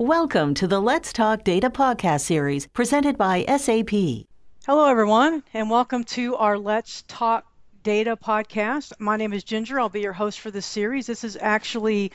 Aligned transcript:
Welcome 0.00 0.54
to 0.54 0.66
the 0.66 0.80
Let's 0.80 1.12
Talk 1.12 1.44
Data 1.44 1.70
podcast 1.70 2.22
series 2.22 2.66
presented 2.66 3.16
by 3.16 3.44
SAP. 3.44 3.90
Hello, 4.66 4.88
everyone, 4.88 5.44
and 5.54 5.70
welcome 5.70 6.02
to 6.02 6.34
our 6.34 6.58
Let's 6.58 7.04
Talk 7.06 7.46
Data 7.84 8.16
podcast. 8.16 8.92
My 8.98 9.16
name 9.16 9.32
is 9.32 9.44
Ginger. 9.44 9.78
I'll 9.78 9.88
be 9.88 10.00
your 10.00 10.12
host 10.12 10.40
for 10.40 10.50
this 10.50 10.66
series. 10.66 11.06
This 11.06 11.22
is 11.22 11.38
actually 11.40 12.10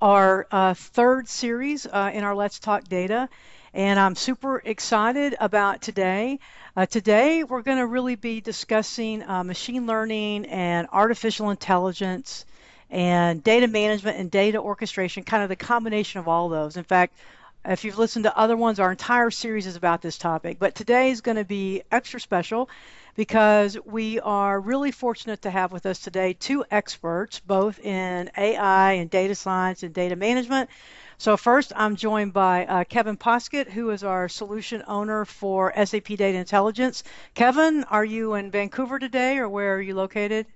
our 0.00 0.46
uh, 0.52 0.74
third 0.74 1.26
series 1.26 1.86
uh, 1.86 2.12
in 2.14 2.22
our 2.22 2.36
Let's 2.36 2.60
Talk 2.60 2.84
Data, 2.84 3.28
and 3.72 3.98
I'm 3.98 4.14
super 4.14 4.62
excited 4.64 5.34
about 5.40 5.82
today. 5.82 6.38
Uh, 6.76 6.86
today, 6.86 7.42
we're 7.42 7.62
going 7.62 7.78
to 7.78 7.86
really 7.86 8.14
be 8.14 8.42
discussing 8.42 9.24
uh, 9.24 9.42
machine 9.42 9.88
learning 9.88 10.46
and 10.46 10.86
artificial 10.92 11.50
intelligence 11.50 12.46
and 12.94 13.42
data 13.42 13.66
management 13.66 14.18
and 14.18 14.30
data 14.30 14.58
orchestration, 14.58 15.24
kind 15.24 15.42
of 15.42 15.48
the 15.48 15.56
combination 15.56 16.20
of 16.20 16.28
all 16.28 16.48
those. 16.48 16.76
In 16.76 16.84
fact, 16.84 17.16
if 17.64 17.82
you've 17.82 17.98
listened 17.98 18.22
to 18.22 18.38
other 18.38 18.56
ones, 18.56 18.78
our 18.78 18.92
entire 18.92 19.32
series 19.32 19.66
is 19.66 19.74
about 19.74 20.00
this 20.00 20.16
topic. 20.16 20.58
But 20.60 20.76
today 20.76 21.10
is 21.10 21.20
going 21.20 21.36
to 21.36 21.44
be 21.44 21.82
extra 21.90 22.20
special 22.20 22.70
because 23.16 23.76
we 23.84 24.20
are 24.20 24.60
really 24.60 24.92
fortunate 24.92 25.42
to 25.42 25.50
have 25.50 25.72
with 25.72 25.86
us 25.86 25.98
today 25.98 26.34
two 26.34 26.64
experts, 26.70 27.40
both 27.40 27.80
in 27.80 28.30
AI 28.38 28.92
and 28.92 29.10
data 29.10 29.34
science 29.34 29.82
and 29.82 29.92
data 29.92 30.14
management. 30.14 30.70
So 31.18 31.36
first, 31.36 31.72
I'm 31.74 31.96
joined 31.96 32.32
by 32.32 32.64
uh, 32.64 32.84
Kevin 32.84 33.16
Poskitt, 33.16 33.68
who 33.68 33.90
is 33.90 34.04
our 34.04 34.28
solution 34.28 34.84
owner 34.86 35.24
for 35.24 35.72
SAP 35.84 36.06
Data 36.06 36.38
Intelligence. 36.38 37.02
Kevin, 37.34 37.82
are 37.84 38.04
you 38.04 38.34
in 38.34 38.52
Vancouver 38.52 39.00
today, 39.00 39.38
or 39.38 39.48
where 39.48 39.74
are 39.74 39.80
you 39.80 39.96
located? 39.96 40.46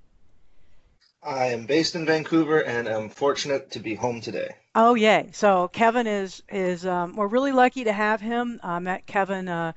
I 1.23 1.47
am 1.47 1.67
based 1.67 1.95
in 1.95 2.07
Vancouver 2.07 2.63
and 2.63 2.89
am 2.89 3.09
fortunate 3.09 3.73
to 3.73 3.81
be 3.81 3.95
home 3.95 4.21
today. 4.21 4.55
Oh 4.75 4.95
yay! 4.95 5.31
So 5.33 5.69
Kevin 5.69 6.07
is 6.07 6.43
is 6.49 6.87
um, 6.87 7.17
we're 7.17 7.27
really 7.27 7.53
lucky 7.53 7.85
to 7.85 7.93
have 7.93 8.21
him. 8.21 8.61
I 8.63 8.79
met 8.79 9.07
Kevin 9.07 9.49
uh, 9.49 9.73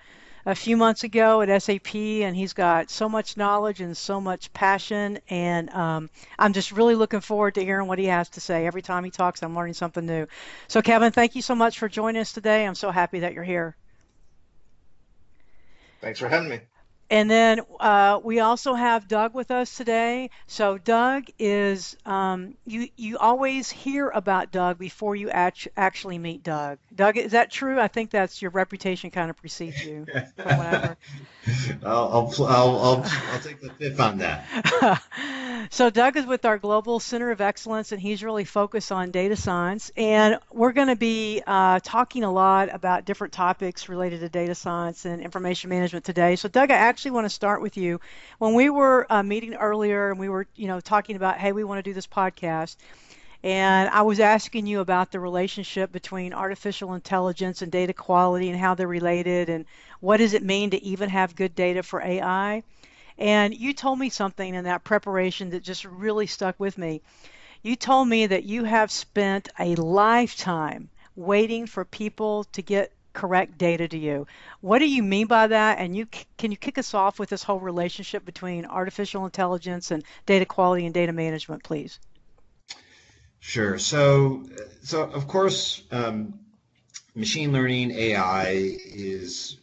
a 0.45 0.55
few 0.55 0.77
months 0.77 1.03
ago 1.03 1.41
at 1.41 1.61
SAP, 1.61 1.95
and 1.95 2.35
he's 2.35 2.53
got 2.53 2.89
so 2.89 3.09
much 3.09 3.37
knowledge 3.37 3.81
and 3.81 3.97
so 3.97 4.21
much 4.21 4.53
passion, 4.53 5.19
and 5.29 5.69
um, 5.71 6.09
I'm 6.37 6.53
just 6.53 6.71
really 6.71 6.95
looking 6.95 7.21
forward 7.21 7.55
to 7.55 7.65
hearing 7.65 7.87
what 7.87 7.99
he 7.99 8.05
has 8.05 8.29
to 8.29 8.41
say. 8.41 8.67
Every 8.67 8.81
time 8.81 9.03
he 9.03 9.11
talks, 9.11 9.41
I'm 9.41 9.55
learning 9.55 9.73
something 9.73 10.05
new. 10.05 10.27
So 10.67 10.81
Kevin, 10.81 11.11
thank 11.11 11.35
you 11.35 11.41
so 11.41 11.55
much 11.55 11.79
for 11.79 11.89
joining 11.89 12.21
us 12.21 12.33
today. 12.33 12.65
I'm 12.65 12.75
so 12.75 12.91
happy 12.91 13.19
that 13.21 13.33
you're 13.33 13.43
here. 13.43 13.75
Thanks 16.01 16.19
for 16.19 16.27
having 16.27 16.49
me. 16.49 16.59
And 17.11 17.29
then 17.29 17.59
uh, 17.77 18.21
we 18.23 18.39
also 18.39 18.73
have 18.73 19.05
Doug 19.05 19.33
with 19.33 19.51
us 19.51 19.75
today. 19.75 20.29
So 20.47 20.77
Doug 20.77 21.25
is 21.37 21.97
um, 22.05 22.55
you 22.65 22.87
you 22.95 23.17
always 23.17 23.69
hear 23.69 24.07
about 24.07 24.53
Doug 24.53 24.77
before 24.77 25.17
you 25.17 25.29
act- 25.29 25.67
actually 25.75 26.17
meet 26.19 26.41
Doug. 26.41 26.79
Doug, 26.95 27.17
is 27.17 27.33
that 27.33 27.51
true? 27.51 27.81
I 27.81 27.89
think 27.89 28.11
that's 28.11 28.41
your 28.41 28.51
reputation 28.51 29.11
kind 29.11 29.29
of 29.29 29.35
precedes 29.35 29.83
you. 29.83 30.05
I'll, 30.37 30.95
I'll, 31.83 32.33
I'll, 32.39 32.45
I'll, 32.45 33.05
I'll 33.05 33.39
take 33.39 33.59
the 33.59 33.71
fifth 33.71 33.99
on 33.99 34.19
that. 34.19 35.01
so 35.69 35.89
Doug 35.89 36.15
is 36.15 36.25
with 36.25 36.45
our 36.45 36.57
Global 36.59 37.01
Center 37.01 37.31
of 37.31 37.41
Excellence, 37.41 37.91
and 37.91 37.99
he's 37.99 38.23
really 38.23 38.45
focused 38.45 38.91
on 38.91 39.11
data 39.11 39.35
science. 39.35 39.91
And 39.97 40.39
we're 40.51 40.71
going 40.71 40.87
to 40.87 40.95
be 40.95 41.41
uh, 41.45 41.79
talking 41.83 42.23
a 42.23 42.31
lot 42.31 42.73
about 42.73 43.03
different 43.03 43.33
topics 43.33 43.89
related 43.89 44.21
to 44.21 44.29
data 44.29 44.55
science 44.55 45.03
and 45.03 45.21
information 45.21 45.69
management 45.69 46.05
today. 46.05 46.37
So 46.37 46.47
Doug, 46.47 46.71
I 46.71 46.75
actually 46.75 47.00
want 47.09 47.25
to 47.25 47.29
start 47.29 47.61
with 47.61 47.77
you. 47.77 47.99
When 48.37 48.53
we 48.53 48.69
were 48.69 49.07
uh, 49.09 49.23
meeting 49.23 49.55
earlier, 49.55 50.11
and 50.11 50.19
we 50.19 50.29
were, 50.29 50.45
you 50.55 50.67
know, 50.67 50.79
talking 50.79 51.15
about, 51.15 51.37
hey, 51.37 51.51
we 51.51 51.63
want 51.63 51.79
to 51.79 51.89
do 51.89 51.93
this 51.93 52.05
podcast. 52.05 52.75
And 53.43 53.89
I 53.89 54.03
was 54.03 54.19
asking 54.19 54.67
you 54.67 54.81
about 54.81 55.11
the 55.11 55.19
relationship 55.19 55.91
between 55.91 56.33
artificial 56.33 56.93
intelligence 56.93 57.63
and 57.63 57.71
data 57.71 57.93
quality 57.93 58.49
and 58.49 58.59
how 58.59 58.75
they're 58.75 58.87
related 58.87 59.49
and 59.49 59.65
what 59.99 60.17
does 60.17 60.33
it 60.35 60.43
mean 60.43 60.69
to 60.69 60.83
even 60.83 61.09
have 61.09 61.35
good 61.35 61.55
data 61.55 61.81
for 61.81 62.01
AI. 62.01 62.61
And 63.17 63.55
you 63.55 63.73
told 63.73 63.97
me 63.97 64.09
something 64.09 64.53
in 64.53 64.65
that 64.65 64.83
preparation 64.83 65.49
that 65.51 65.63
just 65.63 65.85
really 65.85 66.27
stuck 66.27 66.59
with 66.59 66.77
me. 66.77 67.01
You 67.63 67.75
told 67.75 68.07
me 68.07 68.27
that 68.27 68.43
you 68.43 68.63
have 68.63 68.91
spent 68.91 69.49
a 69.59 69.75
lifetime 69.75 70.89
waiting 71.15 71.65
for 71.65 71.85
people 71.85 72.43
to 72.45 72.61
get 72.61 72.91
correct 73.13 73.57
data 73.57 73.87
to 73.87 73.97
you. 73.97 74.27
What 74.61 74.79
do 74.79 74.87
you 74.87 75.03
mean 75.03 75.27
by 75.27 75.47
that? 75.47 75.79
And 75.79 75.95
you 75.95 76.07
can 76.37 76.51
you 76.51 76.57
kick 76.57 76.77
us 76.77 76.93
off 76.93 77.19
with 77.19 77.29
this 77.29 77.43
whole 77.43 77.59
relationship 77.59 78.25
between 78.25 78.65
artificial 78.65 79.25
intelligence 79.25 79.91
and 79.91 80.03
data 80.25 80.45
quality 80.45 80.85
and 80.85 80.93
data 80.93 81.13
management, 81.13 81.63
please? 81.63 81.99
Sure. 83.39 83.77
So, 83.79 84.45
so 84.83 85.03
of 85.03 85.27
course, 85.27 85.81
um, 85.91 86.39
machine 87.15 87.51
learning 87.51 87.91
AI 87.91 88.49
is 88.49 89.57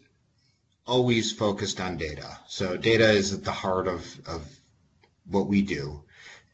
always 0.87 1.31
focused 1.31 1.81
on 1.81 1.97
data. 1.97 2.39
So 2.49 2.77
data 2.77 3.11
is 3.11 3.33
at 3.33 3.45
the 3.45 3.53
heart 3.53 3.87
of, 3.87 4.05
of 4.27 4.43
what 5.31 5.47
we 5.47 5.63
do. 5.63 6.03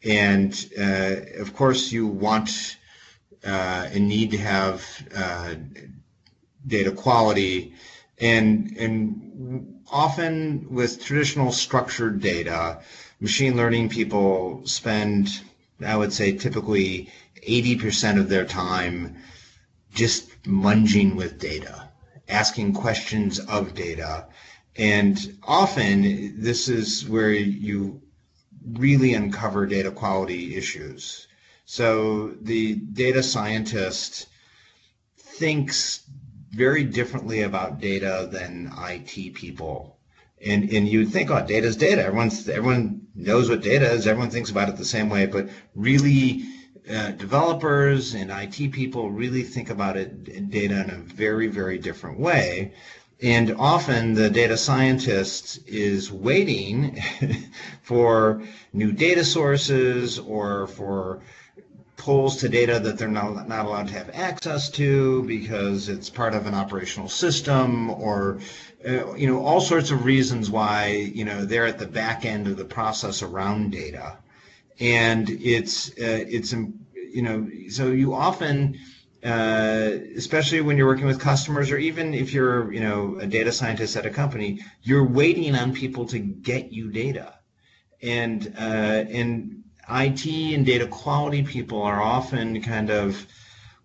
And 0.02 0.52
uh, 0.78 1.40
of 1.40 1.54
course, 1.54 1.90
you 1.92 2.06
want 2.06 2.76
uh, 3.46 3.88
and 3.92 4.08
need 4.08 4.32
to 4.32 4.38
have 4.38 5.08
uh, 5.14 5.54
data 6.66 6.90
quality. 6.90 7.74
And, 8.18 8.76
and 8.78 9.80
often 9.90 10.66
with 10.70 11.04
traditional 11.04 11.52
structured 11.52 12.20
data, 12.20 12.80
machine 13.20 13.56
learning 13.56 13.88
people 13.88 14.62
spend 14.66 15.28
I 15.84 15.96
would 15.96 16.12
say 16.12 16.32
typically 16.32 17.10
80% 17.46 18.18
of 18.18 18.28
their 18.28 18.44
time 18.44 19.16
just 19.92 20.42
munging 20.44 21.14
with 21.16 21.38
data, 21.38 21.88
asking 22.28 22.74
questions 22.74 23.38
of 23.40 23.74
data. 23.74 24.26
And 24.76 25.38
often 25.42 26.40
this 26.40 26.68
is 26.68 27.08
where 27.08 27.32
you 27.32 28.02
really 28.72 29.14
uncover 29.14 29.66
data 29.66 29.90
quality 29.90 30.56
issues. 30.56 31.26
So 31.66 32.30
the 32.40 32.76
data 32.76 33.22
scientist 33.22 34.26
thinks 35.18 36.02
very 36.54 36.84
differently 36.84 37.42
about 37.42 37.80
data 37.80 38.28
than 38.30 38.72
IT 38.78 39.34
people 39.34 39.94
and 40.44 40.70
and 40.70 40.88
you 40.88 41.00
would 41.00 41.10
think, 41.10 41.30
oh, 41.30 41.44
data 41.44 41.66
is 41.66 41.76
data. 41.76 42.04
Everyone's 42.04 42.48
everyone 42.48 43.06
knows 43.14 43.48
what 43.48 43.62
data 43.62 43.90
is. 43.90 44.06
Everyone 44.06 44.30
thinks 44.30 44.50
about 44.50 44.68
it 44.68 44.76
the 44.76 44.84
same 44.84 45.08
way. 45.08 45.26
But 45.26 45.48
really, 45.74 46.44
uh, 46.90 47.12
developers 47.12 48.14
and 48.14 48.30
IT 48.30 48.72
people 48.72 49.10
really 49.10 49.42
think 49.42 49.70
about 49.70 49.96
it 49.96 50.50
data 50.50 50.82
in 50.84 50.90
a 50.90 50.96
very 50.96 51.48
very 51.48 51.78
different 51.78 52.18
way. 52.18 52.74
And 53.22 53.54
often 53.58 54.14
the 54.14 54.28
data 54.28 54.56
scientist 54.56 55.60
is 55.66 56.12
waiting 56.12 57.00
for 57.82 58.42
new 58.72 58.92
data 58.92 59.24
sources 59.24 60.18
or 60.18 60.66
for 60.66 61.22
pulls 61.96 62.36
to 62.36 62.48
data 62.48 62.80
that 62.80 62.98
they're 62.98 63.08
not, 63.08 63.48
not 63.48 63.66
allowed 63.66 63.88
to 63.88 63.94
have 63.94 64.10
access 64.12 64.68
to 64.70 65.22
because 65.24 65.88
it's 65.88 66.10
part 66.10 66.34
of 66.34 66.46
an 66.46 66.54
operational 66.54 67.08
system 67.08 67.90
or 67.90 68.40
uh, 68.86 69.14
you 69.14 69.26
know 69.26 69.44
all 69.44 69.60
sorts 69.60 69.90
of 69.90 70.04
reasons 70.04 70.50
why 70.50 70.88
you 71.14 71.24
know 71.24 71.44
they're 71.44 71.66
at 71.66 71.78
the 71.78 71.86
back 71.86 72.24
end 72.24 72.46
of 72.46 72.56
the 72.56 72.64
process 72.64 73.22
around 73.22 73.70
data. 73.70 74.18
And 74.80 75.30
it's 75.30 75.90
uh, 75.90 76.24
it's 76.28 76.52
um, 76.52 76.74
you 76.94 77.22
know 77.22 77.48
so 77.70 77.88
you 77.88 78.14
often 78.14 78.78
uh, 79.24 79.90
especially 80.16 80.60
when 80.60 80.76
you're 80.76 80.86
working 80.86 81.06
with 81.06 81.18
customers 81.18 81.70
or 81.70 81.78
even 81.78 82.12
if 82.12 82.34
you're 82.34 82.72
you 82.72 82.80
know 82.80 83.16
a 83.20 83.26
data 83.26 83.52
scientist 83.52 83.96
at 83.96 84.04
a 84.04 84.10
company 84.10 84.60
you're 84.82 85.06
waiting 85.06 85.54
on 85.54 85.72
people 85.72 86.06
to 86.06 86.18
get 86.18 86.72
you 86.72 86.90
data. 86.90 87.34
And 88.02 88.54
uh, 88.58 89.04
and 89.08 89.63
IT 89.88 90.26
and 90.26 90.64
data 90.64 90.86
quality 90.86 91.42
people 91.42 91.82
are 91.82 92.00
often 92.00 92.62
kind 92.62 92.90
of, 92.90 93.26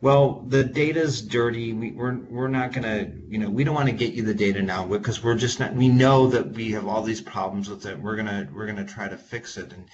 well, 0.01 0.45
the 0.47 0.63
data's 0.63 1.21
dirty. 1.21 1.73
We, 1.73 1.91
we're 1.91 2.17
we're 2.17 2.47
not 2.47 2.71
gonna, 2.71 3.11
you 3.27 3.37
know, 3.37 3.49
we 3.49 3.63
don't 3.63 3.75
want 3.75 3.89
to 3.89 3.95
get 3.95 4.13
you 4.13 4.23
the 4.23 4.33
data 4.33 4.61
now 4.61 4.85
because 4.85 5.23
we're 5.23 5.35
just 5.35 5.59
not. 5.59 5.73
We 5.73 5.89
know 5.89 6.27
that 6.27 6.51
we 6.51 6.71
have 6.71 6.87
all 6.87 7.01
these 7.01 7.21
problems 7.21 7.69
with 7.69 7.85
it. 7.85 7.99
We're 7.99 8.15
gonna 8.15 8.47
we're 8.53 8.65
gonna 8.65 8.85
try 8.85 9.09
to 9.09 9.17
fix 9.17 9.57
it. 9.57 9.73
And 9.73 9.87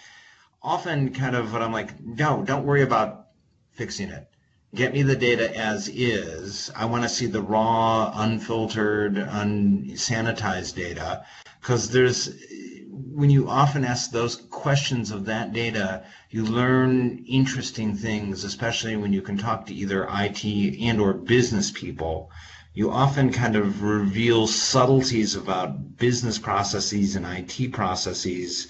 often, 0.61 1.13
kind 1.13 1.35
of, 1.35 1.53
what 1.53 1.63
I'm 1.63 1.73
like, 1.73 1.99
no, 1.99 2.43
don't 2.43 2.65
worry 2.65 2.83
about 2.83 3.27
fixing 3.71 4.09
it. 4.09 4.27
Get 4.75 4.93
me 4.93 5.03
the 5.03 5.15
data 5.15 5.55
as 5.57 5.87
is. 5.87 6.69
I 6.75 6.85
want 6.85 7.03
to 7.03 7.09
see 7.09 7.27
the 7.27 7.41
raw, 7.41 8.11
unfiltered, 8.13 9.15
unsanitized 9.15 10.75
data 10.75 11.25
because 11.61 11.89
there's 11.89 12.29
when 12.95 13.29
you 13.29 13.49
often 13.49 13.83
ask 13.83 14.11
those 14.11 14.35
questions 14.35 15.11
of 15.11 15.25
that 15.25 15.51
data, 15.51 16.03
you 16.29 16.45
learn 16.45 17.25
interesting 17.27 17.95
things, 17.95 18.43
especially 18.43 18.95
when 18.95 19.11
you 19.11 19.21
can 19.21 19.37
talk 19.37 19.65
to 19.65 19.75
either 19.75 20.07
IT 20.09 20.45
and 20.81 21.01
or 21.01 21.13
business 21.13 21.71
people. 21.71 22.31
You 22.73 22.91
often 22.91 23.31
kind 23.31 23.55
of 23.55 23.83
reveal 23.83 24.47
subtleties 24.47 25.35
about 25.35 25.97
business 25.97 26.37
processes 26.37 27.15
and 27.15 27.25
IT 27.25 27.73
processes 27.73 28.67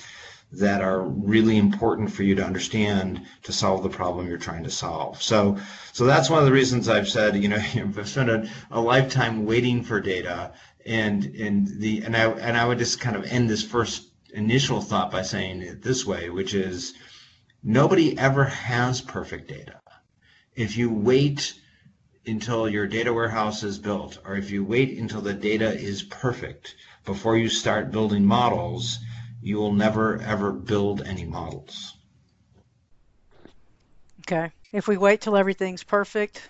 that 0.51 0.81
are 0.81 1.01
really 1.01 1.57
important 1.57 2.11
for 2.11 2.23
you 2.23 2.35
to 2.35 2.45
understand 2.45 3.21
to 3.43 3.51
solve 3.51 3.83
the 3.83 3.89
problem 3.89 4.27
you're 4.27 4.37
trying 4.37 4.63
to 4.63 4.71
solve. 4.71 5.21
So, 5.21 5.57
so 5.91 6.05
that's 6.05 6.29
one 6.29 6.39
of 6.39 6.45
the 6.45 6.51
reasons 6.51 6.87
I've 6.87 7.09
said, 7.09 7.35
you 7.35 7.49
know, 7.49 7.57
I've 7.75 8.07
spent 8.07 8.29
a, 8.29 8.49
a 8.71 8.79
lifetime 8.81 9.45
waiting 9.45 9.83
for 9.83 9.99
data, 9.99 10.53
and 10.85 11.25
and 11.35 11.67
the 11.79 12.03
and 12.03 12.15
I 12.15 12.29
and 12.29 12.55
I 12.55 12.65
would 12.65 12.77
just 12.77 12.99
kind 12.99 13.15
of 13.15 13.25
end 13.25 13.49
this 13.49 13.63
first 13.63 14.09
initial 14.35 14.81
thought 14.81 15.11
by 15.11 15.21
saying 15.21 15.61
it 15.61 15.81
this 15.81 16.05
way, 16.05 16.29
which 16.29 16.53
is 16.53 16.93
nobody 17.63 18.17
ever 18.17 18.43
has 18.43 19.01
perfect 19.01 19.47
data. 19.47 19.79
If 20.55 20.77
you 20.77 20.89
wait 20.89 21.53
until 22.27 22.67
your 22.69 22.87
data 22.87 23.13
warehouse 23.13 23.63
is 23.63 23.79
built, 23.79 24.19
or 24.25 24.35
if 24.35 24.51
you 24.51 24.63
wait 24.63 24.97
until 24.97 25.21
the 25.21 25.33
data 25.33 25.73
is 25.73 26.03
perfect 26.03 26.75
before 27.05 27.37
you 27.37 27.49
start 27.49 27.91
building 27.91 28.25
models, 28.25 28.99
you 29.41 29.57
will 29.57 29.73
never 29.73 30.21
ever 30.21 30.51
build 30.51 31.01
any 31.01 31.23
models. 31.23 31.95
Okay. 34.21 34.51
If 34.71 34.87
we 34.87 34.97
wait 34.97 35.21
till 35.21 35.37
everything's 35.37 35.83
perfect, 35.83 36.49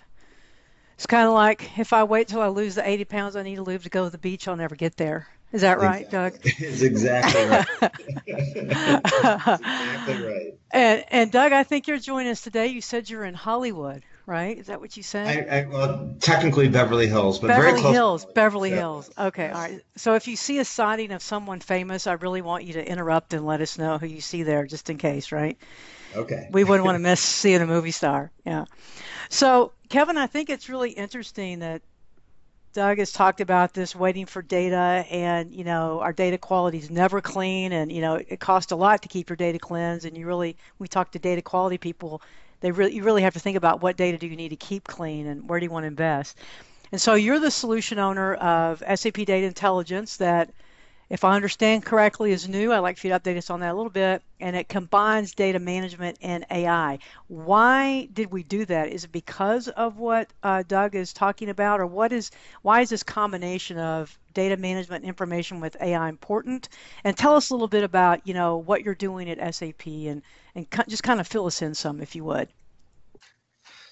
it's 0.94 1.06
kind 1.06 1.28
of 1.28 1.34
like 1.34 1.78
if 1.78 1.92
I 1.92 2.04
wait 2.04 2.26
till 2.26 2.40
I 2.40 2.48
lose 2.48 2.74
the 2.74 2.88
80 2.88 3.04
pounds 3.04 3.36
I 3.36 3.42
need 3.42 3.56
to 3.56 3.62
lose 3.62 3.82
to 3.82 3.90
go 3.90 4.04
to 4.04 4.10
the 4.10 4.18
beach, 4.18 4.48
I'll 4.48 4.56
never 4.56 4.74
get 4.74 4.96
there. 4.96 5.28
Is 5.52 5.62
that 5.62 5.78
right, 5.78 6.06
exactly. 6.10 6.50
Doug? 6.50 6.58
It's 6.68 6.82
exactly 6.82 7.44
right. 7.46 7.66
exactly 8.26 10.14
right. 10.20 10.52
And, 10.72 11.04
and 11.10 11.32
Doug, 11.32 11.52
I 11.52 11.62
think 11.62 11.86
you're 11.86 11.98
joining 11.98 12.30
us 12.32 12.40
today. 12.42 12.66
You 12.66 12.80
said 12.80 13.08
you're 13.08 13.24
in 13.24 13.34
Hollywood, 13.34 14.02
right? 14.26 14.58
Is 14.58 14.66
that 14.66 14.80
what 14.80 14.96
you 14.96 15.02
said? 15.02 15.48
I, 15.48 15.60
I, 15.60 15.64
well, 15.66 16.16
technically 16.20 16.68
Beverly 16.68 17.06
Hills, 17.06 17.38
but 17.38 17.48
Beverly 17.48 17.70
very 17.70 17.80
close. 17.80 17.94
Hills, 17.94 18.26
Beverly. 18.34 18.70
Hills. 18.70 19.10
Okay, 19.16 19.48
all 19.48 19.60
right. 19.60 19.80
So 19.96 20.14
if 20.14 20.26
you 20.28 20.36
see 20.36 20.58
a 20.58 20.64
sighting 20.64 21.12
of 21.12 21.22
someone 21.22 21.60
famous, 21.60 22.06
I 22.06 22.14
really 22.14 22.42
want 22.42 22.64
you 22.64 22.74
to 22.74 22.86
interrupt 22.86 23.32
and 23.32 23.46
let 23.46 23.60
us 23.60 23.78
know 23.78 23.98
who 23.98 24.06
you 24.06 24.20
see 24.20 24.42
there, 24.42 24.66
just 24.66 24.90
in 24.90 24.98
case, 24.98 25.32
right? 25.32 25.56
Okay. 26.14 26.48
We 26.50 26.64
wouldn't 26.64 26.84
want 26.84 26.96
to 26.96 26.98
miss 27.10 27.20
seeing 27.20 27.62
a 27.62 27.66
movie 27.66 27.92
star. 27.92 28.30
Yeah. 28.44 28.64
So 29.30 29.72
Kevin, 29.88 30.16
I 30.16 30.26
think 30.26 30.50
it's 30.50 30.68
really 30.68 30.90
interesting 30.90 31.60
that 31.60 31.82
Doug 32.76 32.98
has 32.98 33.10
talked 33.10 33.40
about 33.40 33.72
this 33.72 33.96
waiting 33.96 34.26
for 34.26 34.42
data 34.42 35.06
and 35.10 35.50
you 35.50 35.64
know 35.64 36.00
our 36.00 36.12
data 36.12 36.36
quality 36.36 36.76
is 36.76 36.90
never 36.90 37.22
clean 37.22 37.72
and 37.72 37.90
you 37.90 38.02
know 38.02 38.16
it 38.16 38.38
costs 38.38 38.70
a 38.70 38.76
lot 38.76 39.00
to 39.00 39.08
keep 39.08 39.30
your 39.30 39.36
data 39.36 39.58
cleansed 39.58 40.04
and 40.04 40.14
you 40.14 40.26
really 40.26 40.58
we 40.78 40.86
talk 40.86 41.10
to 41.10 41.18
data 41.18 41.40
quality 41.40 41.78
people 41.78 42.20
they 42.60 42.70
really 42.70 42.94
you 42.94 43.02
really 43.02 43.22
have 43.22 43.32
to 43.32 43.40
think 43.40 43.56
about 43.56 43.80
what 43.80 43.96
data 43.96 44.18
do 44.18 44.26
you 44.26 44.36
need 44.36 44.50
to 44.50 44.56
keep 44.56 44.84
clean 44.84 45.26
and 45.26 45.48
where 45.48 45.58
do 45.58 45.64
you 45.64 45.70
want 45.70 45.84
to 45.84 45.88
invest. 45.88 46.36
And 46.92 47.00
so 47.00 47.14
you're 47.14 47.40
the 47.40 47.50
solution 47.50 47.98
owner 47.98 48.34
of 48.34 48.82
SAP 48.94 49.14
Data 49.14 49.46
Intelligence 49.46 50.18
that 50.18 50.50
if 51.08 51.22
I 51.22 51.36
understand 51.36 51.84
correctly, 51.84 52.32
is 52.32 52.48
new. 52.48 52.72
I'd 52.72 52.80
like 52.80 52.98
for 52.98 53.06
you 53.06 53.12
to 53.12 53.20
update 53.20 53.36
us 53.36 53.50
on 53.50 53.60
that 53.60 53.72
a 53.72 53.74
little 53.74 53.90
bit. 53.90 54.22
And 54.40 54.56
it 54.56 54.68
combines 54.68 55.34
data 55.34 55.58
management 55.58 56.18
and 56.20 56.44
AI. 56.50 56.98
Why 57.28 58.08
did 58.12 58.32
we 58.32 58.42
do 58.42 58.64
that? 58.64 58.88
Is 58.88 59.04
it 59.04 59.12
because 59.12 59.68
of 59.68 59.98
what 59.98 60.28
uh, 60.42 60.64
Doug 60.66 60.94
is 60.94 61.12
talking 61.12 61.48
about, 61.48 61.80
or 61.80 61.86
what 61.86 62.12
is 62.12 62.30
why 62.62 62.80
is 62.80 62.90
this 62.90 63.02
combination 63.02 63.78
of 63.78 64.18
data 64.34 64.56
management 64.56 65.04
information 65.04 65.60
with 65.60 65.76
AI 65.80 66.08
important? 66.08 66.68
And 67.04 67.16
tell 67.16 67.36
us 67.36 67.50
a 67.50 67.54
little 67.54 67.68
bit 67.68 67.84
about 67.84 68.26
you 68.26 68.34
know 68.34 68.56
what 68.56 68.82
you're 68.82 68.94
doing 68.94 69.30
at 69.30 69.54
SAP, 69.54 69.86
and 69.86 70.22
and 70.54 70.66
just 70.88 71.02
kind 71.02 71.20
of 71.20 71.26
fill 71.26 71.46
us 71.46 71.62
in 71.62 71.74
some, 71.74 72.00
if 72.00 72.16
you 72.16 72.24
would. 72.24 72.48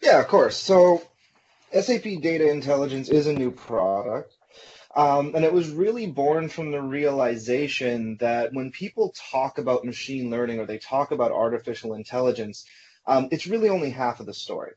Yeah, 0.03 0.21
of 0.21 0.29
course. 0.29 0.57
So 0.57 1.03
SAP 1.73 2.03
Data 2.21 2.51
Intelligence 2.51 3.09
is 3.09 3.27
a 3.27 3.33
new 3.33 3.51
product. 3.51 4.35
Um, 4.97 5.35
and 5.35 5.45
it 5.45 5.53
was 5.53 5.71
really 5.71 6.07
born 6.07 6.49
from 6.49 6.71
the 6.71 6.81
realization 6.81 8.17
that 8.21 8.53
when 8.53 8.71
people 8.71 9.13
talk 9.33 9.59
about 9.59 9.85
machine 9.85 10.31
learning 10.31 10.61
or 10.61 10.67
they 10.67 10.79
talk 10.79 11.11
about 11.11 11.33
artificial 11.33 11.95
intelligence, 11.95 12.65
um, 13.07 13.29
it's 13.33 13.47
really 13.47 13.69
only 13.69 13.91
half 13.91 14.21
of 14.21 14.27
the 14.27 14.35
story. 14.35 14.73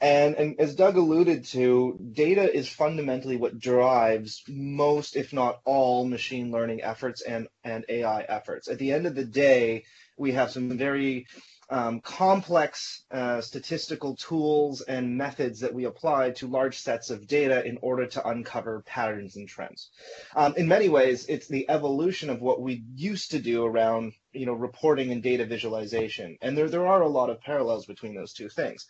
And, 0.00 0.34
and 0.34 0.60
as 0.60 0.74
Doug 0.74 0.96
alluded 0.96 1.44
to, 1.46 1.98
data 2.12 2.54
is 2.54 2.68
fundamentally 2.68 3.36
what 3.36 3.58
drives 3.58 4.42
most, 4.46 5.16
if 5.16 5.32
not 5.32 5.60
all, 5.64 6.04
machine 6.06 6.50
learning 6.50 6.82
efforts 6.82 7.22
and, 7.22 7.48
and 7.64 7.84
AI 7.88 8.22
efforts. 8.22 8.68
At 8.68 8.78
the 8.78 8.92
end 8.92 9.06
of 9.06 9.14
the 9.14 9.24
day, 9.24 9.84
we 10.18 10.32
have 10.32 10.50
some 10.50 10.76
very 10.76 11.26
um, 11.68 12.00
complex 12.00 13.04
uh, 13.10 13.40
statistical 13.40 14.14
tools 14.16 14.82
and 14.82 15.16
methods 15.16 15.60
that 15.60 15.74
we 15.74 15.84
apply 15.84 16.30
to 16.30 16.46
large 16.46 16.78
sets 16.78 17.10
of 17.10 17.26
data 17.26 17.64
in 17.64 17.78
order 17.82 18.06
to 18.06 18.28
uncover 18.28 18.82
patterns 18.86 19.36
and 19.36 19.48
trends. 19.48 19.90
Um, 20.36 20.54
in 20.56 20.68
many 20.68 20.88
ways, 20.88 21.26
it's 21.28 21.48
the 21.48 21.68
evolution 21.68 22.30
of 22.30 22.40
what 22.40 22.60
we 22.60 22.84
used 22.94 23.32
to 23.32 23.40
do 23.40 23.64
around 23.64 24.12
you 24.32 24.46
know, 24.46 24.52
reporting 24.52 25.10
and 25.10 25.22
data 25.22 25.44
visualization. 25.46 26.36
And 26.42 26.56
there, 26.56 26.68
there 26.68 26.86
are 26.86 27.02
a 27.02 27.08
lot 27.08 27.30
of 27.30 27.40
parallels 27.40 27.86
between 27.86 28.14
those 28.14 28.32
two 28.32 28.48
things. 28.48 28.86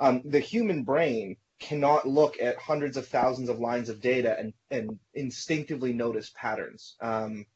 Um, 0.00 0.22
the 0.24 0.40
human 0.40 0.82
brain 0.82 1.36
cannot 1.60 2.08
look 2.08 2.40
at 2.40 2.56
hundreds 2.56 2.96
of 2.96 3.06
thousands 3.06 3.48
of 3.48 3.60
lines 3.60 3.90
of 3.90 4.00
data 4.00 4.36
and, 4.38 4.54
and 4.70 4.98
instinctively 5.14 5.92
notice 5.92 6.32
patterns. 6.34 6.96
Um, 7.00 7.46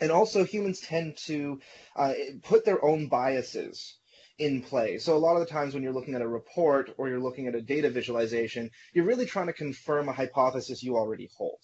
and 0.00 0.10
also 0.10 0.44
humans 0.44 0.80
tend 0.80 1.16
to 1.26 1.60
uh, 1.96 2.12
put 2.42 2.64
their 2.64 2.84
own 2.84 3.08
biases 3.08 3.98
in 4.38 4.62
play. 4.62 4.98
So 4.98 5.16
a 5.16 5.18
lot 5.18 5.34
of 5.34 5.40
the 5.40 5.52
times 5.52 5.74
when 5.74 5.82
you're 5.82 5.92
looking 5.92 6.14
at 6.14 6.22
a 6.22 6.28
report 6.28 6.92
or 6.96 7.08
you're 7.08 7.20
looking 7.20 7.46
at 7.46 7.54
a 7.54 7.62
data 7.62 7.90
visualization, 7.90 8.70
you're 8.92 9.04
really 9.04 9.26
trying 9.26 9.46
to 9.46 9.52
confirm 9.52 10.08
a 10.08 10.12
hypothesis 10.12 10.82
you 10.82 10.96
already 10.96 11.30
hold. 11.36 11.60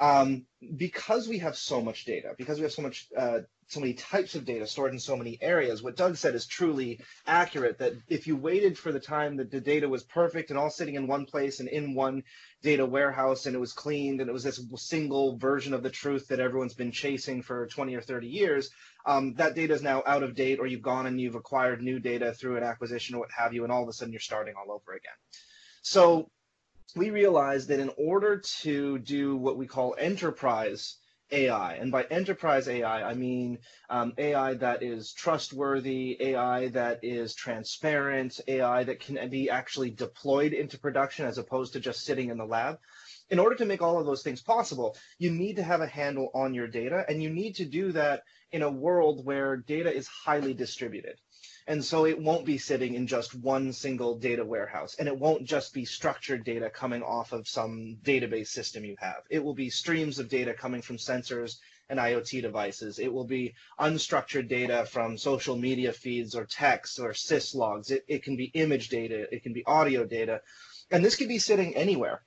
Um, 0.00 0.46
because 0.76 1.28
we 1.28 1.38
have 1.38 1.56
so 1.56 1.80
much 1.80 2.06
data, 2.06 2.32
because 2.38 2.58
we 2.58 2.62
have 2.62 2.72
so 2.72 2.82
much 2.82 3.06
uh, 3.16 3.40
so 3.70 3.78
many 3.78 3.94
types 3.94 4.34
of 4.34 4.44
data 4.44 4.66
stored 4.66 4.92
in 4.92 4.98
so 4.98 5.16
many 5.16 5.38
areas. 5.40 5.80
What 5.80 5.94
Doug 5.94 6.16
said 6.16 6.34
is 6.34 6.44
truly 6.44 6.98
accurate 7.24 7.78
that 7.78 7.92
if 8.08 8.26
you 8.26 8.34
waited 8.34 8.76
for 8.76 8.90
the 8.90 8.98
time 8.98 9.36
that 9.36 9.52
the 9.52 9.60
data 9.60 9.88
was 9.88 10.02
perfect 10.02 10.50
and 10.50 10.58
all 10.58 10.70
sitting 10.70 10.96
in 10.96 11.06
one 11.06 11.24
place 11.24 11.60
and 11.60 11.68
in 11.68 11.94
one 11.94 12.24
data 12.62 12.84
warehouse 12.84 13.46
and 13.46 13.54
it 13.54 13.60
was 13.60 13.72
cleaned 13.72 14.20
and 14.20 14.28
it 14.28 14.32
was 14.32 14.42
this 14.42 14.60
single 14.74 15.36
version 15.38 15.72
of 15.72 15.84
the 15.84 15.90
truth 15.90 16.26
that 16.28 16.40
everyone's 16.40 16.74
been 16.74 16.90
chasing 16.90 17.42
for 17.42 17.68
20 17.68 17.94
or 17.94 18.00
30 18.00 18.26
years, 18.26 18.70
um, 19.06 19.34
that 19.34 19.54
data 19.54 19.72
is 19.72 19.82
now 19.82 20.02
out 20.04 20.24
of 20.24 20.34
date 20.34 20.58
or 20.58 20.66
you've 20.66 20.82
gone 20.82 21.06
and 21.06 21.20
you've 21.20 21.36
acquired 21.36 21.80
new 21.80 22.00
data 22.00 22.32
through 22.32 22.56
an 22.56 22.64
acquisition 22.64 23.14
or 23.14 23.20
what 23.20 23.30
have 23.30 23.54
you, 23.54 23.62
and 23.62 23.72
all 23.72 23.84
of 23.84 23.88
a 23.88 23.92
sudden 23.92 24.12
you're 24.12 24.20
starting 24.20 24.54
all 24.56 24.72
over 24.74 24.94
again. 24.94 25.14
So 25.82 26.28
we 26.96 27.10
realized 27.10 27.68
that 27.68 27.78
in 27.78 27.92
order 27.96 28.42
to 28.62 28.98
do 28.98 29.36
what 29.36 29.56
we 29.56 29.68
call 29.68 29.94
enterprise 29.96 30.96
AI. 31.32 31.74
And 31.74 31.92
by 31.92 32.04
enterprise 32.04 32.68
AI, 32.68 33.08
I 33.08 33.14
mean 33.14 33.58
um, 33.88 34.12
AI 34.18 34.54
that 34.54 34.82
is 34.82 35.12
trustworthy, 35.12 36.16
AI 36.20 36.68
that 36.68 37.00
is 37.02 37.34
transparent, 37.34 38.40
AI 38.48 38.84
that 38.84 39.00
can 39.00 39.28
be 39.30 39.50
actually 39.50 39.90
deployed 39.90 40.52
into 40.52 40.78
production 40.78 41.26
as 41.26 41.38
opposed 41.38 41.72
to 41.74 41.80
just 41.80 42.04
sitting 42.04 42.30
in 42.30 42.38
the 42.38 42.44
lab. 42.44 42.78
In 43.30 43.38
order 43.38 43.54
to 43.56 43.64
make 43.64 43.80
all 43.80 43.98
of 44.00 44.06
those 44.06 44.22
things 44.22 44.42
possible, 44.42 44.96
you 45.18 45.30
need 45.30 45.56
to 45.56 45.62
have 45.62 45.80
a 45.80 45.86
handle 45.86 46.30
on 46.34 46.52
your 46.52 46.66
data, 46.66 47.04
and 47.08 47.22
you 47.22 47.30
need 47.30 47.54
to 47.56 47.64
do 47.64 47.92
that 47.92 48.24
in 48.50 48.62
a 48.62 48.70
world 48.70 49.24
where 49.24 49.56
data 49.56 49.94
is 49.94 50.08
highly 50.08 50.52
distributed. 50.52 51.16
And 51.70 51.84
so 51.84 52.04
it 52.04 52.20
won't 52.20 52.44
be 52.44 52.58
sitting 52.58 52.94
in 52.94 53.06
just 53.06 53.32
one 53.32 53.72
single 53.72 54.18
data 54.18 54.44
warehouse. 54.44 54.96
And 54.98 55.06
it 55.06 55.16
won't 55.16 55.44
just 55.44 55.72
be 55.72 55.84
structured 55.84 56.42
data 56.42 56.68
coming 56.68 57.00
off 57.00 57.30
of 57.30 57.46
some 57.46 57.96
database 58.02 58.48
system 58.48 58.84
you 58.84 58.96
have. 58.98 59.22
It 59.30 59.44
will 59.44 59.54
be 59.54 59.70
streams 59.70 60.18
of 60.18 60.28
data 60.28 60.52
coming 60.52 60.82
from 60.82 60.96
sensors 60.96 61.58
and 61.88 62.00
IoT 62.00 62.42
devices. 62.42 62.98
It 62.98 63.12
will 63.12 63.24
be 63.24 63.54
unstructured 63.78 64.48
data 64.48 64.84
from 64.84 65.16
social 65.16 65.56
media 65.56 65.92
feeds 65.92 66.34
or 66.34 66.44
texts 66.44 66.98
or 66.98 67.12
syslogs. 67.12 67.92
It, 67.92 68.04
it 68.08 68.24
can 68.24 68.34
be 68.34 68.46
image 68.46 68.88
data. 68.88 69.32
It 69.32 69.44
can 69.44 69.52
be 69.52 69.64
audio 69.64 70.04
data. 70.04 70.40
And 70.90 71.04
this 71.04 71.14
could 71.14 71.28
be 71.28 71.38
sitting 71.38 71.76
anywhere. 71.76 72.24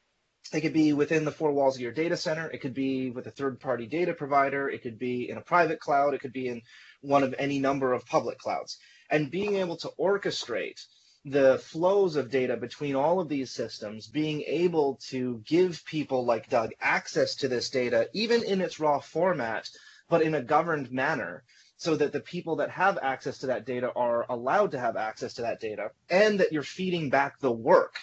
It 0.53 0.62
could 0.62 0.71
be 0.71 0.93
within 0.93 1.25
the 1.25 1.31
four 1.33 1.51
walls 1.51 1.75
of 1.75 1.81
your 1.81 1.91
data 1.91 2.15
center. 2.15 2.50
It 2.50 2.62
could 2.62 2.73
be 2.73 3.12
with 3.12 3.27
a 3.27 3.31
third 3.31 3.59
party 3.59 3.88
data 3.88 4.13
provider. 4.13 4.69
It 4.69 4.83
could 4.83 4.97
be 4.97 5.29
in 5.29 5.35
a 5.35 5.41
private 5.41 5.81
cloud. 5.81 6.13
It 6.13 6.21
could 6.21 6.31
be 6.31 6.47
in 6.47 6.62
one 7.01 7.23
of 7.23 7.35
any 7.38 7.59
number 7.59 7.91
of 7.91 8.05
public 8.05 8.38
clouds 8.38 8.77
and 9.13 9.29
being 9.29 9.58
able 9.58 9.77
to 9.77 9.91
orchestrate 10.00 10.84
the 11.24 11.60
flows 11.60 12.15
of 12.15 12.32
data 12.32 12.58
between 12.58 12.96
all 12.96 13.20
of 13.20 13.29
these 13.29 13.51
systems, 13.51 14.08
being 14.08 14.41
able 14.41 15.00
to 15.10 15.41
give 15.46 15.86
people 15.86 16.25
like 16.25 16.50
Doug 16.50 16.72
access 16.82 17.36
to 17.36 17.48
this 17.48 17.70
data, 17.70 18.10
even 18.13 18.43
in 18.43 18.60
its 18.60 18.79
raw 18.79 19.00
format, 19.00 19.70
but 20.10 20.24
in 20.24 20.34
a 20.34 20.41
governed 20.41 20.91
manner, 20.91 21.43
so 21.77 21.96
that 21.96 22.12
the 22.12 22.20
people 22.20 22.55
that 22.55 22.72
have 22.72 22.98
access 23.03 23.38
to 23.38 23.48
that 23.48 23.67
data 23.67 23.91
are 23.96 24.25
allowed 24.29 24.72
to 24.72 24.79
have 24.79 24.98
access 24.98 25.36
to 25.36 25.43
that 25.43 25.62
data, 25.62 25.91
and 26.10 26.39
that 26.39 26.51
you're 26.51 26.63
feeding 26.63 27.12
back 27.12 27.39
the 27.39 27.51
work 27.51 27.96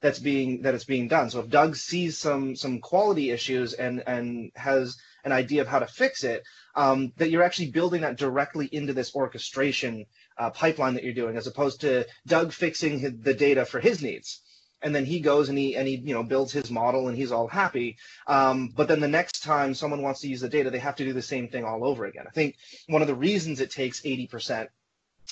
that's 0.00 0.18
being 0.18 0.62
that 0.62 0.74
is 0.74 0.84
being 0.84 1.06
done. 1.08 1.30
So 1.30 1.40
if 1.40 1.48
Doug 1.48 1.76
sees 1.76 2.18
some 2.18 2.56
some 2.56 2.80
quality 2.80 3.30
issues 3.30 3.72
and 3.72 4.02
and 4.06 4.50
has 4.56 4.96
an 5.24 5.32
idea 5.32 5.62
of 5.62 5.68
how 5.68 5.78
to 5.78 5.86
fix 5.86 6.24
it, 6.24 6.42
um, 6.76 7.12
that 7.16 7.30
you're 7.30 7.42
actually 7.42 7.70
building 7.70 8.02
that 8.02 8.16
directly 8.16 8.66
into 8.66 8.92
this 8.92 9.14
orchestration 9.14 10.06
uh, 10.38 10.50
pipeline 10.50 10.94
that 10.94 11.04
you're 11.04 11.14
doing, 11.14 11.36
as 11.36 11.46
opposed 11.46 11.80
to 11.82 12.06
Doug 12.26 12.52
fixing 12.52 12.98
his, 12.98 13.12
the 13.20 13.34
data 13.34 13.64
for 13.64 13.80
his 13.80 14.02
needs. 14.02 14.40
And 14.82 14.94
then 14.94 15.06
he 15.06 15.20
goes 15.20 15.48
and 15.48 15.56
he 15.56 15.74
and 15.74 15.88
he 15.88 15.96
you 15.96 16.14
know 16.14 16.22
builds 16.22 16.52
his 16.52 16.70
model 16.70 17.08
and 17.08 17.16
he's 17.16 17.32
all 17.32 17.48
happy. 17.48 17.96
Um, 18.26 18.72
but 18.76 18.88
then 18.88 19.00
the 19.00 19.08
next 19.08 19.42
time 19.42 19.74
someone 19.74 20.02
wants 20.02 20.20
to 20.20 20.28
use 20.28 20.40
the 20.42 20.48
data 20.48 20.70
they 20.70 20.78
have 20.78 20.96
to 20.96 21.04
do 21.04 21.12
the 21.14 21.22
same 21.22 21.48
thing 21.48 21.64
all 21.64 21.84
over 21.84 22.04
again. 22.04 22.26
I 22.26 22.30
think 22.30 22.56
one 22.86 23.02
of 23.02 23.08
the 23.08 23.14
reasons 23.14 23.60
it 23.60 23.70
takes 23.70 24.02
80% 24.02 24.68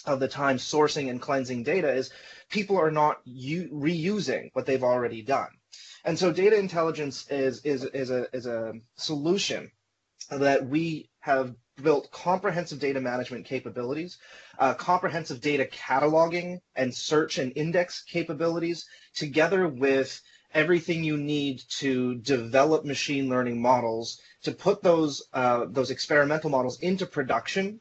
of 0.06 0.18
the 0.18 0.28
time 0.28 0.56
sourcing 0.56 1.10
and 1.10 1.20
cleansing 1.20 1.62
data 1.62 1.92
is 1.92 2.10
people 2.50 2.78
are 2.78 2.90
not 2.90 3.20
u- 3.24 3.68
reusing 3.72 4.50
what 4.54 4.66
they've 4.66 4.82
already 4.82 5.22
done. 5.22 5.48
And 6.04 6.18
so 6.18 6.32
data 6.32 6.58
intelligence 6.58 7.26
is 7.30 7.60
is 7.64 7.84
is 7.84 8.10
a 8.10 8.26
is 8.34 8.46
a 8.46 8.74
solution 8.96 9.70
that 10.30 10.66
we 10.66 11.10
have 11.20 11.54
built 11.82 12.10
comprehensive 12.10 12.78
data 12.78 13.00
management 13.00 13.44
capabilities, 13.44 14.18
uh, 14.58 14.74
comprehensive 14.74 15.40
data 15.40 15.64
cataloging 15.64 16.60
and 16.76 16.94
search 16.94 17.38
and 17.38 17.52
index 17.56 18.02
capabilities, 18.02 18.86
together 19.14 19.66
with 19.68 20.20
everything 20.52 21.02
you 21.02 21.16
need 21.16 21.60
to 21.68 22.14
develop 22.16 22.84
machine 22.84 23.28
learning 23.28 23.60
models 23.60 24.20
to 24.42 24.52
put 24.52 24.82
those 24.82 25.22
uh, 25.32 25.66
those 25.68 25.90
experimental 25.90 26.50
models 26.50 26.78
into 26.80 27.06
production 27.06 27.80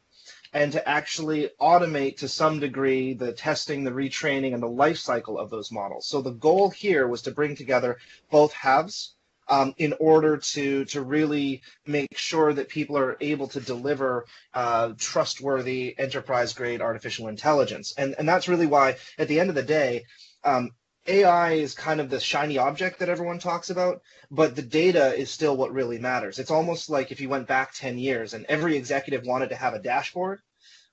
and 0.53 0.71
to 0.71 0.87
actually 0.87 1.49
automate 1.59 2.17
to 2.17 2.27
some 2.27 2.59
degree 2.59 3.13
the 3.13 3.33
testing, 3.33 3.83
the 3.83 3.91
retraining, 3.91 4.53
and 4.53 4.61
the 4.61 4.67
life 4.67 4.97
cycle 4.97 5.37
of 5.37 5.49
those 5.49 5.71
models. 5.71 6.07
So 6.07 6.21
the 6.21 6.31
goal 6.31 6.69
here 6.69 7.07
was 7.07 7.23
to 7.23 7.31
bring 7.31 7.55
together 7.55 7.97
both 8.29 8.53
halves 8.53 9.15
um, 9.47 9.73
in 9.77 9.93
order 9.99 10.37
to 10.37 10.85
to 10.85 11.01
really 11.01 11.61
make 11.85 12.17
sure 12.17 12.53
that 12.53 12.69
people 12.69 12.97
are 12.97 13.17
able 13.21 13.47
to 13.49 13.59
deliver 13.59 14.25
uh, 14.53 14.93
trustworthy 14.97 15.95
enterprise 15.97 16.53
grade 16.53 16.81
artificial 16.81 17.27
intelligence. 17.27 17.93
And 17.97 18.15
and 18.17 18.27
that's 18.27 18.47
really 18.47 18.67
why 18.67 18.97
at 19.17 19.27
the 19.27 19.39
end 19.39 19.49
of 19.49 19.55
the 19.55 19.63
day. 19.63 20.05
Um, 20.43 20.71
AI 21.05 21.53
is 21.53 21.73
kind 21.73 21.99
of 21.99 22.09
the 22.09 22.19
shiny 22.19 22.57
object 22.57 22.99
that 22.99 23.09
everyone 23.09 23.37
talks 23.37 23.69
about, 23.69 24.01
but 24.31 24.55
the 24.55 24.61
data 24.61 25.13
is 25.13 25.29
still 25.29 25.57
what 25.57 25.73
really 25.73 25.99
matters. 25.99 26.39
It's 26.39 26.51
almost 26.51 26.89
like 26.89 27.11
if 27.11 27.19
you 27.19 27.27
went 27.27 27.45
back 27.47 27.73
10 27.73 27.97
years 27.97 28.33
and 28.33 28.45
every 28.45 28.77
executive 28.77 29.25
wanted 29.25 29.49
to 29.49 29.55
have 29.57 29.73
a 29.73 29.79
dashboard, 29.79 30.39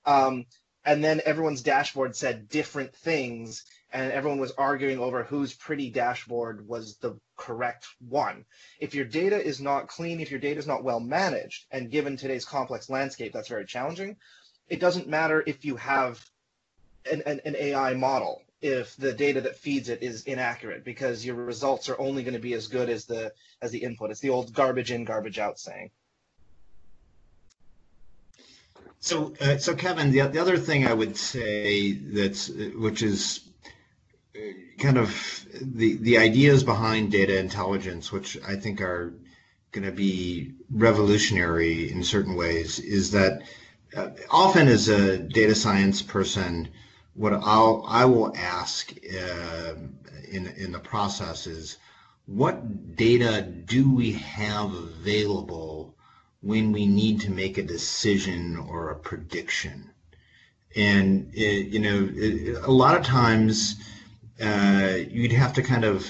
um, 0.05 0.45
and 0.83 1.03
then 1.03 1.21
everyone's 1.25 1.61
dashboard 1.61 2.15
said 2.15 2.49
different 2.49 2.93
things, 2.95 3.63
and 3.93 4.11
everyone 4.11 4.39
was 4.39 4.51
arguing 4.51 4.99
over 4.99 5.23
whose 5.23 5.53
pretty 5.53 5.89
dashboard 5.89 6.67
was 6.67 6.97
the 6.97 7.19
correct 7.35 7.87
one. 8.07 8.45
If 8.79 8.95
your 8.95 9.05
data 9.05 9.41
is 9.41 9.59
not 9.59 9.87
clean, 9.87 10.19
if 10.19 10.31
your 10.31 10.39
data 10.39 10.59
is 10.59 10.67
not 10.67 10.83
well 10.83 10.99
managed, 10.99 11.65
and 11.71 11.91
given 11.91 12.15
today's 12.15 12.45
complex 12.45 12.89
landscape, 12.89 13.33
that's 13.33 13.49
very 13.49 13.65
challenging. 13.65 14.17
It 14.69 14.79
doesn't 14.79 15.07
matter 15.07 15.43
if 15.45 15.65
you 15.65 15.75
have 15.75 16.23
an, 17.11 17.23
an, 17.25 17.41
an 17.45 17.55
AI 17.57 17.93
model 17.95 18.41
if 18.61 18.95
the 18.95 19.11
data 19.11 19.41
that 19.41 19.57
feeds 19.57 19.89
it 19.89 20.03
is 20.03 20.23
inaccurate 20.23 20.85
because 20.85 21.25
your 21.25 21.35
results 21.35 21.89
are 21.89 21.99
only 21.99 22.23
going 22.23 22.35
to 22.35 22.39
be 22.39 22.53
as 22.53 22.67
good 22.67 22.89
as 22.89 23.05
the 23.05 23.33
as 23.61 23.71
the 23.71 23.83
input. 23.83 24.11
It's 24.11 24.19
the 24.19 24.29
old 24.29 24.53
garbage 24.53 24.91
in, 24.91 25.03
garbage 25.03 25.39
out 25.39 25.59
saying. 25.59 25.89
So, 28.99 29.33
uh, 29.41 29.57
so 29.57 29.75
Kevin, 29.75 30.11
the, 30.11 30.27
the 30.27 30.37
other 30.37 30.57
thing 30.57 30.85
I 30.85 30.93
would 30.93 31.17
say 31.17 31.93
that's 31.93 32.49
which 32.49 33.01
is 33.01 33.41
uh, 33.47 33.50
kind 34.81 34.97
of 34.97 35.45
the 35.61 35.97
the 35.97 36.17
ideas 36.17 36.63
behind 36.63 37.11
data 37.11 37.37
intelligence, 37.37 38.11
which 38.11 38.37
I 38.45 38.55
think 38.55 38.81
are 38.81 39.13
going 39.71 39.85
to 39.85 39.91
be 39.91 40.53
revolutionary 40.71 41.91
in 41.91 42.03
certain 42.03 42.35
ways, 42.35 42.79
is 42.79 43.11
that 43.11 43.43
uh, 43.95 44.09
often 44.29 44.67
as 44.67 44.89
a 44.89 45.17
data 45.17 45.55
science 45.55 46.01
person, 46.01 46.67
what 47.13 47.33
I'll 47.33 47.85
I 47.87 48.05
will 48.05 48.35
ask 48.35 48.91
uh, 48.91 49.73
in 50.29 50.47
in 50.47 50.71
the 50.71 50.79
process 50.79 51.47
is 51.47 51.77
what 52.25 52.95
data 52.95 53.41
do 53.41 53.93
we 53.93 54.13
have 54.13 54.73
available 54.73 55.95
when 56.41 56.71
we 56.71 56.85
need 56.87 57.21
to 57.21 57.29
make 57.29 57.57
a 57.57 57.63
decision 57.63 58.57
or 58.57 58.89
a 58.89 58.95
prediction? 58.95 59.91
And 60.75 61.29
it, 61.33 61.67
you 61.67 61.79
know 61.79 62.09
it, 62.11 62.63
a 62.63 62.71
lot 62.71 62.97
of 62.97 63.05
times 63.05 63.75
uh, 64.41 64.97
you'd 65.09 65.31
have 65.31 65.53
to 65.53 65.61
kind 65.61 65.83
of 65.83 66.07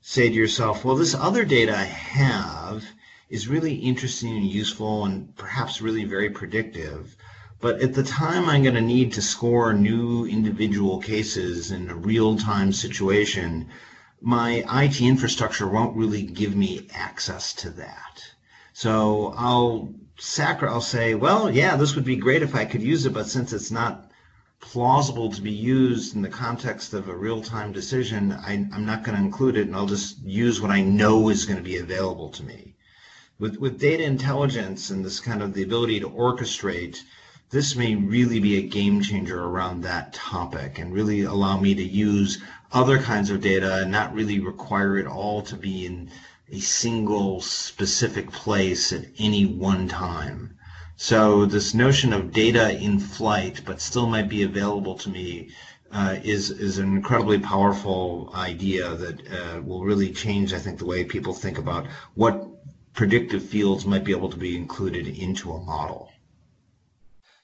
say 0.00 0.28
to 0.28 0.34
yourself 0.34 0.84
well 0.84 0.96
this 0.96 1.14
other 1.14 1.44
data 1.44 1.76
i 1.76 1.84
have 1.84 2.84
is 3.28 3.48
really 3.48 3.74
interesting 3.74 4.36
and 4.36 4.46
useful 4.46 5.04
and 5.04 5.36
perhaps 5.36 5.82
really 5.82 6.04
very 6.04 6.30
predictive 6.30 7.16
but 7.58 7.80
at 7.80 7.94
the 7.94 8.02
time 8.02 8.48
I'm 8.48 8.62
going 8.62 8.74
to 8.74 8.82
need 8.82 9.14
to 9.14 9.22
score 9.22 9.72
new 9.72 10.26
individual 10.26 11.00
cases 11.00 11.70
in 11.70 11.88
a 11.88 11.94
real-time 11.94 12.70
situation, 12.70 13.68
my 14.20 14.62
IT 14.82 15.00
infrastructure 15.00 15.66
won't 15.66 15.96
really 15.96 16.22
give 16.22 16.54
me 16.54 16.86
access 16.92 17.54
to 17.54 17.70
that. 17.70 18.22
So 18.74 19.32
I'll 19.38 19.94
sacri- 20.18 20.68
I'll 20.68 20.82
say, 20.82 21.14
well, 21.14 21.50
yeah, 21.50 21.76
this 21.76 21.94
would 21.94 22.04
be 22.04 22.16
great 22.16 22.42
if 22.42 22.54
I 22.54 22.66
could 22.66 22.82
use 22.82 23.06
it, 23.06 23.14
but 23.14 23.26
since 23.26 23.54
it's 23.54 23.70
not 23.70 24.05
plausible 24.60 25.30
to 25.32 25.40
be 25.40 25.52
used 25.52 26.14
in 26.16 26.22
the 26.22 26.28
context 26.28 26.94
of 26.94 27.08
a 27.08 27.16
real-time 27.16 27.72
decision, 27.72 28.32
I, 28.32 28.52
am 28.54 28.86
not 28.86 29.04
going 29.04 29.16
to 29.16 29.24
include 29.24 29.56
it, 29.56 29.66
and 29.66 29.76
I'll 29.76 29.86
just 29.86 30.18
use 30.22 30.60
what 30.60 30.70
I 30.70 30.80
know 30.80 31.28
is 31.28 31.44
going 31.44 31.58
to 31.58 31.62
be 31.62 31.76
available 31.76 32.30
to 32.30 32.42
me. 32.42 32.74
With 33.38 33.58
with 33.58 33.78
data 33.78 34.02
intelligence 34.04 34.90
and 34.90 35.04
this 35.04 35.20
kind 35.20 35.42
of 35.42 35.52
the 35.52 35.62
ability 35.62 36.00
to 36.00 36.08
orchestrate 36.08 37.02
this 37.50 37.76
may 37.76 37.94
really 37.94 38.40
be 38.40 38.56
a 38.56 38.68
game 38.68 39.00
changer 39.00 39.44
around 39.44 39.80
that 39.82 40.12
topic 40.12 40.80
and 40.80 40.92
really 40.92 41.22
allow 41.22 41.60
me 41.60 41.76
to 41.76 41.82
use 41.82 42.42
other 42.72 42.98
kinds 42.98 43.30
of 43.30 43.40
data 43.40 43.82
and 43.82 43.92
not 43.92 44.12
really 44.12 44.40
require 44.40 44.98
it 44.98 45.06
all 45.06 45.42
to 45.42 45.54
be 45.54 45.86
in 45.86 46.10
a 46.50 46.58
single 46.58 47.40
specific 47.40 48.32
place 48.32 48.92
at 48.92 49.04
any 49.18 49.46
one 49.46 49.86
time. 49.86 50.55
So 50.96 51.44
this 51.44 51.74
notion 51.74 52.14
of 52.14 52.32
data 52.32 52.70
in 52.70 52.98
flight, 52.98 53.60
but 53.66 53.82
still 53.82 54.06
might 54.06 54.30
be 54.30 54.42
available 54.42 54.96
to 54.98 55.10
me, 55.10 55.50
uh, 55.92 56.16
is 56.24 56.50
is 56.50 56.78
an 56.78 56.96
incredibly 56.96 57.38
powerful 57.38 58.32
idea 58.34 58.94
that 58.96 59.20
uh, 59.30 59.62
will 59.62 59.84
really 59.84 60.12
change, 60.12 60.52
I 60.52 60.58
think, 60.58 60.78
the 60.78 60.86
way 60.86 61.04
people 61.04 61.34
think 61.34 61.58
about 61.58 61.86
what 62.14 62.48
predictive 62.94 63.44
fields 63.44 63.84
might 63.84 64.04
be 64.04 64.12
able 64.12 64.30
to 64.30 64.38
be 64.38 64.56
included 64.56 65.06
into 65.06 65.52
a 65.52 65.60
model. 65.60 66.10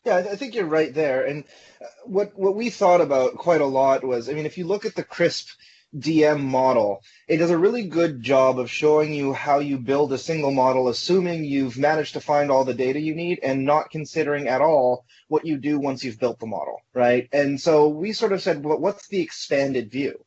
Yeah, 0.04 0.16
I 0.16 0.36
think 0.36 0.54
you're 0.54 0.64
right 0.64 0.92
there. 0.92 1.26
And 1.26 1.44
uh, 1.80 1.86
what 2.06 2.36
what 2.36 2.56
we 2.56 2.70
thought 2.70 3.02
about 3.02 3.36
quite 3.36 3.60
a 3.60 3.66
lot 3.66 4.02
was, 4.02 4.28
I 4.28 4.32
mean, 4.32 4.46
if 4.46 4.56
you 4.56 4.66
look 4.66 4.86
at 4.86 4.94
the 4.94 5.04
CRISP 5.04 5.48
DM 5.96 6.40
model, 6.40 7.02
it 7.28 7.36
does 7.36 7.50
a 7.50 7.58
really 7.58 7.84
good 7.84 8.22
job 8.22 8.58
of 8.58 8.70
showing 8.70 9.12
you 9.12 9.32
how 9.32 9.58
you 9.58 9.78
build 9.78 10.12
a 10.12 10.18
single 10.18 10.50
model, 10.50 10.88
assuming 10.88 11.44
you've 11.44 11.76
managed 11.76 12.14
to 12.14 12.20
find 12.20 12.50
all 12.50 12.64
the 12.64 12.74
data 12.74 13.00
you 13.00 13.14
need 13.14 13.40
and 13.42 13.64
not 13.64 13.90
considering 13.90 14.48
at 14.48 14.60
all 14.60 15.04
what 15.28 15.46
you 15.46 15.58
do 15.58 15.78
once 15.78 16.02
you've 16.02 16.20
built 16.20 16.38
the 16.38 16.46
model, 16.46 16.80
right? 16.94 17.28
And 17.32 17.60
so 17.60 17.88
we 17.88 18.12
sort 18.12 18.32
of 18.32 18.42
said, 18.42 18.64
well, 18.64 18.78
what's 18.78 19.08
the 19.08 19.20
expanded 19.20 19.90
view? 19.90 20.24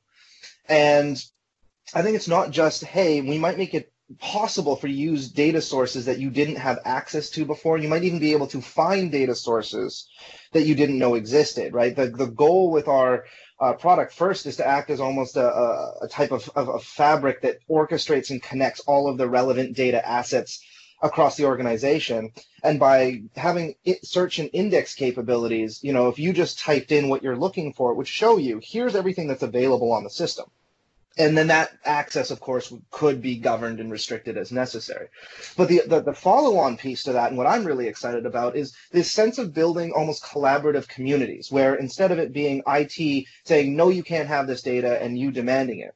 And 0.67 1.22
I 1.93 2.01
think 2.01 2.15
it's 2.15 2.27
not 2.27 2.51
just, 2.51 2.84
hey, 2.84 3.22
we 3.22 3.38
might 3.38 3.57
make 3.57 3.74
it 3.74 3.91
possible 4.19 4.75
for 4.75 4.88
you 4.88 4.95
to 4.95 5.12
use 5.12 5.31
data 5.31 5.62
sources 5.62 6.05
that 6.05 6.19
you 6.19 6.29
didn't 6.29 6.57
have 6.57 6.79
access 6.86 7.29
to 7.31 7.45
before. 7.45 7.77
You 7.77 7.89
might 7.89 8.03
even 8.03 8.19
be 8.19 8.34
able 8.34 8.48
to 8.48 8.62
find 8.62 9.12
data 9.12 9.34
sources 9.34 10.07
that 10.51 10.63
you 10.63 10.75
didn't 10.75 11.00
know 11.00 11.15
existed, 11.15 11.74
right? 11.74 11.95
The, 11.95 12.07
the 12.07 12.27
goal 12.27 12.72
with 12.72 12.88
our 12.88 13.25
uh, 13.59 13.74
product 13.74 14.13
first 14.13 14.45
is 14.45 14.57
to 14.57 14.67
act 14.67 14.89
as 14.89 15.00
almost 15.00 15.38
a, 15.38 15.47
a 16.01 16.07
type 16.09 16.31
of, 16.31 16.50
of, 16.55 16.69
of 16.69 16.83
fabric 16.83 17.41
that 17.41 17.59
orchestrates 17.69 18.29
and 18.29 18.41
connects 18.41 18.81
all 18.81 19.07
of 19.09 19.17
the 19.17 19.27
relevant 19.27 19.75
data 19.75 20.05
assets 20.07 20.63
across 21.01 21.38
the 21.38 21.45
organization. 21.45 22.31
And 22.63 22.79
by 22.79 23.21
having 23.35 23.75
search 24.03 24.39
and 24.39 24.50
index 24.53 24.95
capabilities, 24.95 25.79
you 25.83 25.93
know, 25.93 26.09
if 26.09 26.19
you 26.19 26.33
just 26.33 26.59
typed 26.59 26.91
in 26.91 27.09
what 27.09 27.24
you're 27.24 27.38
looking 27.38 27.74
for, 27.74 27.91
it 27.91 27.95
would 27.95 28.07
show 28.07 28.38
you 28.38 28.59
here's 28.62 28.95
everything 28.95 29.27
that's 29.27 29.43
available 29.43 29.91
on 29.91 30.03
the 30.03 30.09
system 30.09 30.45
and 31.17 31.38
then 31.38 31.48
that 31.48 31.72
access, 31.86 32.29
of 32.29 32.39
course, 32.39 32.74
could 32.91 33.22
be 33.22 33.38
governed 33.38 33.79
and 33.79 33.91
restricted 33.91 34.38
as 34.38 34.51
necessary. 34.51 35.07
But 35.55 35.69
the, 35.69 35.81
the, 35.88 36.01
the 36.01 36.13
follow-on 36.13 36.77
piece 36.77 37.03
to 37.03 37.13
that, 37.13 37.29
and 37.29 37.38
what 37.38 37.48
I'm 37.48 37.63
really 37.63 37.88
excited 37.88 38.25
about, 38.25 38.55
is 38.55 38.75
this 38.91 39.12
sense 39.12 39.38
of 39.38 39.53
building 39.53 39.91
almost 39.93 40.24
collaborative 40.24 40.88
communities, 40.88 41.51
where 41.51 41.75
instead 41.75 42.12
of 42.12 42.19
it 42.19 42.34
being 42.34 42.62
IT 42.67 43.25
saying, 43.45 43.75
no, 43.75 43.89
you 43.89 44.03
can't 44.03 44.27
have 44.27 44.48
this 44.48 44.62
data, 44.62 45.01
and 45.01 45.17
you 45.17 45.31
demanding 45.31 45.79
it, 45.79 45.95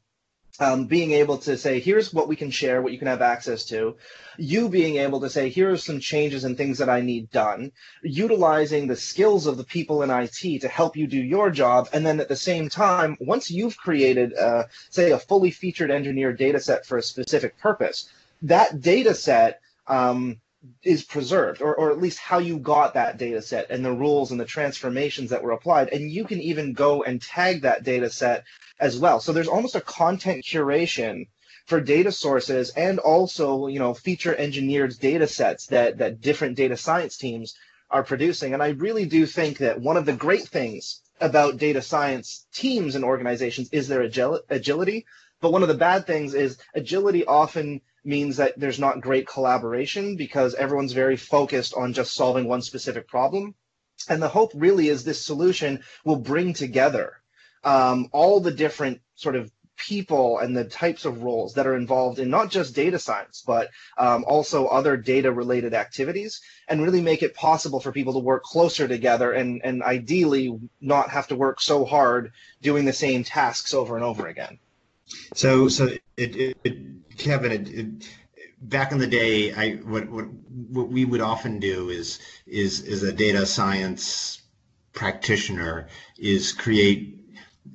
um, 0.59 0.85
being 0.85 1.13
able 1.13 1.37
to 1.39 1.57
say, 1.57 1.79
here's 1.79 2.13
what 2.13 2.27
we 2.27 2.35
can 2.35 2.51
share, 2.51 2.81
what 2.81 2.91
you 2.91 2.99
can 2.99 3.07
have 3.07 3.21
access 3.21 3.65
to. 3.65 3.95
You 4.37 4.69
being 4.69 4.97
able 4.97 5.21
to 5.21 5.29
say, 5.29 5.49
here 5.49 5.71
are 5.71 5.77
some 5.77 5.99
changes 5.99 6.43
and 6.43 6.57
things 6.57 6.77
that 6.79 6.89
I 6.89 7.01
need 7.01 7.31
done. 7.31 7.71
Utilizing 8.03 8.87
the 8.87 8.95
skills 8.95 9.47
of 9.47 9.57
the 9.57 9.63
people 9.63 10.03
in 10.03 10.09
IT 10.09 10.61
to 10.61 10.67
help 10.67 10.97
you 10.97 11.07
do 11.07 11.21
your 11.21 11.49
job. 11.49 11.89
And 11.93 12.05
then 12.05 12.19
at 12.19 12.27
the 12.27 12.35
same 12.35 12.69
time, 12.69 13.17
once 13.19 13.49
you've 13.49 13.77
created, 13.77 14.33
uh, 14.33 14.65
say, 14.89 15.11
a 15.11 15.19
fully 15.19 15.51
featured 15.51 15.91
engineered 15.91 16.37
data 16.37 16.59
set 16.59 16.85
for 16.85 16.97
a 16.97 17.03
specific 17.03 17.57
purpose, 17.59 18.09
that 18.41 18.81
data 18.81 19.13
set 19.13 19.61
um, 19.87 20.39
is 20.83 21.03
preserved 21.03 21.61
or, 21.61 21.75
or 21.75 21.91
at 21.91 21.99
least 22.01 22.19
how 22.19 22.37
you 22.37 22.59
got 22.59 22.93
that 22.93 23.17
data 23.17 23.41
set 23.41 23.69
and 23.69 23.83
the 23.83 23.91
rules 23.91 24.31
and 24.31 24.39
the 24.39 24.45
transformations 24.45 25.29
that 25.29 25.41
were 25.41 25.51
applied. 25.51 25.89
And 25.89 26.11
you 26.11 26.25
can 26.25 26.41
even 26.41 26.73
go 26.73 27.03
and 27.03 27.21
tag 27.21 27.61
that 27.61 27.83
data 27.83 28.09
set 28.09 28.43
as 28.79 28.97
well. 28.97 29.19
So 29.19 29.31
there's 29.31 29.47
almost 29.47 29.75
a 29.75 29.81
content 29.81 30.43
curation 30.43 31.27
for 31.65 31.79
data 31.79 32.11
sources 32.11 32.71
and 32.71 32.97
also 32.99 33.67
you 33.67 33.77
know 33.77 33.93
feature 33.93 34.35
engineered 34.35 34.97
data 34.99 35.27
sets 35.27 35.67
that 35.67 35.99
that 35.99 36.19
different 36.19 36.57
data 36.57 36.75
science 36.75 37.15
teams 37.17 37.55
are 37.91 38.03
producing. 38.03 38.53
And 38.53 38.63
i 38.63 38.69
really 38.69 39.05
do 39.05 39.25
think 39.25 39.59
that 39.59 39.79
one 39.79 39.97
of 39.97 40.05
the 40.05 40.13
great 40.13 40.47
things 40.47 41.01
about 41.21 41.57
data 41.57 41.81
science 41.81 42.47
teams 42.53 42.95
and 42.95 43.03
organizations 43.05 43.69
is 43.71 43.87
their 43.87 44.07
agil- 44.07 44.41
agility 44.49 45.05
but 45.41 45.51
one 45.51 45.61
of 45.61 45.67
the 45.67 45.73
bad 45.73 46.05
things 46.05 46.33
is 46.33 46.57
agility 46.75 47.25
often 47.25 47.81
means 48.03 48.37
that 48.37 48.59
there's 48.59 48.79
not 48.79 49.01
great 49.01 49.27
collaboration 49.27 50.15
because 50.15 50.55
everyone's 50.55 50.93
very 50.93 51.17
focused 51.17 51.73
on 51.73 51.93
just 51.93 52.13
solving 52.13 52.47
one 52.47 52.61
specific 52.61 53.07
problem. 53.07 53.55
And 54.07 54.21
the 54.21 54.29
hope 54.29 54.51
really 54.55 54.87
is 54.87 55.03
this 55.03 55.25
solution 55.25 55.83
will 56.05 56.15
bring 56.15 56.53
together 56.53 57.17
um, 57.63 58.09
all 58.11 58.39
the 58.39 58.51
different 58.51 59.01
sort 59.15 59.35
of 59.35 59.51
people 59.75 60.39
and 60.39 60.55
the 60.55 60.65
types 60.65 61.05
of 61.05 61.23
roles 61.23 61.53
that 61.53 61.65
are 61.67 61.75
involved 61.75 62.19
in 62.19 62.29
not 62.29 62.49
just 62.49 62.75
data 62.75 62.99
science, 62.99 63.43
but 63.45 63.69
um, 63.97 64.25
also 64.27 64.67
other 64.67 64.97
data 64.97 65.31
related 65.31 65.73
activities 65.73 66.41
and 66.67 66.81
really 66.81 67.01
make 67.01 67.23
it 67.23 67.33
possible 67.33 67.79
for 67.79 67.91
people 67.91 68.13
to 68.13 68.19
work 68.19 68.43
closer 68.43 68.87
together 68.87 69.31
and, 69.31 69.61
and 69.63 69.81
ideally 69.83 70.57
not 70.81 71.09
have 71.09 71.27
to 71.27 71.35
work 71.35 71.61
so 71.61 71.85
hard 71.85 72.33
doing 72.61 72.83
the 72.85 72.93
same 72.93 73.23
tasks 73.23 73.73
over 73.73 73.95
and 73.95 74.03
over 74.03 74.27
again. 74.27 74.59
So, 75.33 75.67
so 75.67 75.89
it, 76.17 76.35
it, 76.35 76.57
it 76.63 77.17
Kevin, 77.17 77.51
it, 77.51 78.09
back 78.61 78.91
in 78.91 78.97
the 78.97 79.07
day, 79.07 79.53
I 79.53 79.75
what, 79.77 80.09
what 80.09 80.25
what 80.69 80.89
we 80.89 81.05
would 81.05 81.21
often 81.21 81.59
do 81.59 81.89
is 81.89 82.19
is 82.47 82.81
is 82.81 83.03
a 83.03 83.11
data 83.11 83.45
science 83.45 84.41
practitioner 84.93 85.87
is 86.17 86.51
create 86.51 87.19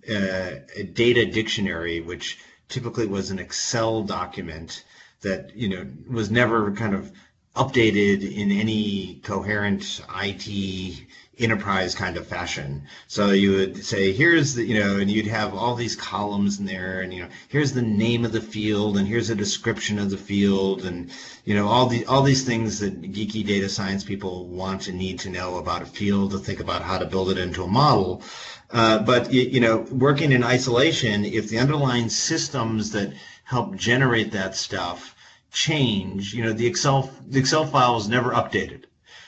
uh, 0.08 0.50
a 0.76 0.82
data 0.82 1.26
dictionary, 1.26 2.00
which 2.00 2.38
typically 2.68 3.06
was 3.06 3.30
an 3.30 3.38
Excel 3.38 4.02
document 4.02 4.84
that 5.20 5.56
you 5.56 5.68
know 5.68 5.86
was 6.08 6.30
never 6.30 6.72
kind 6.72 6.94
of 6.94 7.12
updated 7.56 8.22
in 8.36 8.50
any 8.50 9.20
coherent 9.22 10.00
IT 10.16 11.06
enterprise 11.38 11.94
kind 11.94 12.16
of 12.16 12.26
fashion. 12.26 12.82
So 13.08 13.30
you 13.30 13.52
would 13.52 13.84
say, 13.84 14.12
here's 14.12 14.54
the, 14.54 14.64
you 14.64 14.78
know, 14.78 14.98
and 14.98 15.10
you'd 15.10 15.26
have 15.26 15.54
all 15.54 15.74
these 15.74 15.96
columns 15.96 16.58
in 16.58 16.66
there, 16.66 17.00
and 17.00 17.12
you 17.12 17.22
know, 17.22 17.28
here's 17.48 17.72
the 17.72 17.82
name 17.82 18.24
of 18.24 18.32
the 18.32 18.40
field, 18.40 18.96
and 18.96 19.06
here's 19.06 19.30
a 19.30 19.34
description 19.34 19.98
of 19.98 20.10
the 20.10 20.16
field, 20.16 20.84
and 20.84 21.10
you 21.44 21.54
know, 21.54 21.66
all 21.68 21.86
the 21.86 22.04
all 22.06 22.22
these 22.22 22.44
things 22.44 22.78
that 22.80 23.02
geeky 23.02 23.44
data 23.46 23.68
science 23.68 24.04
people 24.04 24.46
want 24.46 24.88
and 24.88 24.98
need 24.98 25.18
to 25.20 25.30
know 25.30 25.56
about 25.56 25.82
a 25.82 25.86
field 25.86 26.30
to 26.32 26.38
think 26.38 26.60
about 26.60 26.82
how 26.82 26.98
to 26.98 27.06
build 27.06 27.30
it 27.30 27.38
into 27.38 27.64
a 27.64 27.68
model. 27.68 28.22
Uh, 28.70 28.98
but 29.00 29.32
you 29.32 29.60
know, 29.60 29.78
working 29.90 30.32
in 30.32 30.42
isolation, 30.42 31.24
if 31.24 31.48
the 31.48 31.58
underlying 31.58 32.08
systems 32.08 32.90
that 32.92 33.12
help 33.44 33.76
generate 33.76 34.32
that 34.32 34.56
stuff 34.56 35.14
change, 35.52 36.34
you 36.34 36.42
know, 36.42 36.52
the 36.52 36.66
Excel 36.66 37.10
the 37.26 37.38
Excel 37.38 37.66
file 37.66 37.96
is 37.96 38.08
never 38.08 38.30
updated. 38.32 38.84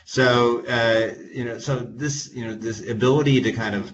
So 0.06 0.64
uh, 0.66 1.14
you 1.34 1.44
know, 1.44 1.58
so 1.58 1.80
this 1.80 2.32
you 2.32 2.46
know 2.46 2.54
this 2.54 2.88
ability 2.88 3.42
to 3.42 3.52
kind 3.52 3.74
of 3.74 3.92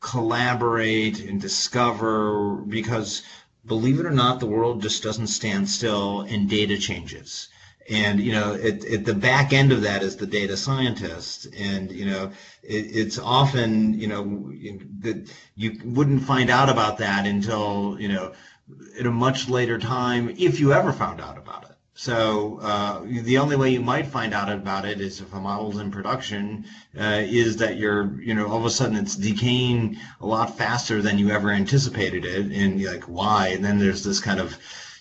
collaborate 0.00 1.20
and 1.20 1.40
discover 1.40 2.56
because 2.68 3.22
believe 3.66 3.98
it 3.98 4.06
or 4.06 4.10
not, 4.10 4.40
the 4.40 4.46
world 4.46 4.82
just 4.82 5.02
doesn't 5.02 5.28
stand 5.28 5.68
still 5.68 6.20
and 6.20 6.48
data 6.48 6.78
changes. 6.78 7.48
And 7.90 8.20
you 8.20 8.32
know, 8.32 8.54
at, 8.54 8.84
at 8.84 9.06
the 9.06 9.14
back 9.14 9.52
end 9.54 9.72
of 9.72 9.82
that 9.82 10.02
is 10.02 10.16
the 10.16 10.26
data 10.26 10.56
scientist, 10.56 11.46
and 11.56 11.90
you 11.90 12.04
know, 12.04 12.30
it, 12.62 12.84
it's 13.00 13.18
often 13.18 13.98
you 13.98 14.06
know 14.06 14.52
that 15.00 15.32
you 15.56 15.80
wouldn't 15.82 16.24
find 16.24 16.50
out 16.50 16.68
about 16.68 16.98
that 16.98 17.26
until 17.26 17.96
you 17.98 18.08
know 18.08 18.34
at 19.00 19.06
a 19.06 19.10
much 19.10 19.48
later 19.48 19.78
time, 19.78 20.28
if 20.38 20.60
you 20.60 20.74
ever 20.74 20.92
found 20.92 21.20
out 21.22 21.38
about 21.38 21.64
it. 21.64 21.67
So 22.00 22.60
uh, 22.62 23.00
the 23.04 23.38
only 23.38 23.56
way 23.56 23.70
you 23.70 23.80
might 23.80 24.06
find 24.06 24.32
out 24.32 24.48
about 24.48 24.84
it 24.84 25.00
is 25.00 25.20
if 25.20 25.34
a 25.34 25.40
model's 25.40 25.78
in 25.78 25.90
production, 25.90 26.64
uh, 26.96 27.22
is 27.24 27.56
that 27.56 27.76
you're, 27.76 28.22
you 28.22 28.34
know, 28.34 28.46
all 28.46 28.58
of 28.58 28.64
a 28.64 28.70
sudden 28.70 28.96
it's 28.96 29.16
decaying 29.16 29.96
a 30.20 30.26
lot 30.26 30.56
faster 30.56 31.02
than 31.02 31.18
you 31.18 31.30
ever 31.30 31.50
anticipated 31.50 32.24
it, 32.24 32.52
and 32.52 32.80
you're 32.80 32.92
like, 32.92 33.08
why? 33.08 33.48
And 33.48 33.64
then 33.64 33.80
there's 33.80 34.04
this 34.04 34.20
kind 34.20 34.38
of, 34.38 34.56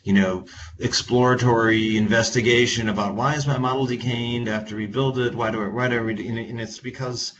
you 0.05 0.13
know, 0.13 0.45
exploratory 0.79 1.97
investigation 1.97 2.89
about 2.89 3.13
why 3.13 3.35
is 3.35 3.45
my 3.45 3.59
model 3.59 3.85
decaying? 3.85 4.49
I 4.49 4.53
have 4.53 4.67
to 4.69 4.75
rebuild 4.75 5.19
it. 5.19 5.35
Why 5.35 5.51
do 5.51 5.63
I? 5.63 5.67
Why 5.67 5.87
do 5.89 6.07
I? 6.07 6.11
And 6.13 6.59
it's 6.59 6.79
because 6.79 7.33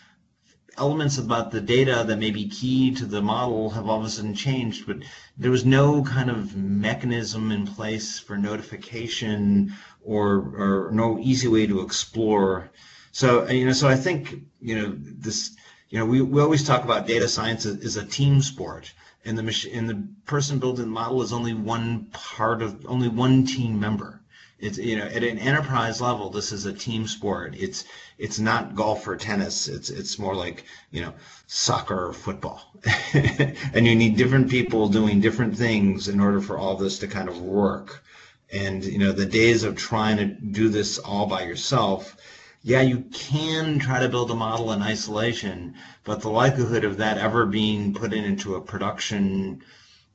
elements 0.78 1.18
about 1.18 1.52
the 1.52 1.62
data 1.62 2.04
that 2.08 2.18
may 2.18 2.32
be 2.32 2.48
key 2.48 2.94
to 2.96 3.06
the 3.06 3.22
model 3.22 3.70
have 3.72 3.88
all 3.88 4.00
of 4.00 4.06
a 4.06 4.10
sudden 4.10 4.36
changed, 4.36 4.86
but 4.86 4.98
there 5.38 5.52
was 5.52 5.66
no 5.66 6.04
kind 6.04 6.30
of 6.30 6.56
mechanism 6.56 7.52
in 7.52 7.66
place 7.66 8.20
for 8.20 8.38
notification 8.38 9.74
or, 10.04 10.30
or 10.58 10.90
no 10.94 11.18
easy 11.20 11.48
way 11.48 11.68
to 11.68 11.82
explore. 11.82 12.70
So, 13.12 13.48
you 13.50 13.66
know, 13.66 13.74
so 13.74 13.88
I 13.88 13.96
think, 13.96 14.42
you 14.62 14.76
know, 14.76 14.94
this, 14.96 15.56
you 15.90 16.00
know, 16.00 16.06
we, 16.06 16.22
we 16.22 16.42
always 16.42 16.66
talk 16.66 16.84
about 16.84 17.08
data 17.08 17.28
science 17.28 17.66
as 17.66 17.98
a 17.98 18.06
team 18.06 18.42
sport 18.42 18.94
and 19.28 19.38
the 19.38 19.70
and 19.74 19.90
the 19.90 20.08
person 20.26 20.58
building 20.58 20.86
the 20.86 20.92
model 20.92 21.22
is 21.22 21.34
only 21.34 21.54
one 21.54 22.06
part 22.14 22.62
of 22.62 22.86
only 22.88 23.10
one 23.10 23.46
team 23.46 23.80
member 23.80 24.22
it's 24.60 24.80
you 24.80 24.98
know 24.98 25.06
at 25.06 25.24
an 25.24 25.38
enterprise 25.38 26.02
level, 26.02 26.32
this 26.32 26.52
is 26.52 26.66
a 26.66 26.74
team 26.74 27.06
sport. 27.06 27.54
It's 27.56 27.84
it's 28.18 28.40
not 28.40 28.76
golf 28.76 29.08
or 29.08 29.16
tennis. 29.16 29.68
It's 29.68 29.92
it's 29.92 30.18
more 30.18 30.36
like 30.36 30.64
you 30.90 31.02
know 31.02 31.14
soccer 31.46 32.08
or 32.08 32.14
football, 32.14 32.74
and 33.14 33.86
you 33.86 33.96
need 33.96 34.18
different 34.18 34.50
people 34.50 34.90
doing 34.90 35.22
different 35.22 35.56
things 35.56 36.08
in 36.08 36.20
order 36.20 36.42
for 36.42 36.58
all 36.58 36.76
this 36.76 36.98
to 37.00 37.08
kind 37.08 37.30
of 37.30 37.40
work. 37.40 38.04
And 38.52 38.84
you 38.84 38.98
know 38.98 39.12
the 39.12 39.28
days 39.28 39.64
of 39.64 39.76
trying 39.76 40.18
to 40.18 40.26
do 40.26 40.70
this 40.70 40.98
all 40.98 41.28
by 41.28 41.44
yourself. 41.44 42.18
Yeah, 42.64 42.82
you 42.82 43.02
can 43.14 43.78
try 43.78 44.00
to 44.00 44.10
build 44.10 44.32
a 44.32 44.36
model 44.36 44.72
in 44.72 44.82
isolation, 44.82 45.76
but 46.04 46.22
the 46.22 46.30
likelihood 46.30 46.84
of 46.84 46.98
that 46.98 47.20
ever 47.20 47.46
being 47.46 47.94
put 47.94 48.12
into 48.12 48.56
a 48.56 48.62
production 48.62 49.62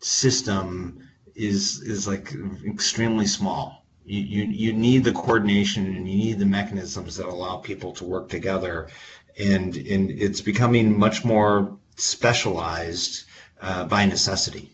system 0.01 1.09
is 1.37 1.81
is 1.83 2.09
like 2.09 2.35
extremely 2.67 3.27
small 3.27 3.82
you, 4.05 4.45
you, 4.45 4.73
need 4.73 5.05
the 5.05 5.13
coordination 5.13 5.87
and 5.87 6.09
you 6.09 6.17
need 6.17 6.39
the 6.39 6.47
mechanisms 6.47 7.17
that 7.17 7.27
allow 7.27 7.57
people 7.57 7.93
to 7.93 8.05
work 8.05 8.29
together. 8.29 8.89
And, 9.39 9.77
and 9.77 10.11
it's 10.11 10.41
becoming 10.41 10.99
much 10.99 11.25
more 11.25 11.79
specialized 11.97 13.25
uh, 13.61 13.85
by 13.85 14.05
necessity. 14.07 14.71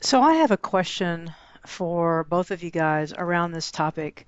So 0.00 0.20
I 0.20 0.34
have 0.34 0.50
a 0.50 0.58
question 0.58 1.32
for 1.66 2.24
both 2.24 2.50
of 2.50 2.62
you 2.62 2.70
guys 2.70 3.14
around 3.14 3.52
this 3.52 3.70
topic. 3.70 4.26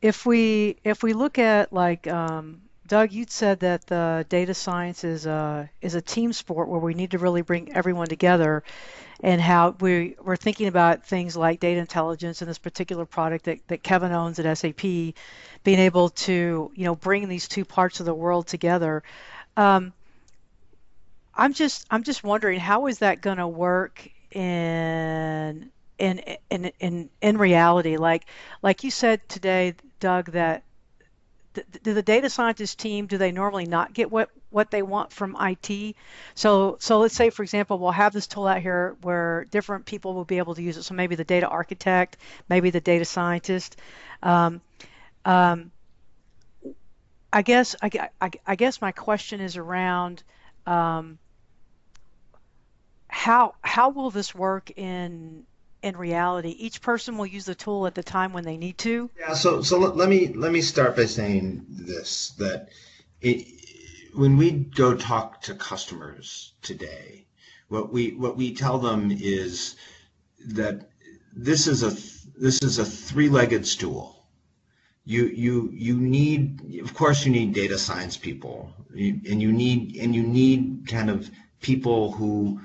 If 0.00 0.24
we 0.24 0.78
if 0.84 1.02
we 1.02 1.12
look 1.12 1.38
at 1.38 1.70
like 1.70 2.06
um, 2.06 2.62
Doug, 2.88 3.12
you 3.12 3.26
said 3.28 3.60
that 3.60 3.86
the 3.86 4.24
data 4.30 4.54
science 4.54 5.04
is 5.04 5.26
a 5.26 5.68
is 5.82 5.94
a 5.94 6.00
team 6.00 6.32
sport 6.32 6.68
where 6.68 6.80
we 6.80 6.94
need 6.94 7.10
to 7.10 7.18
really 7.18 7.42
bring 7.42 7.70
everyone 7.76 8.06
together, 8.06 8.64
and 9.20 9.42
how 9.42 9.76
we 9.78 10.16
we're 10.22 10.36
thinking 10.36 10.68
about 10.68 11.04
things 11.04 11.36
like 11.36 11.60
data 11.60 11.78
intelligence 11.78 12.40
and 12.40 12.48
this 12.48 12.58
particular 12.58 13.04
product 13.04 13.44
that, 13.44 13.58
that 13.68 13.82
Kevin 13.82 14.12
owns 14.12 14.38
at 14.38 14.56
SAP, 14.56 14.80
being 14.80 15.14
able 15.66 16.08
to 16.08 16.72
you 16.74 16.84
know 16.84 16.94
bring 16.94 17.28
these 17.28 17.46
two 17.46 17.66
parts 17.66 18.00
of 18.00 18.06
the 18.06 18.14
world 18.14 18.46
together. 18.46 19.02
Um, 19.54 19.92
I'm 21.34 21.52
just 21.52 21.86
I'm 21.90 22.02
just 22.02 22.24
wondering 22.24 22.58
how 22.58 22.86
is 22.86 23.00
that 23.00 23.20
going 23.20 23.38
to 23.38 23.48
work 23.48 24.08
in 24.30 25.70
in 25.98 26.20
in 26.50 26.72
in 26.80 27.10
in 27.20 27.36
reality? 27.36 27.98
Like 27.98 28.24
like 28.62 28.82
you 28.82 28.90
said 28.90 29.28
today, 29.28 29.74
Doug, 30.00 30.32
that 30.32 30.62
do 31.54 31.94
the 31.94 32.02
data 32.02 32.30
scientist 32.30 32.78
team 32.78 33.06
do 33.06 33.18
they 33.18 33.32
normally 33.32 33.64
not 33.64 33.92
get 33.92 34.10
what 34.10 34.30
what 34.50 34.70
they 34.70 34.82
want 34.82 35.12
from 35.12 35.36
IT? 35.40 35.96
So 36.34 36.76
so 36.80 37.00
let's 37.00 37.14
say 37.14 37.30
for 37.30 37.42
example 37.42 37.78
we'll 37.78 37.90
have 37.90 38.12
this 38.12 38.26
tool 38.26 38.46
out 38.46 38.60
here 38.60 38.96
where 39.02 39.46
different 39.50 39.86
people 39.86 40.14
will 40.14 40.24
be 40.24 40.38
able 40.38 40.54
to 40.54 40.62
use 40.62 40.76
it. 40.76 40.82
So 40.84 40.94
maybe 40.94 41.14
the 41.14 41.24
data 41.24 41.48
architect, 41.48 42.16
maybe 42.48 42.70
the 42.70 42.80
data 42.80 43.04
scientist. 43.04 43.76
Um, 44.22 44.60
um, 45.24 45.70
I 47.32 47.42
guess 47.42 47.76
I, 47.82 48.08
I, 48.20 48.30
I, 48.46 48.56
guess 48.56 48.80
my 48.80 48.92
question 48.92 49.40
is 49.40 49.56
around 49.56 50.22
um, 50.66 51.18
how 53.08 53.54
how 53.62 53.90
will 53.90 54.10
this 54.10 54.34
work 54.34 54.70
in 54.76 55.44
in 55.82 55.96
reality. 55.96 56.50
Each 56.58 56.80
person 56.80 57.18
will 57.18 57.26
use 57.26 57.44
the 57.44 57.54
tool 57.54 57.86
at 57.86 57.94
the 57.94 58.02
time 58.02 58.32
when 58.32 58.44
they 58.44 58.56
need 58.56 58.78
to. 58.78 59.10
Yeah. 59.18 59.34
So 59.34 59.62
so 59.62 59.78
let, 59.78 60.08
me 60.08 60.28
let 60.28 60.52
me 60.52 60.60
start 60.60 60.96
by 60.96 61.06
saying 61.06 61.64
this 61.68 62.30
that 62.38 62.68
it, 63.20 63.46
when 64.14 64.36
we 64.36 64.50
go 64.50 64.94
talk 64.94 65.42
to 65.42 65.54
customers 65.54 66.54
today, 66.62 67.26
what 67.68 67.92
we 67.92 68.12
what 68.12 68.36
we 68.36 68.54
tell 68.54 68.78
them 68.78 69.10
is 69.10 69.76
that 70.46 70.90
this 71.34 71.66
is 71.66 71.82
a 71.82 71.90
this 72.40 72.62
is 72.62 72.78
a 72.78 72.84
three-legged 72.84 73.66
stool. 73.66 74.26
You 75.04 75.26
you 75.26 75.70
you 75.72 75.96
need, 75.96 76.80
of 76.82 76.94
course, 76.94 77.24
you 77.24 77.32
need 77.32 77.54
data 77.54 77.78
science 77.78 78.16
people, 78.16 78.72
and 78.90 79.40
you 79.42 79.52
need 79.52 79.96
and 79.96 80.14
you 80.14 80.22
need 80.22 80.86
kind 80.86 81.10
of 81.10 81.30
people 81.60 82.12
who 82.12 82.60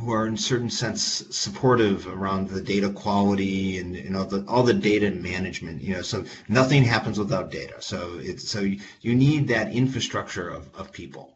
who 0.00 0.12
are 0.12 0.26
in 0.26 0.36
certain 0.36 0.70
sense 0.70 1.24
supportive 1.30 2.06
around 2.06 2.48
the 2.48 2.60
data 2.60 2.90
quality 2.90 3.78
and 3.78 3.96
you 3.96 4.10
know 4.10 4.24
the, 4.24 4.44
all 4.46 4.62
the 4.62 4.74
data 4.74 5.10
management 5.10 5.82
you 5.82 5.94
know 5.94 6.02
so 6.02 6.24
nothing 6.48 6.84
happens 6.84 7.18
without 7.18 7.50
data. 7.50 7.74
So 7.80 8.18
it's 8.20 8.48
so 8.48 8.60
you, 8.60 8.80
you 9.00 9.14
need 9.14 9.48
that 9.48 9.72
infrastructure 9.72 10.48
of, 10.48 10.68
of 10.74 10.92
people. 10.92 11.34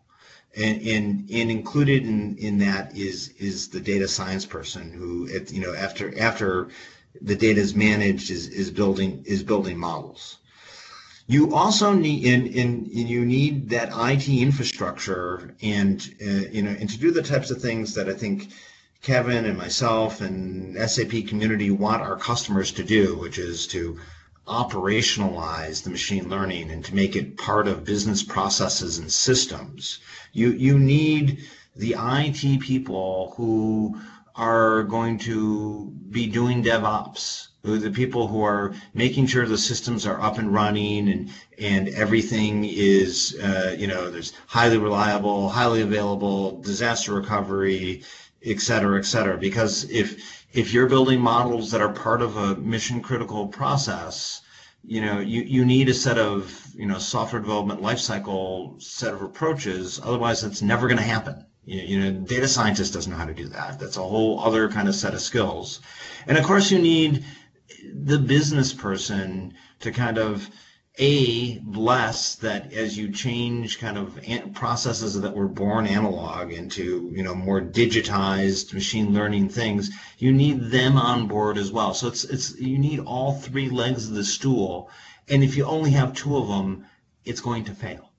And, 0.54 0.82
and 0.82 1.30
and 1.30 1.50
included 1.50 2.02
in 2.02 2.36
in 2.36 2.58
that 2.58 2.94
is 2.94 3.30
is 3.38 3.68
the 3.68 3.80
data 3.80 4.06
science 4.06 4.44
person 4.44 4.92
who 4.92 5.26
you 5.48 5.60
know 5.62 5.74
after 5.74 6.16
after 6.20 6.68
the 7.22 7.34
data 7.34 7.60
is 7.60 7.74
managed 7.74 8.30
is 8.30 8.48
is 8.48 8.70
building 8.70 9.22
is 9.26 9.42
building 9.42 9.78
models 9.78 10.38
you 11.32 11.54
also 11.54 11.92
need 11.94 12.24
in, 12.24 12.46
in, 12.46 12.90
in 12.92 13.06
you 13.06 13.24
need 13.24 13.70
that 13.70 13.88
IT 13.94 14.28
infrastructure 14.28 15.54
and 15.62 16.14
uh, 16.20 16.48
you 16.50 16.62
know 16.62 16.70
and 16.78 16.90
to 16.90 16.98
do 16.98 17.10
the 17.10 17.22
types 17.22 17.50
of 17.50 17.60
things 17.60 17.94
that 17.94 18.08
I 18.08 18.12
think 18.12 18.50
Kevin 19.02 19.46
and 19.46 19.56
myself 19.56 20.20
and 20.20 20.76
SAP 20.90 21.26
community 21.26 21.70
want 21.70 22.02
our 22.02 22.16
customers 22.16 22.70
to 22.72 22.84
do, 22.84 23.16
which 23.16 23.38
is 23.38 23.66
to 23.68 23.98
operationalize 24.46 25.82
the 25.82 25.90
machine 25.90 26.28
learning 26.28 26.70
and 26.70 26.84
to 26.84 26.94
make 26.94 27.16
it 27.16 27.38
part 27.38 27.66
of 27.66 27.84
business 27.84 28.22
processes 28.22 28.98
and 28.98 29.10
systems. 29.10 30.00
You 30.32 30.50
you 30.52 30.78
need 30.78 31.44
the 31.74 31.96
IT 31.98 32.60
people 32.60 33.32
who 33.36 33.98
are 34.36 34.82
going 34.82 35.18
to 35.18 35.92
be 36.10 36.26
doing 36.26 36.62
DevOps 36.62 37.48
the 37.62 37.90
people 37.90 38.26
who 38.26 38.42
are 38.42 38.74
making 38.92 39.26
sure 39.26 39.46
the 39.46 39.56
systems 39.56 40.04
are 40.04 40.20
up 40.20 40.38
and 40.38 40.52
running 40.52 41.08
and 41.08 41.30
and 41.58 41.88
everything 41.90 42.64
is 42.64 43.38
uh, 43.40 43.74
you 43.78 43.86
know 43.86 44.10
there's 44.10 44.32
highly 44.48 44.78
reliable, 44.78 45.48
highly 45.48 45.82
available, 45.82 46.60
disaster 46.60 47.14
recovery, 47.14 48.02
et 48.44 48.60
cetera, 48.60 48.98
et 48.98 49.04
cetera. 49.04 49.38
Because 49.38 49.88
if 49.90 50.44
if 50.52 50.72
you're 50.72 50.88
building 50.88 51.20
models 51.20 51.70
that 51.70 51.80
are 51.80 51.92
part 51.92 52.20
of 52.20 52.36
a 52.36 52.56
mission 52.56 53.00
critical 53.00 53.46
process, 53.46 54.42
you 54.84 55.00
know 55.00 55.20
you, 55.20 55.42
you 55.42 55.64
need 55.64 55.88
a 55.88 55.94
set 55.94 56.18
of 56.18 56.66
you 56.74 56.86
know 56.86 56.98
software 56.98 57.40
development 57.40 57.80
lifecycle 57.80 58.82
set 58.82 59.14
of 59.14 59.22
approaches. 59.22 60.00
Otherwise, 60.02 60.42
it's 60.42 60.62
never 60.62 60.88
going 60.88 60.98
to 60.98 61.04
happen. 61.04 61.46
You, 61.64 62.00
know, 62.00 62.10
data 62.10 62.48
scientist 62.48 62.92
doesn't 62.92 63.10
know 63.10 63.18
how 63.18 63.24
to 63.24 63.34
do 63.34 63.48
that. 63.48 63.78
That's 63.78 63.96
a 63.96 64.02
whole 64.02 64.40
other 64.40 64.68
kind 64.68 64.88
of 64.88 64.96
set 64.96 65.14
of 65.14 65.20
skills. 65.20 65.80
And 66.26 66.36
of 66.36 66.44
course, 66.44 66.72
you 66.72 66.78
need 66.80 67.24
the 67.94 68.18
business 68.18 68.72
person 68.72 69.54
to 69.80 69.92
kind 69.92 70.18
of 70.18 70.48
a 70.98 71.58
bless 71.60 72.34
that 72.36 72.72
as 72.72 72.98
you 72.98 73.10
change 73.10 73.78
kind 73.78 73.96
of 73.96 74.18
processes 74.52 75.18
that 75.18 75.34
were 75.34 75.48
born 75.48 75.86
analog 75.86 76.52
into 76.52 77.10
you 77.14 77.22
know 77.22 77.34
more 77.34 77.62
digitized 77.62 78.74
machine 78.74 79.14
learning 79.14 79.48
things 79.48 79.90
you 80.18 80.30
need 80.30 80.70
them 80.70 80.98
on 80.98 81.26
board 81.26 81.56
as 81.56 81.72
well 81.72 81.94
so 81.94 82.08
it's 82.08 82.24
it's 82.24 82.60
you 82.60 82.78
need 82.78 83.00
all 83.00 83.32
three 83.32 83.70
legs 83.70 84.06
of 84.06 84.14
the 84.14 84.22
stool 84.22 84.90
and 85.28 85.42
if 85.42 85.56
you 85.56 85.64
only 85.64 85.90
have 85.90 86.12
two 86.12 86.36
of 86.36 86.46
them 86.48 86.84
it's 87.24 87.40
going 87.40 87.64
to 87.64 87.72
fail 87.72 88.12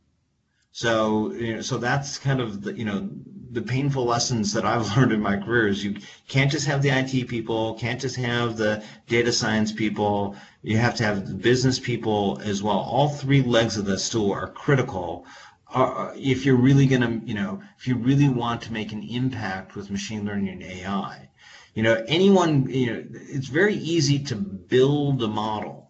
so 0.71 1.31
you 1.33 1.55
know, 1.55 1.61
so 1.61 1.77
that's 1.77 2.17
kind 2.17 2.41
of 2.41 2.63
the 2.63 2.73
you 2.73 2.85
know 2.85 3.07
the 3.53 3.61
painful 3.61 4.05
lessons 4.05 4.51
that 4.53 4.65
I've 4.65 4.87
learned 4.97 5.11
in 5.11 5.21
my 5.21 5.37
career 5.37 5.67
is 5.67 5.83
you 5.83 5.95
can't 6.27 6.51
just 6.51 6.65
have 6.67 6.81
the 6.81 6.89
IT 6.89 7.27
people, 7.27 7.75
can't 7.75 8.01
just 8.01 8.15
have 8.15 8.57
the 8.57 8.83
data 9.07 9.31
science 9.31 9.71
people. 9.71 10.35
You 10.63 10.77
have 10.77 10.95
to 10.95 11.03
have 11.03 11.27
the 11.27 11.35
business 11.35 11.79
people 11.79 12.41
as 12.43 12.63
well. 12.63 12.79
All 12.79 13.09
three 13.09 13.41
legs 13.41 13.77
of 13.77 13.85
the 13.85 13.97
stool 13.97 14.31
are 14.31 14.47
critical. 14.47 15.25
Uh, 15.73 16.11
if 16.15 16.45
you're 16.45 16.55
really 16.55 16.87
going 16.87 17.01
to, 17.01 17.25
you 17.25 17.33
know, 17.33 17.61
if 17.77 17.87
you 17.87 17.95
really 17.95 18.29
want 18.29 18.61
to 18.63 18.73
make 18.73 18.91
an 18.91 19.03
impact 19.03 19.75
with 19.75 19.89
machine 19.89 20.25
learning 20.25 20.49
and 20.49 20.63
AI, 20.63 21.29
you 21.73 21.83
know, 21.83 22.03
anyone, 22.07 22.69
you 22.69 22.93
know, 22.93 23.03
it's 23.11 23.47
very 23.47 23.75
easy 23.75 24.19
to 24.19 24.35
build 24.35 25.21
a 25.23 25.27
model 25.27 25.82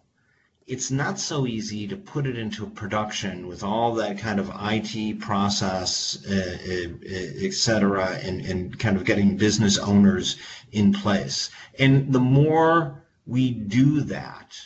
it's 0.66 0.90
not 0.90 1.18
so 1.18 1.46
easy 1.46 1.86
to 1.86 1.96
put 1.96 2.26
it 2.26 2.38
into 2.38 2.66
production 2.66 3.46
with 3.46 3.62
all 3.62 3.94
that 3.94 4.18
kind 4.18 4.40
of 4.40 4.50
IT 4.62 5.20
process, 5.20 6.24
uh, 6.26 6.58
uh, 6.66 7.44
et 7.44 7.52
cetera, 7.52 8.18
and, 8.22 8.40
and 8.46 8.78
kind 8.78 8.96
of 8.96 9.04
getting 9.04 9.36
business 9.36 9.78
owners 9.78 10.36
in 10.72 10.92
place. 10.92 11.50
And 11.78 12.10
the 12.12 12.20
more 12.20 13.04
we 13.26 13.50
do 13.50 14.00
that, 14.02 14.58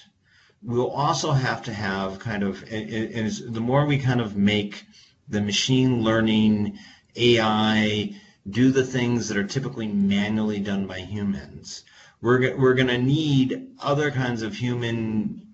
we'll 0.63 0.91
also 0.91 1.33
have 1.33 1.63
to 1.63 1.73
have 1.73 2.21
kind 2.21 2.45
of, 2.45 2.63
and 2.71 3.31
the 3.31 3.61
more 3.61 3.85
we 3.85 3.99
kind 3.99 4.21
of 4.21 4.37
make 4.37 4.85
the 5.29 5.41
machine 5.41 6.03
learning, 6.05 6.79
AI, 7.17 8.15
do 8.49 8.71
the 8.71 8.85
things 8.85 9.29
that 9.29 9.37
are 9.37 9.45
typically 9.45 9.89
manually 9.89 10.61
done 10.61 10.87
by 10.87 11.01
humans, 11.01 11.83
we're, 12.21 12.57
we're 12.57 12.75
going 12.75 12.89
to 12.89 12.99
need 12.99 13.69
other 13.81 14.13
kinds 14.13 14.43
of 14.43 14.55
human 14.55 15.48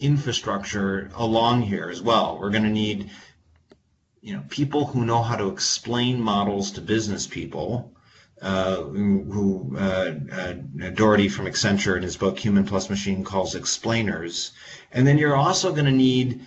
infrastructure 0.00 1.10
along 1.14 1.62
here 1.62 1.90
as 1.90 2.02
well. 2.02 2.38
We're 2.40 2.50
going 2.50 2.64
to 2.64 2.70
need 2.70 3.10
you 4.22 4.34
know 4.34 4.42
people 4.48 4.86
who 4.86 5.04
know 5.04 5.22
how 5.22 5.36
to 5.36 5.48
explain 5.48 6.20
models 6.20 6.72
to 6.72 6.80
business 6.80 7.26
people. 7.26 7.92
Uh, 8.42 8.76
who 8.84 9.76
uh, 9.78 10.14
uh, 10.32 10.54
Daugherty 10.94 11.28
from 11.28 11.44
Accenture 11.44 11.98
in 11.98 12.02
his 12.02 12.16
book 12.16 12.38
Human 12.38 12.64
Plus 12.64 12.88
Machine 12.88 13.22
calls 13.22 13.54
explainers. 13.54 14.52
And 14.92 15.06
then 15.06 15.18
you're 15.18 15.36
also 15.36 15.72
going 15.72 15.84
to 15.84 15.90
need 15.90 16.40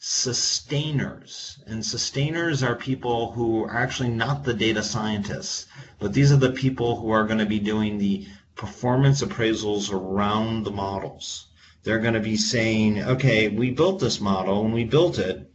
sustainers. 0.00 1.62
And 1.68 1.86
sustainers 1.86 2.64
are 2.64 2.74
people 2.74 3.30
who 3.30 3.62
are 3.62 3.76
actually 3.76 4.08
not 4.08 4.42
the 4.42 4.54
data 4.54 4.82
scientists, 4.82 5.66
but 6.00 6.12
these 6.12 6.32
are 6.32 6.36
the 6.36 6.50
people 6.50 7.00
who 7.00 7.10
are 7.10 7.24
going 7.24 7.38
to 7.38 7.46
be 7.46 7.60
doing 7.60 7.98
the 7.98 8.26
performance 8.56 9.22
appraisals 9.22 9.92
around 9.92 10.64
the 10.64 10.72
models 10.72 11.46
they're 11.86 12.00
going 12.00 12.14
to 12.14 12.20
be 12.20 12.36
saying, 12.36 13.00
okay, 13.00 13.46
we 13.46 13.70
built 13.70 14.00
this 14.00 14.20
model 14.20 14.64
and 14.64 14.74
we 14.74 14.82
built 14.82 15.20
it. 15.20 15.48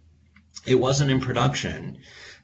It 0.66 0.76
wasn't 0.76 1.12
in 1.12 1.20
production. 1.20 1.98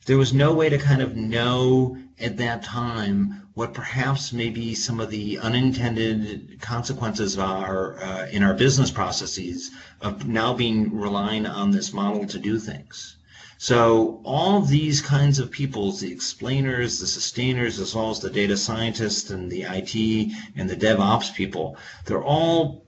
There 0.05 0.17
was 0.17 0.33
no 0.33 0.53
way 0.53 0.67
to 0.67 0.77
kind 0.77 1.01
of 1.01 1.15
know 1.15 1.97
at 2.19 2.35
that 2.35 2.63
time 2.63 3.47
what 3.53 3.73
perhaps 3.73 4.33
maybe 4.33 4.75
some 4.75 4.99
of 4.99 5.09
the 5.09 5.39
unintended 5.39 6.59
consequences 6.59 7.37
are 7.37 8.03
uh, 8.03 8.27
in 8.27 8.43
our 8.43 8.53
business 8.53 8.91
processes 8.91 9.71
of 10.01 10.27
now 10.27 10.53
being 10.53 10.93
relying 10.93 11.45
on 11.45 11.71
this 11.71 11.93
model 11.93 12.27
to 12.27 12.39
do 12.39 12.59
things. 12.59 13.15
So 13.57 14.19
all 14.25 14.59
these 14.59 14.99
kinds 14.99 15.39
of 15.39 15.49
people, 15.49 15.93
the 15.93 16.11
explainers, 16.11 16.99
the 16.99 17.07
sustainers, 17.07 17.79
as 17.79 17.95
well 17.95 18.09
as 18.09 18.19
the 18.19 18.29
data 18.29 18.57
scientists 18.57 19.29
and 19.29 19.49
the 19.49 19.61
IT 19.61 20.33
and 20.57 20.69
the 20.69 20.75
DevOps 20.75 21.33
people, 21.33 21.77
they're 22.03 22.21
all 22.21 22.83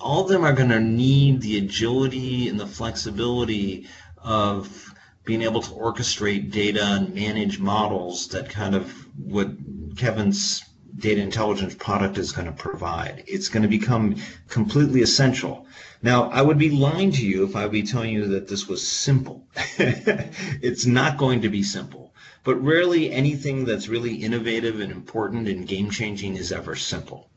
all 0.00 0.22
of 0.22 0.28
them 0.28 0.44
are 0.44 0.52
going 0.52 0.70
to 0.70 0.80
need 0.80 1.40
the 1.40 1.58
agility 1.58 2.48
and 2.48 2.58
the 2.58 2.66
flexibility 2.66 3.86
of 4.18 4.94
being 5.24 5.42
able 5.42 5.62
to 5.62 5.70
orchestrate 5.70 6.50
data 6.50 6.84
and 6.84 7.14
manage 7.14 7.58
models 7.58 8.28
that 8.28 8.48
kind 8.48 8.74
of 8.74 8.92
what 9.16 9.48
Kevin's 9.96 10.62
data 10.98 11.20
intelligence 11.20 11.74
product 11.74 12.18
is 12.18 12.32
going 12.32 12.46
to 12.46 12.52
provide. 12.52 13.24
It's 13.26 13.48
going 13.48 13.62
to 13.62 13.68
become 13.68 14.16
completely 14.48 15.02
essential. 15.02 15.66
Now, 16.02 16.30
I 16.30 16.42
would 16.42 16.58
be 16.58 16.70
lying 16.70 17.10
to 17.12 17.26
you 17.26 17.44
if 17.44 17.56
I 17.56 17.62
would 17.62 17.72
be 17.72 17.82
telling 17.82 18.12
you 18.12 18.26
that 18.28 18.48
this 18.48 18.68
was 18.68 18.86
simple. 18.86 19.46
it's 19.78 20.86
not 20.86 21.16
going 21.16 21.42
to 21.42 21.48
be 21.48 21.62
simple. 21.62 22.14
But 22.44 22.62
rarely 22.62 23.10
anything 23.10 23.64
that's 23.64 23.88
really 23.88 24.14
innovative 24.16 24.80
and 24.80 24.92
important 24.92 25.48
and 25.48 25.66
game 25.66 25.90
changing 25.90 26.36
is 26.36 26.52
ever 26.52 26.76
simple. 26.76 27.30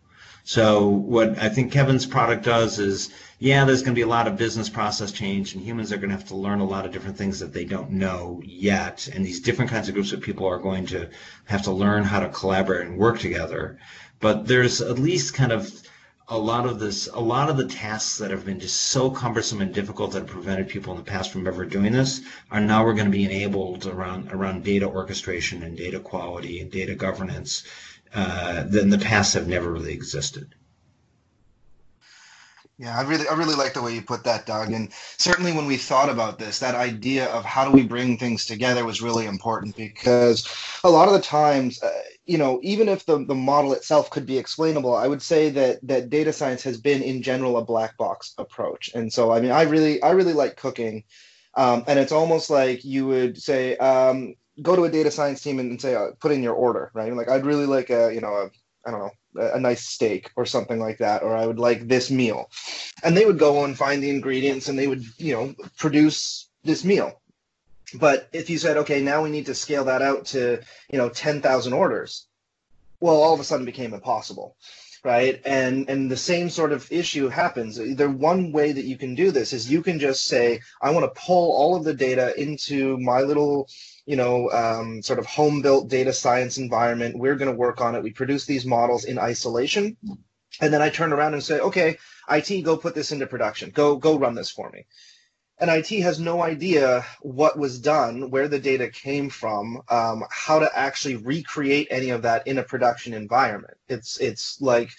So 0.47 0.87
what 0.87 1.37
I 1.39 1.49
think 1.49 1.73
Kevin's 1.73 2.05
product 2.05 2.45
does 2.45 2.79
is, 2.79 3.09
yeah, 3.37 3.65
there's 3.65 3.81
going 3.81 3.93
to 3.93 3.99
be 3.99 4.03
a 4.03 4.07
lot 4.07 4.29
of 4.29 4.37
business 4.37 4.69
process 4.69 5.11
change, 5.11 5.53
and 5.53 5.61
humans 5.61 5.91
are 5.91 5.97
going 5.97 6.09
to 6.09 6.15
have 6.15 6.29
to 6.29 6.37
learn 6.37 6.61
a 6.61 6.65
lot 6.65 6.85
of 6.85 6.93
different 6.93 7.17
things 7.17 7.41
that 7.41 7.51
they 7.51 7.65
don't 7.65 7.91
know 7.91 8.41
yet. 8.45 9.09
And 9.13 9.25
these 9.25 9.41
different 9.41 9.69
kinds 9.69 9.89
of 9.89 9.93
groups 9.93 10.13
of 10.13 10.21
people 10.21 10.45
are 10.47 10.57
going 10.57 10.85
to 10.85 11.09
have 11.47 11.63
to 11.63 11.71
learn 11.71 12.05
how 12.05 12.21
to 12.21 12.29
collaborate 12.29 12.87
and 12.87 12.97
work 12.97 13.19
together. 13.19 13.77
But 14.21 14.47
there's 14.47 14.79
at 14.79 14.97
least 14.97 15.33
kind 15.33 15.51
of 15.51 15.69
a 16.29 16.37
lot 16.37 16.65
of 16.65 16.79
this, 16.79 17.09
a 17.13 17.19
lot 17.19 17.49
of 17.49 17.57
the 17.57 17.67
tasks 17.67 18.17
that 18.19 18.31
have 18.31 18.45
been 18.45 18.61
just 18.61 18.79
so 18.79 19.11
cumbersome 19.11 19.59
and 19.59 19.73
difficult 19.73 20.13
that 20.13 20.19
have 20.19 20.29
prevented 20.29 20.69
people 20.69 20.93
in 20.93 20.97
the 20.97 21.11
past 21.11 21.33
from 21.33 21.45
ever 21.45 21.65
doing 21.65 21.91
this 21.91 22.21
are 22.51 22.61
now 22.61 22.85
we're 22.85 22.93
going 22.93 23.11
to 23.11 23.11
be 23.11 23.25
enabled 23.25 23.85
around 23.85 24.31
around 24.31 24.63
data 24.63 24.87
orchestration 24.87 25.63
and 25.63 25.75
data 25.75 25.99
quality 25.99 26.61
and 26.61 26.71
data 26.71 26.95
governance 26.95 27.63
uh, 28.17 28.63
that 28.63 28.89
the 28.89 28.97
past 28.97 29.35
have 29.35 29.47
never 29.47 29.71
really 29.71 29.93
existed. 29.93 30.55
Yeah, 32.79 32.97
I 32.97 33.03
really, 33.03 33.27
I 33.27 33.33
really 33.35 33.55
like 33.55 33.73
the 33.73 33.81
way 33.81 33.93
you 33.93 34.01
put 34.01 34.23
that, 34.23 34.47
Doug. 34.47 34.71
And 34.71 34.91
certainly, 35.17 35.51
when 35.51 35.67
we 35.67 35.77
thought 35.77 36.09
about 36.09 36.39
this, 36.39 36.59
that 36.59 36.73
idea 36.73 37.25
of 37.27 37.45
how 37.45 37.65
do 37.65 37.71
we 37.71 37.83
bring 37.83 38.17
things 38.17 38.45
together 38.45 38.85
was 38.85 39.03
really 39.03 39.25
important 39.25 39.75
because 39.75 40.47
a 40.83 40.89
lot 40.89 41.07
of 41.07 41.13
the 41.13 41.21
times, 41.21 41.81
uh, 41.81 41.91
you 42.25 42.39
know, 42.39 42.59
even 42.63 42.89
if 42.89 43.05
the, 43.05 43.23
the 43.23 43.35
model 43.35 43.73
itself 43.73 44.09
could 44.09 44.25
be 44.25 44.37
explainable, 44.37 44.95
I 44.95 45.07
would 45.07 45.21
say 45.21 45.49
that 45.51 45.79
that 45.87 46.09
data 46.09 46.33
science 46.33 46.63
has 46.63 46.79
been 46.79 47.03
in 47.03 47.21
general 47.21 47.57
a 47.57 47.65
black 47.65 47.97
box 47.97 48.33
approach. 48.39 48.91
And 48.95 49.13
so, 49.13 49.31
I 49.31 49.41
mean, 49.41 49.51
I 49.51 49.63
really 49.63 50.01
I 50.01 50.11
really 50.11 50.33
like 50.33 50.55
cooking, 50.55 51.03
um, 51.53 51.83
and 51.87 51.99
it's 51.99 52.11
almost 52.11 52.49
like 52.49 52.83
you 52.83 53.05
would 53.05 53.41
say, 53.41 53.77
um, 53.77 54.35
go 54.61 54.75
to 54.75 54.85
a 54.85 54.91
data 54.91 55.11
science 55.11 55.41
team 55.41 55.59
and, 55.59 55.71
and 55.71 55.81
say, 55.81 55.95
uh, 55.95 56.07
put 56.19 56.31
in 56.31 56.43
your 56.43 56.53
order, 56.53 56.91
right? 56.93 57.13
Like, 57.13 57.29
I'd 57.29 57.45
really 57.45 57.65
like 57.65 57.89
a 57.89 58.13
you 58.13 58.21
know 58.21 58.33
a 58.33 58.49
I 58.85 58.91
don't 58.91 58.99
know 58.99 59.41
a, 59.41 59.55
a 59.55 59.59
nice 59.59 59.87
steak 59.87 60.31
or 60.35 60.45
something 60.45 60.79
like 60.79 60.99
that, 60.99 61.23
or 61.23 61.35
I 61.35 61.45
would 61.45 61.59
like 61.59 61.87
this 61.87 62.11
meal, 62.11 62.49
and 63.03 63.15
they 63.15 63.25
would 63.25 63.39
go 63.39 63.63
and 63.65 63.77
find 63.77 64.01
the 64.01 64.09
ingredients 64.09 64.67
and 64.67 64.77
they 64.77 64.87
would 64.87 65.03
you 65.17 65.33
know 65.33 65.55
produce 65.77 66.49
this 66.63 66.83
meal 66.83 67.21
but 67.93 68.27
if 68.33 68.49
you 68.49 68.57
said, 68.57 68.77
okay, 68.77 69.01
now 69.01 69.23
we 69.23 69.29
need 69.29 69.45
to 69.45 69.55
scale 69.55 69.85
that 69.85 70.01
out 70.01 70.25
to, 70.27 70.61
you 70.91 70.97
know, 70.97 71.09
10,000 71.09 71.73
orders, 71.73 72.27
well, 72.99 73.15
all 73.15 73.33
of 73.33 73.39
a 73.39 73.43
sudden 73.43 73.65
became 73.65 73.93
impossible, 73.93 74.57
right? 75.03 75.41
And 75.45 75.89
and 75.89 76.11
the 76.11 76.17
same 76.17 76.49
sort 76.49 76.73
of 76.73 76.91
issue 76.91 77.29
happens. 77.29 77.77
The 77.77 78.09
one 78.09 78.51
way 78.51 78.71
that 78.71 78.85
you 78.85 78.97
can 78.97 79.15
do 79.15 79.31
this 79.31 79.53
is 79.53 79.71
you 79.71 79.81
can 79.81 79.99
just 79.99 80.25
say, 80.25 80.61
I 80.81 80.89
want 80.89 81.05
to 81.05 81.21
pull 81.21 81.53
all 81.53 81.75
of 81.75 81.83
the 81.83 81.93
data 81.93 82.39
into 82.39 82.97
my 82.97 83.21
little, 83.21 83.69
you 84.07 84.15
know, 84.15 84.49
um, 84.51 85.03
sort 85.03 85.19
of 85.19 85.27
home 85.27 85.61
built 85.61 85.89
data 85.89 86.13
science 86.13 86.57
environment. 86.57 87.19
We're 87.19 87.35
going 87.35 87.51
to 87.51 87.57
work 87.57 87.81
on 87.81 87.93
it. 87.93 88.01
We 88.01 88.11
produce 88.11 88.45
these 88.45 88.65
models 88.65 89.05
in 89.05 89.19
isolation. 89.19 89.97
And 90.59 90.73
then 90.73 90.81
I 90.81 90.89
turn 90.89 91.13
around 91.13 91.33
and 91.35 91.43
say, 91.43 91.59
okay, 91.59 91.97
IT, 92.31 92.63
go 92.63 92.77
put 92.77 92.95
this 92.95 93.11
into 93.11 93.27
production. 93.27 93.69
Go 93.69 93.97
go 93.97 94.17
run 94.17 94.33
this 94.33 94.49
for 94.49 94.71
me 94.71 94.87
and 95.59 95.71
IT 95.71 95.89
has 96.01 96.19
no 96.19 96.41
idea 96.41 97.03
what 97.21 97.57
was 97.57 97.79
done, 97.79 98.29
where 98.29 98.47
the 98.47 98.59
data 98.59 98.89
came 98.89 99.29
from, 99.29 99.81
um, 99.89 100.23
how 100.29 100.59
to 100.59 100.77
actually 100.77 101.15
recreate 101.15 101.87
any 101.89 102.09
of 102.09 102.21
that 102.21 102.45
in 102.45 102.59
a 102.59 102.63
production 102.63 103.13
environment. 103.13 103.77
It's 103.87 104.19
it's 104.19 104.61
like 104.61 104.91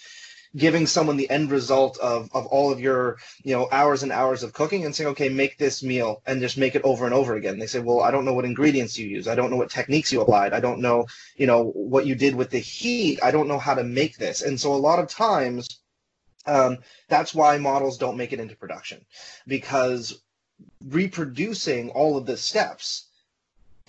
giving 0.55 0.87
someone 0.87 1.17
the 1.17 1.29
end 1.29 1.51
result 1.51 1.97
of, 1.99 2.29
of 2.33 2.45
all 2.47 2.71
of 2.71 2.79
your 2.79 3.17
you 3.43 3.55
know 3.55 3.67
hours 3.71 4.03
and 4.03 4.11
hours 4.11 4.43
of 4.43 4.53
cooking 4.53 4.85
and 4.85 4.95
saying 4.95 5.09
okay 5.09 5.29
make 5.29 5.57
this 5.57 5.83
meal 5.83 6.21
and 6.25 6.41
just 6.41 6.57
make 6.57 6.75
it 6.75 6.83
over 6.83 7.05
and 7.05 7.13
over 7.13 7.35
again. 7.35 7.59
They 7.59 7.67
say 7.67 7.79
well 7.79 8.01
i 8.01 8.11
don't 8.11 8.25
know 8.25 8.33
what 8.33 8.45
ingredients 8.45 8.97
you 8.97 9.07
use. 9.07 9.27
I 9.27 9.35
don't 9.35 9.51
know 9.51 9.57
what 9.57 9.69
techniques 9.69 10.11
you 10.11 10.21
applied. 10.21 10.53
I 10.53 10.59
don't 10.59 10.81
know 10.81 11.05
you 11.35 11.47
know 11.47 11.65
what 11.75 12.05
you 12.05 12.15
did 12.15 12.35
with 12.35 12.49
the 12.49 12.59
heat. 12.59 13.19
I 13.23 13.31
don't 13.31 13.47
know 13.47 13.59
how 13.59 13.75
to 13.75 13.83
make 13.83 14.17
this. 14.17 14.41
And 14.41 14.59
so 14.59 14.73
a 14.73 14.75
lot 14.75 14.99
of 14.99 15.09
times 15.09 15.67
um, 16.45 16.77
that's 17.09 17.35
why 17.35 17.57
models 17.57 17.97
don't 17.97 18.17
make 18.17 18.33
it 18.33 18.39
into 18.39 18.55
production 18.55 19.05
because 19.45 20.21
reproducing 20.87 21.89
all 21.91 22.17
of 22.17 22.25
the 22.25 22.37
steps 22.37 23.08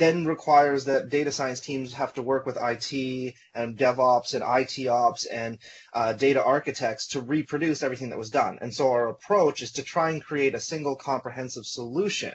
then 0.01 0.25
requires 0.25 0.87
that 0.87 1.11
data 1.11 1.31
science 1.31 1.61
teams 1.61 1.93
have 1.93 2.15
to 2.15 2.23
work 2.23 2.47
with 2.47 2.57
IT 2.57 3.35
and 3.55 3.77
DevOps 3.77 4.33
and 4.33 4.43
IT 4.43 4.89
ops 4.89 5.27
and 5.27 5.59
uh, 5.93 6.15
data 6.15 6.43
architects 6.43 7.07
to 7.09 7.21
reproduce 7.21 7.83
everything 7.83 8.09
that 8.09 8.19
was 8.19 8.31
done. 8.31 8.59
And 8.63 8.75
so 8.75 8.91
our 8.91 9.09
approach 9.09 9.61
is 9.61 9.73
to 9.73 9.83
try 9.83 10.09
and 10.09 10.25
create 10.25 10.55
a 10.55 10.61
single 10.61 10.97
comprehensive 10.97 11.67
solution. 11.67 12.33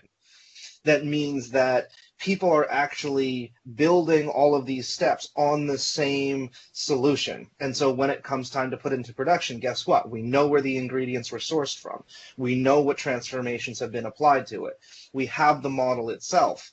That 0.83 1.05
means 1.05 1.49
that 1.49 1.87
people 2.19 2.51
are 2.51 2.69
actually 2.69 3.51
building 3.73 4.29
all 4.29 4.53
of 4.53 4.67
these 4.67 4.87
steps 4.87 5.31
on 5.35 5.65
the 5.65 5.79
same 5.79 6.51
solution. 6.71 7.49
And 7.59 7.75
so 7.75 7.91
when 7.91 8.11
it 8.11 8.21
comes 8.21 8.51
time 8.51 8.69
to 8.69 8.77
put 8.77 8.93
into 8.93 9.11
production, 9.11 9.59
guess 9.59 9.87
what? 9.87 10.11
We 10.11 10.21
know 10.21 10.47
where 10.47 10.61
the 10.61 10.77
ingredients 10.77 11.31
were 11.31 11.39
sourced 11.39 11.79
from. 11.79 12.03
We 12.37 12.53
know 12.53 12.81
what 12.81 12.99
transformations 12.99 13.79
have 13.79 13.91
been 13.91 14.05
applied 14.05 14.45
to 14.47 14.67
it. 14.67 14.79
We 15.13 15.25
have 15.25 15.63
the 15.63 15.71
model 15.71 16.11
itself 16.11 16.71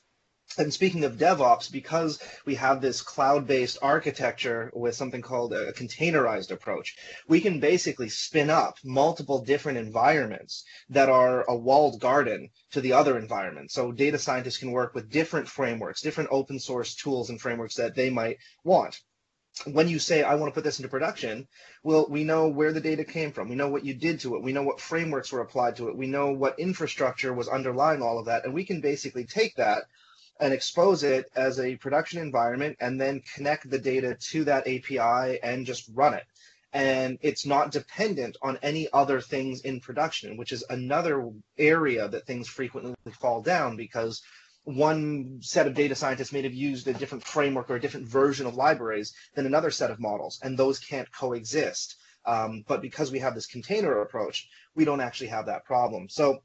and 0.57 0.73
speaking 0.73 1.03
of 1.03 1.17
DevOps, 1.17 1.71
because 1.71 2.19
we 2.45 2.55
have 2.55 2.81
this 2.81 3.01
cloud-based 3.01 3.77
architecture 3.81 4.71
with 4.73 4.95
something 4.95 5.21
called 5.21 5.53
a 5.53 5.73
containerized 5.73 6.51
approach, 6.51 6.95
we 7.27 7.41
can 7.41 7.59
basically 7.59 8.09
spin 8.09 8.49
up 8.49 8.77
multiple 8.83 9.43
different 9.43 9.77
environments 9.77 10.63
that 10.89 11.09
are 11.09 11.43
a 11.49 11.55
walled 11.55 11.99
garden 11.99 12.49
to 12.71 12.81
the 12.81 12.93
other 12.93 13.17
environment. 13.17 13.71
So 13.71 13.91
data 13.91 14.19
scientists 14.19 14.57
can 14.57 14.71
work 14.71 14.93
with 14.93 15.09
different 15.09 15.47
frameworks, 15.47 16.01
different 16.01 16.29
open 16.31 16.59
source 16.59 16.95
tools 16.95 17.29
and 17.29 17.39
frameworks 17.39 17.75
that 17.75 17.95
they 17.95 18.09
might 18.09 18.37
want. 18.63 19.01
When 19.65 19.87
you 19.87 19.99
say 19.99 20.23
i 20.23 20.33
want 20.33 20.51
to 20.51 20.55
put 20.55 20.63
this 20.63 20.79
into 20.79 20.89
production 20.89 21.47
well 21.83 22.07
we 22.09 22.23
know 22.23 22.47
where 22.47 22.73
the 22.73 22.81
data 22.81 23.03
came 23.03 23.31
from. 23.31 23.49
We 23.49 23.55
know 23.55 23.69
what 23.69 23.85
you 23.85 23.93
did 23.93 24.19
to 24.21 24.35
it. 24.35 24.41
We 24.41 24.51
know 24.51 24.63
what 24.63 24.81
frameworks 24.81 25.31
were 25.31 25.41
applied 25.41 25.75
to 25.75 25.89
it. 25.89 25.95
We 25.95 26.07
know 26.07 26.31
what 26.31 26.57
infrastructure 26.59 27.33
was 27.33 27.47
underlying 27.47 28.01
all 28.01 28.17
of 28.17 28.25
that. 28.25 28.45
And 28.45 28.53
we 28.53 28.65
can 28.65 28.81
basically 28.81 29.25
take 29.25 29.55
that 29.57 29.83
and 30.39 30.53
expose 30.53 31.03
it 31.03 31.25
as 31.35 31.59
a 31.59 31.75
production 31.77 32.19
environment 32.19 32.77
and 32.79 32.99
then 32.99 33.21
connect 33.35 33.69
the 33.69 33.79
data 33.79 34.15
to 34.19 34.43
that 34.43 34.67
API 34.67 35.39
and 35.41 35.65
just 35.65 35.89
run 35.93 36.13
it. 36.13 36.23
And 36.73 37.19
it's 37.21 37.45
not 37.45 37.71
dependent 37.71 38.35
on 38.41 38.57
any 38.63 38.87
other 38.91 39.21
things 39.21 39.61
in 39.61 39.79
production, 39.79 40.37
which 40.37 40.51
is 40.51 40.65
another 40.69 41.29
area 41.57 42.07
that 42.07 42.25
things 42.25 42.47
frequently 42.47 42.95
fall 43.19 43.41
down 43.41 43.77
because 43.77 44.23
one 44.63 45.39
set 45.41 45.67
of 45.67 45.75
data 45.75 45.93
scientists 45.93 46.31
may 46.31 46.41
have 46.41 46.53
used 46.53 46.87
a 46.87 46.93
different 46.93 47.23
framework 47.23 47.69
or 47.69 47.75
a 47.75 47.81
different 47.81 48.07
version 48.07 48.47
of 48.47 48.55
libraries 48.55 49.13
than 49.35 49.45
another 49.45 49.69
set 49.69 49.91
of 49.91 49.99
models, 49.99 50.39
and 50.41 50.57
those 50.57 50.79
can't 50.79 51.11
coexist. 51.11 51.97
Um, 52.25 52.63
but 52.67 52.81
because 52.81 53.11
we 53.11 53.19
have 53.19 53.35
this 53.35 53.45
container 53.45 54.01
approach, 54.01 54.47
we 54.75 54.85
don't 54.85 55.01
actually 55.01 55.27
have 55.27 55.47
that 55.47 55.65
problem. 55.65 56.07
So 56.09 56.41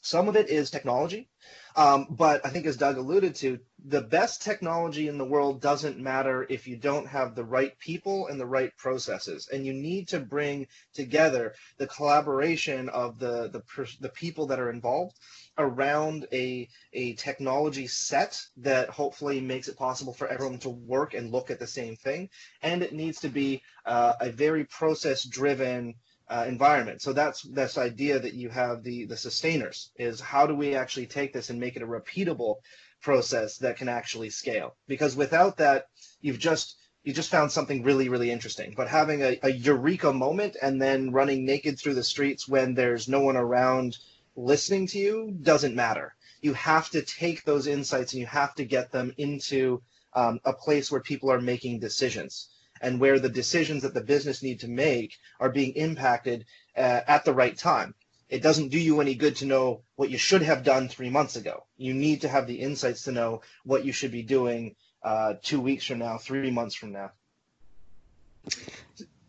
some 0.00 0.28
of 0.28 0.36
it 0.36 0.48
is 0.48 0.70
technology, 0.70 1.28
um, 1.74 2.06
but 2.10 2.44
I 2.44 2.50
think, 2.50 2.66
as 2.66 2.76
Doug 2.76 2.98
alluded 2.98 3.34
to, 3.36 3.58
the 3.84 4.02
best 4.02 4.42
technology 4.42 5.08
in 5.08 5.18
the 5.18 5.24
world 5.24 5.60
doesn't 5.60 5.98
matter 5.98 6.46
if 6.48 6.68
you 6.68 6.76
don't 6.76 7.06
have 7.06 7.34
the 7.34 7.44
right 7.44 7.76
people 7.78 8.28
and 8.28 8.38
the 8.38 8.46
right 8.46 8.76
processes. 8.76 9.48
And 9.52 9.66
you 9.66 9.72
need 9.72 10.08
to 10.08 10.20
bring 10.20 10.66
together 10.92 11.54
the 11.78 11.86
collaboration 11.86 12.88
of 12.90 13.18
the 13.18 13.48
the, 13.48 13.62
the 14.00 14.08
people 14.10 14.46
that 14.46 14.60
are 14.60 14.70
involved 14.70 15.18
around 15.58 16.26
a 16.32 16.68
a 16.92 17.14
technology 17.14 17.86
set 17.86 18.40
that 18.58 18.90
hopefully 18.90 19.40
makes 19.40 19.68
it 19.68 19.76
possible 19.76 20.12
for 20.12 20.28
everyone 20.28 20.58
to 20.58 20.70
work 20.70 21.14
and 21.14 21.32
look 21.32 21.50
at 21.50 21.58
the 21.58 21.66
same 21.66 21.96
thing. 21.96 22.28
And 22.62 22.82
it 22.82 22.92
needs 22.92 23.20
to 23.20 23.28
be 23.28 23.62
uh, 23.86 24.12
a 24.20 24.30
very 24.30 24.64
process 24.64 25.24
driven 25.24 25.94
uh, 26.28 26.44
environment. 26.48 27.02
So 27.02 27.12
that's 27.12 27.42
this 27.42 27.78
idea 27.78 28.18
that 28.18 28.34
you 28.34 28.48
have 28.48 28.82
the 28.82 29.06
the 29.06 29.16
sustainers 29.16 29.90
is 29.96 30.20
how 30.20 30.46
do 30.46 30.54
we 30.54 30.74
actually 30.74 31.06
take 31.06 31.32
this 31.32 31.50
and 31.50 31.60
make 31.60 31.76
it 31.76 31.82
a 31.82 31.86
repeatable 31.86 32.56
process 33.00 33.58
that 33.58 33.76
can 33.76 33.88
actually 33.88 34.30
scale? 34.30 34.76
Because 34.86 35.16
without 35.16 35.56
that, 35.58 35.86
you've 36.20 36.38
just 36.38 36.76
you 37.02 37.12
just 37.12 37.30
found 37.30 37.50
something 37.52 37.82
really 37.82 38.08
really 38.08 38.30
interesting. 38.30 38.74
But 38.76 38.88
having 38.88 39.22
a, 39.22 39.38
a 39.42 39.50
eureka 39.50 40.12
moment 40.12 40.56
and 40.60 40.80
then 40.80 41.12
running 41.12 41.44
naked 41.44 41.78
through 41.78 41.94
the 41.94 42.04
streets 42.04 42.48
when 42.48 42.74
there's 42.74 43.08
no 43.08 43.20
one 43.20 43.36
around 43.36 43.98
listening 44.36 44.86
to 44.88 44.98
you 44.98 45.36
doesn't 45.42 45.74
matter. 45.74 46.14
You 46.40 46.54
have 46.54 46.90
to 46.90 47.02
take 47.02 47.44
those 47.44 47.66
insights 47.66 48.12
and 48.12 48.20
you 48.20 48.26
have 48.26 48.54
to 48.56 48.64
get 48.64 48.90
them 48.90 49.12
into 49.18 49.82
um, 50.14 50.40
a 50.44 50.52
place 50.52 50.90
where 50.90 51.00
people 51.00 51.30
are 51.30 51.40
making 51.40 51.80
decisions 51.80 52.48
and 52.82 53.00
where 53.00 53.18
the 53.18 53.28
decisions 53.28 53.82
that 53.82 53.94
the 53.94 54.02
business 54.02 54.42
need 54.42 54.60
to 54.60 54.68
make 54.68 55.16
are 55.40 55.48
being 55.48 55.72
impacted 55.74 56.44
uh, 56.76 57.00
at 57.06 57.24
the 57.24 57.32
right 57.32 57.56
time. 57.56 57.94
It 58.28 58.42
doesn't 58.42 58.70
do 58.70 58.78
you 58.78 59.00
any 59.00 59.14
good 59.14 59.36
to 59.36 59.46
know 59.46 59.82
what 59.96 60.10
you 60.10 60.18
should 60.18 60.42
have 60.42 60.64
done 60.64 60.88
three 60.88 61.10
months 61.10 61.36
ago. 61.36 61.64
You 61.76 61.94
need 61.94 62.22
to 62.22 62.28
have 62.28 62.46
the 62.46 62.60
insights 62.60 63.04
to 63.04 63.12
know 63.12 63.42
what 63.64 63.84
you 63.84 63.92
should 63.92 64.10
be 64.10 64.22
doing 64.22 64.74
uh, 65.02 65.34
two 65.42 65.60
weeks 65.60 65.84
from 65.86 65.98
now, 65.98 66.18
three 66.18 66.50
months 66.50 66.74
from 66.74 66.92
now. 66.92 67.12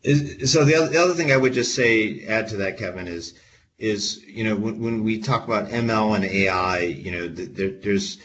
So 0.03 0.65
the 0.65 0.75
other, 0.75 0.89
the 0.89 1.01
other 1.01 1.13
thing 1.13 1.31
I 1.31 1.37
would 1.37 1.53
just 1.53 1.75
say, 1.75 2.25
add 2.25 2.47
to 2.49 2.57
that, 2.57 2.77
Kevin, 2.77 3.07
is 3.07 3.35
is 3.79 4.23
you 4.25 4.43
know 4.43 4.55
when, 4.55 4.79
when 4.79 5.03
we 5.03 5.19
talk 5.19 5.45
about 5.45 5.69
ML 5.69 6.15
and 6.15 6.25
AI, 6.25 6.79
you 6.79 7.11
know 7.11 7.27
there, 7.27 7.71
there's 7.71 8.17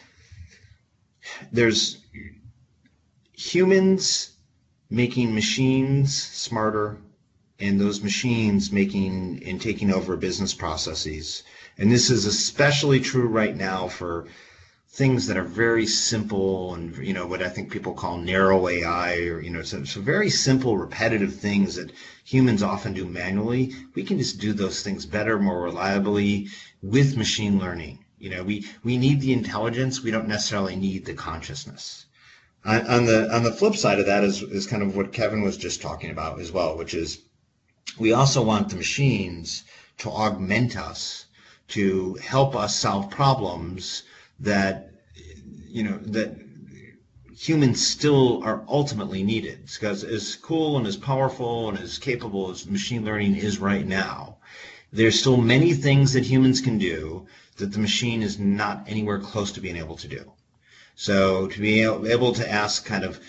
there's 1.52 1.98
humans 3.32 4.37
making 4.90 5.34
machines 5.34 6.14
smarter 6.16 6.96
and 7.60 7.78
those 7.78 8.02
machines 8.02 8.72
making 8.72 9.42
and 9.44 9.60
taking 9.60 9.92
over 9.92 10.16
business 10.16 10.54
processes. 10.54 11.42
And 11.76 11.92
this 11.92 12.08
is 12.08 12.24
especially 12.24 13.00
true 13.00 13.26
right 13.26 13.54
now 13.54 13.88
for 13.88 14.26
things 14.90 15.26
that 15.26 15.36
are 15.36 15.44
very 15.44 15.86
simple 15.86 16.74
and 16.74 16.96
you 16.96 17.12
know 17.12 17.26
what 17.26 17.42
I 17.42 17.50
think 17.50 17.70
people 17.70 17.92
call 17.92 18.16
narrow 18.16 18.66
AI 18.68 19.16
or 19.26 19.40
you 19.42 19.50
know 19.50 19.62
so, 19.62 19.84
so 19.84 20.00
very 20.00 20.30
simple 20.30 20.78
repetitive 20.78 21.34
things 21.34 21.74
that 21.74 21.92
humans 22.24 22.62
often 22.62 22.94
do 22.94 23.04
manually. 23.04 23.74
We 23.94 24.02
can 24.04 24.18
just 24.18 24.40
do 24.40 24.54
those 24.54 24.82
things 24.82 25.04
better 25.04 25.38
more 25.38 25.62
reliably 25.62 26.48
with 26.82 27.16
machine 27.16 27.58
learning. 27.58 27.98
You 28.18 28.30
know 28.30 28.42
we 28.42 28.66
we 28.82 28.96
need 28.96 29.20
the 29.20 29.34
intelligence. 29.34 30.02
We 30.02 30.10
don't 30.10 30.28
necessarily 30.28 30.76
need 30.76 31.04
the 31.04 31.14
consciousness 31.14 32.06
on 32.64 33.06
the 33.06 33.34
on 33.34 33.42
the 33.42 33.52
flip 33.52 33.76
side 33.76 33.98
of 33.98 34.06
that 34.06 34.24
is 34.24 34.42
is 34.42 34.66
kind 34.66 34.82
of 34.82 34.96
what 34.96 35.12
Kevin 35.12 35.42
was 35.42 35.56
just 35.56 35.80
talking 35.80 36.10
about 36.10 36.40
as 36.40 36.52
well, 36.52 36.76
which 36.76 36.94
is 36.94 37.22
we 37.98 38.12
also 38.12 38.42
want 38.42 38.68
the 38.68 38.76
machines 38.76 39.64
to 39.98 40.10
augment 40.10 40.76
us, 40.76 41.26
to 41.68 42.14
help 42.14 42.54
us 42.54 42.76
solve 42.76 43.10
problems 43.10 44.02
that 44.40 44.90
you 45.68 45.82
know 45.82 45.98
that 45.98 46.36
humans 47.36 47.86
still 47.86 48.42
are 48.42 48.64
ultimately 48.68 49.22
needed 49.22 49.60
because 49.66 50.02
as 50.02 50.34
cool 50.36 50.76
and 50.76 50.86
as 50.86 50.96
powerful 50.96 51.68
and 51.68 51.78
as 51.78 51.98
capable 51.98 52.50
as 52.50 52.66
machine 52.66 53.04
learning 53.04 53.36
is 53.36 53.58
right 53.58 53.86
now, 53.86 54.36
there's 54.92 55.18
still 55.20 55.36
many 55.36 55.72
things 55.72 56.12
that 56.12 56.24
humans 56.24 56.60
can 56.60 56.78
do 56.78 57.26
that 57.56 57.72
the 57.72 57.78
machine 57.78 58.22
is 58.22 58.38
not 58.38 58.84
anywhere 58.88 59.20
close 59.20 59.52
to 59.52 59.60
being 59.60 59.76
able 59.76 59.96
to 59.96 60.08
do. 60.08 60.32
So 61.00 61.46
to 61.46 61.60
be 61.60 61.82
able 61.82 62.32
to 62.32 62.50
ask 62.50 62.84
kind 62.84 63.04
of 63.04 63.20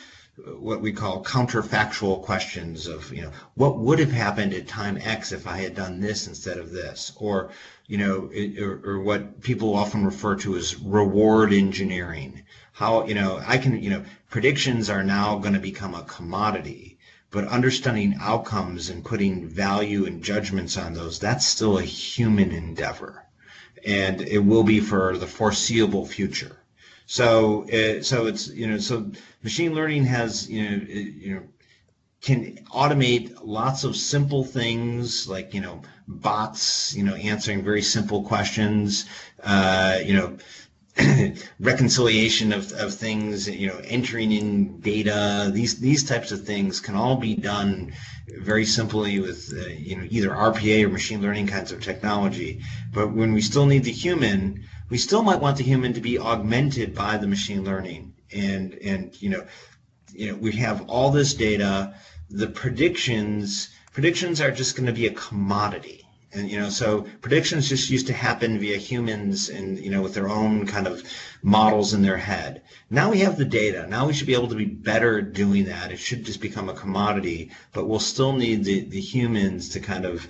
what 0.58 0.82
we 0.82 0.92
call 0.92 1.24
counterfactual 1.24 2.24
questions 2.24 2.88
of, 2.88 3.14
you 3.14 3.22
know, 3.22 3.32
what 3.54 3.78
would 3.78 4.00
have 4.00 4.12
happened 4.12 4.56
at 4.56 4.68
time 4.68 4.98
X 5.00 5.32
if 5.32 5.46
I 5.46 5.58
had 5.58 5.76
done 5.76 6.00
this 6.00 6.26
instead 6.26 6.58
of 6.58 6.72
this? 6.72 7.12
Or, 7.18 7.52
you 7.86 8.00
know, 8.00 8.32
or, 8.60 8.82
or 8.84 9.00
what 9.02 9.42
people 9.42 9.76
often 9.76 10.04
refer 10.04 10.36
to 10.38 10.58
as 10.58 10.80
reward 10.80 11.54
engineering. 11.54 12.42
How, 12.72 13.06
you 13.06 13.14
know, 13.14 13.40
I 13.46 13.60
can, 13.60 13.84
you 13.84 13.92
know, 13.92 14.04
predictions 14.32 14.90
are 14.90 15.04
now 15.04 15.38
going 15.38 15.54
to 15.54 15.60
become 15.60 15.94
a 15.94 16.02
commodity, 16.02 16.98
but 17.30 17.48
understanding 17.50 18.18
outcomes 18.20 18.90
and 18.90 19.06
putting 19.06 19.48
value 19.48 20.08
and 20.08 20.24
judgments 20.24 20.76
on 20.76 20.94
those, 20.94 21.20
that's 21.20 21.46
still 21.46 21.78
a 21.78 21.84
human 21.84 22.52
endeavor. 22.52 23.28
And 23.86 24.22
it 24.22 24.40
will 24.40 24.64
be 24.64 24.80
for 24.80 25.20
the 25.20 25.28
foreseeable 25.28 26.08
future. 26.08 26.59
So, 27.12 27.64
uh, 27.70 28.04
so 28.04 28.28
it's 28.28 28.50
you 28.50 28.68
know, 28.68 28.78
so 28.78 29.12
machine 29.42 29.74
learning 29.74 30.04
has 30.04 30.48
you 30.48 30.70
know, 30.70 30.86
you 30.86 31.34
know, 31.34 31.44
can 32.22 32.58
automate 32.68 33.36
lots 33.42 33.84
of 33.84 33.96
simple 33.96 34.44
things 34.44 35.28
like 35.28 35.56
you 35.56 35.62
know, 35.62 35.82
bots, 36.08 36.94
you 36.96 37.02
know, 37.02 37.16
answering 37.16 37.64
very 37.64 37.82
simple 37.82 38.22
questions, 38.24 39.06
uh, 39.44 39.98
you 40.06 40.14
know. 40.14 40.38
reconciliation 41.62 42.52
of, 42.52 42.74
of 42.74 42.94
things, 42.94 43.48
you 43.48 43.68
know, 43.68 43.80
entering 43.86 44.34
in 44.34 44.82
data, 44.82 45.50
these 45.54 45.80
these 45.80 46.04
types 46.04 46.34
of 46.34 46.46
things 46.46 46.82
can 46.82 46.94
all 46.94 47.16
be 47.16 47.36
done 47.36 47.94
very 48.28 48.66
simply 48.66 49.20
with 49.20 49.54
uh, 49.58 49.68
you 49.70 49.96
know 49.96 50.06
either 50.10 50.30
RPA 50.30 50.84
or 50.84 50.90
machine 50.90 51.22
learning 51.22 51.48
kinds 51.48 51.72
of 51.72 51.82
technology. 51.82 52.60
But 52.94 53.14
when 53.14 53.34
we 53.34 53.42
still 53.42 53.66
need 53.66 53.86
the 53.86 53.92
human, 53.92 54.66
we 54.90 54.98
still 54.98 55.24
might 55.24 55.40
want 55.40 55.58
the 55.58 55.64
human 55.64 55.94
to 55.94 56.02
be 56.02 56.18
augmented 56.20 56.96
by 56.96 57.18
the 57.18 57.28
machine 57.28 57.64
learning. 57.64 58.14
And 58.34 58.74
and 58.76 59.22
you 59.22 59.30
know, 59.30 59.46
you 60.14 60.28
know, 60.28 60.36
we 60.36 60.52
have 60.54 60.90
all 60.90 61.12
this 61.12 61.34
data. 61.34 61.94
The 62.30 62.48
predictions 62.48 63.70
predictions 63.92 64.40
are 64.42 64.52
just 64.52 64.76
going 64.76 64.88
to 64.88 64.94
be 64.94 65.08
a 65.08 65.14
commodity. 65.14 66.06
And 66.32 66.50
you 66.50 66.60
know, 66.60 66.70
so 66.70 67.08
predictions 67.22 67.70
just 67.70 67.90
used 67.90 68.08
to 68.08 68.14
happen 68.14 68.60
via 68.60 68.78
humans 68.78 69.50
and 69.50 69.80
you 69.80 69.90
know 69.90 70.02
with 70.02 70.14
their 70.14 70.30
own 70.30 70.68
kind 70.68 70.86
of 70.86 71.04
models 71.42 71.94
in 71.94 72.04
their 72.04 72.18
head. 72.18 72.62
Now 72.90 73.10
we 73.10 73.20
have 73.20 73.38
the 73.38 73.46
data. 73.46 73.88
Now 73.88 74.08
we 74.08 74.14
should 74.14 74.28
be 74.28 74.36
able 74.36 74.50
to 74.50 74.56
be 74.56 74.66
better 74.66 75.22
doing 75.22 75.66
that. 75.66 75.92
It 75.92 75.98
should 75.98 76.26
just 76.26 76.42
become 76.42 76.70
a 76.70 76.74
commodity, 76.74 77.52
but 77.74 77.88
we'll 77.88 78.00
still 78.00 78.34
need 78.34 78.64
the, 78.64 78.82
the 78.82 79.02
humans 79.02 79.70
to 79.70 79.80
kind 79.80 80.06
of 80.06 80.28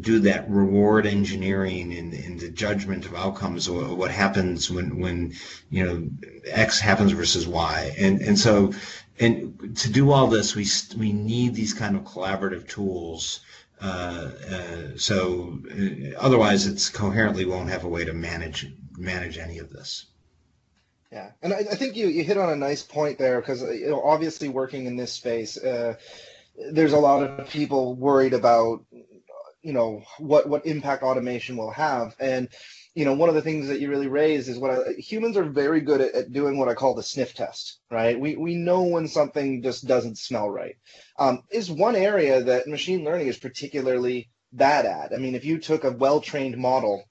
do 0.00 0.20
that 0.20 0.48
reward 0.48 1.06
engineering 1.06 1.94
and, 1.94 2.12
and 2.12 2.40
the 2.40 2.50
judgment 2.50 3.06
of 3.06 3.14
outcomes 3.14 3.68
or 3.68 3.94
what 3.94 4.10
happens 4.10 4.70
when 4.70 4.98
when 4.98 5.32
you 5.70 5.84
know 5.84 6.08
X 6.46 6.80
happens 6.80 7.12
versus 7.12 7.46
Y. 7.46 7.94
And 7.98 8.20
and 8.20 8.38
so 8.38 8.72
and 9.18 9.76
to 9.76 9.90
do 9.90 10.10
all 10.10 10.26
this 10.26 10.54
we 10.54 10.66
we 10.96 11.12
need 11.12 11.54
these 11.54 11.74
kind 11.74 11.96
of 11.96 12.02
collaborative 12.04 12.68
tools 12.68 13.40
uh, 13.80 14.30
uh, 14.50 14.96
so 14.96 15.58
uh, 15.70 16.18
otherwise 16.18 16.66
it's 16.66 16.88
coherently 16.88 17.44
won't 17.44 17.70
have 17.70 17.84
a 17.84 17.88
way 17.88 18.04
to 18.04 18.12
manage 18.12 18.72
manage 18.96 19.38
any 19.38 19.58
of 19.58 19.70
this. 19.70 20.06
Yeah. 21.12 21.30
And 21.42 21.54
I, 21.54 21.58
I 21.58 21.74
think 21.74 21.96
you 21.96 22.08
you 22.08 22.24
hit 22.24 22.38
on 22.38 22.50
a 22.50 22.56
nice 22.56 22.82
point 22.82 23.18
there 23.18 23.40
because 23.40 23.62
you 23.62 23.88
know 23.88 24.02
obviously 24.02 24.48
working 24.48 24.86
in 24.86 24.96
this 24.96 25.12
space 25.12 25.56
uh, 25.56 25.94
there's 26.72 26.92
a 26.92 26.98
lot 26.98 27.22
of 27.22 27.48
people 27.48 27.94
worried 27.94 28.34
about 28.34 28.84
you 29.62 29.72
know 29.72 30.02
what 30.18 30.48
what 30.48 30.66
impact 30.66 31.02
automation 31.02 31.56
will 31.56 31.70
have. 31.70 32.14
And 32.20 32.48
you 32.94 33.04
know 33.04 33.14
one 33.14 33.28
of 33.28 33.34
the 33.34 33.42
things 33.42 33.68
that 33.68 33.80
you 33.80 33.90
really 33.90 34.08
raise 34.08 34.48
is 34.48 34.58
what 34.58 34.70
I, 34.70 34.92
humans 34.98 35.36
are 35.36 35.44
very 35.44 35.80
good 35.80 36.00
at, 36.00 36.14
at, 36.14 36.32
doing 36.32 36.58
what 36.58 36.68
i 36.68 36.74
call 36.74 36.94
the 36.94 37.02
sniff 37.02 37.34
test 37.34 37.78
right? 37.90 38.18
We 38.18 38.36
we 38.36 38.54
know 38.54 38.82
when 38.82 39.08
something 39.08 39.62
just 39.62 39.86
doesn't 39.86 40.18
smell 40.18 40.50
right. 40.50 40.76
Um, 41.18 41.42
is 41.50 41.70
one 41.70 41.96
area 41.96 42.42
that 42.42 42.66
machine 42.66 43.04
learning 43.04 43.28
is 43.28 43.38
particularly 43.38 44.30
bad 44.52 44.86
at. 44.86 45.12
I 45.12 45.18
mean 45.18 45.34
if 45.34 45.44
you 45.44 45.58
took 45.58 45.84
a 45.84 45.92
well-trained 45.92 46.56
model 46.56 47.04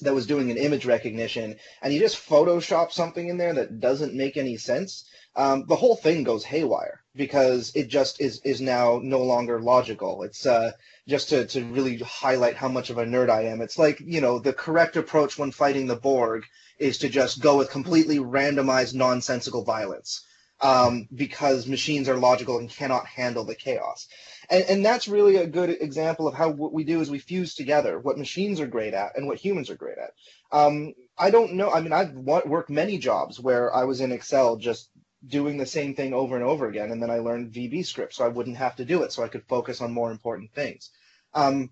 that 0.00 0.14
was 0.14 0.26
doing 0.26 0.50
an 0.50 0.56
image 0.56 0.86
recognition 0.86 1.56
and 1.82 1.92
you 1.92 2.00
just 2.00 2.28
photoshop 2.28 2.92
something 2.92 3.28
in 3.28 3.36
there 3.36 3.54
that 3.54 3.80
doesn't 3.80 4.14
make 4.14 4.36
any 4.36 4.56
sense 4.56 5.08
um, 5.36 5.64
the 5.66 5.76
whole 5.76 5.96
thing 5.96 6.24
goes 6.24 6.44
haywire 6.44 7.01
because 7.14 7.72
it 7.74 7.88
just 7.88 8.20
is 8.20 8.40
is 8.44 8.60
now 8.60 9.00
no 9.02 9.22
longer 9.22 9.60
logical. 9.60 10.22
It's 10.22 10.46
uh, 10.46 10.72
just 11.08 11.28
to, 11.30 11.46
to 11.46 11.64
really 11.64 11.98
highlight 11.98 12.56
how 12.56 12.68
much 12.68 12.90
of 12.90 12.98
a 12.98 13.04
nerd 13.04 13.30
I 13.30 13.44
am. 13.46 13.60
It's 13.60 13.78
like 13.78 14.00
you 14.00 14.20
know 14.20 14.38
the 14.38 14.52
correct 14.52 14.96
approach 14.96 15.38
when 15.38 15.52
fighting 15.52 15.86
the 15.86 15.96
Borg 15.96 16.44
is 16.78 16.98
to 16.98 17.08
just 17.08 17.40
go 17.40 17.58
with 17.58 17.70
completely 17.70 18.18
randomized, 18.18 18.94
nonsensical 18.94 19.64
violence 19.64 20.24
um, 20.62 21.08
because 21.14 21.66
machines 21.66 22.08
are 22.08 22.16
logical 22.16 22.58
and 22.58 22.70
cannot 22.70 23.06
handle 23.06 23.44
the 23.44 23.54
chaos. 23.54 24.06
And, 24.48 24.64
and 24.68 24.84
that's 24.84 25.08
really 25.08 25.36
a 25.36 25.46
good 25.46 25.70
example 25.70 26.28
of 26.28 26.34
how 26.34 26.50
what 26.50 26.72
we 26.72 26.84
do 26.84 27.00
is 27.00 27.10
we 27.10 27.18
fuse 27.18 27.54
together 27.54 27.98
what 27.98 28.18
machines 28.18 28.60
are 28.60 28.66
great 28.66 28.94
at 28.94 29.16
and 29.16 29.26
what 29.26 29.38
humans 29.38 29.70
are 29.70 29.76
great 29.76 29.98
at. 29.98 30.12
Um, 30.52 30.94
I 31.18 31.30
don't 31.30 31.54
know. 31.54 31.70
I 31.70 31.80
mean, 31.80 31.92
I've 31.92 32.12
worked 32.12 32.70
many 32.70 32.98
jobs 32.98 33.40
where 33.40 33.74
I 33.74 33.84
was 33.84 34.00
in 34.00 34.12
Excel 34.12 34.56
just 34.56 34.88
doing 35.26 35.56
the 35.56 35.66
same 35.66 35.94
thing 35.94 36.12
over 36.12 36.34
and 36.36 36.44
over 36.44 36.68
again. 36.68 36.90
And 36.90 37.02
then 37.02 37.10
I 37.10 37.18
learned 37.18 37.52
VB 37.52 37.86
script 37.86 38.14
so 38.14 38.24
I 38.24 38.28
wouldn't 38.28 38.56
have 38.56 38.76
to 38.76 38.84
do 38.84 39.02
it, 39.02 39.12
so 39.12 39.22
I 39.22 39.28
could 39.28 39.44
focus 39.44 39.80
on 39.80 39.92
more 39.92 40.10
important 40.10 40.52
things. 40.52 40.90
Um, 41.34 41.70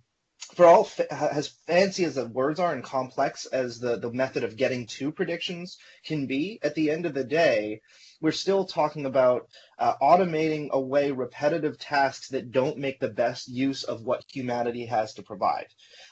for 0.55 0.66
all 0.66 0.88
as 1.11 1.48
fancy 1.66 2.05
as 2.05 2.16
the 2.16 2.26
words 2.26 2.59
are 2.59 2.72
and 2.72 2.83
complex 2.83 3.46
as 3.46 3.79
the, 3.79 3.96
the 3.96 4.12
method 4.12 4.42
of 4.42 4.57
getting 4.57 4.87
to 4.87 5.12
predictions 5.12 5.79
can 6.05 6.26
be, 6.26 6.59
at 6.62 6.74
the 6.74 6.90
end 6.90 7.07
of 7.07 7.14
the 7.14 7.24
day, 7.24 7.81
we're 8.20 8.33
still 8.33 8.64
talking 8.64 9.07
about 9.07 9.48
uh, 9.79 9.94
automating 10.03 10.70
away 10.70 11.11
repetitive 11.11 11.79
tasks 11.79 12.29
that 12.29 12.53
don't 12.53 12.79
make 12.79 13.00
the 13.00 13.09
best 13.09 13.48
use 13.48 13.85
of 13.85 14.03
what 14.03 14.24
humanity 14.31 14.87
has 14.87 15.14
to 15.14 15.22
provide. 15.22 15.68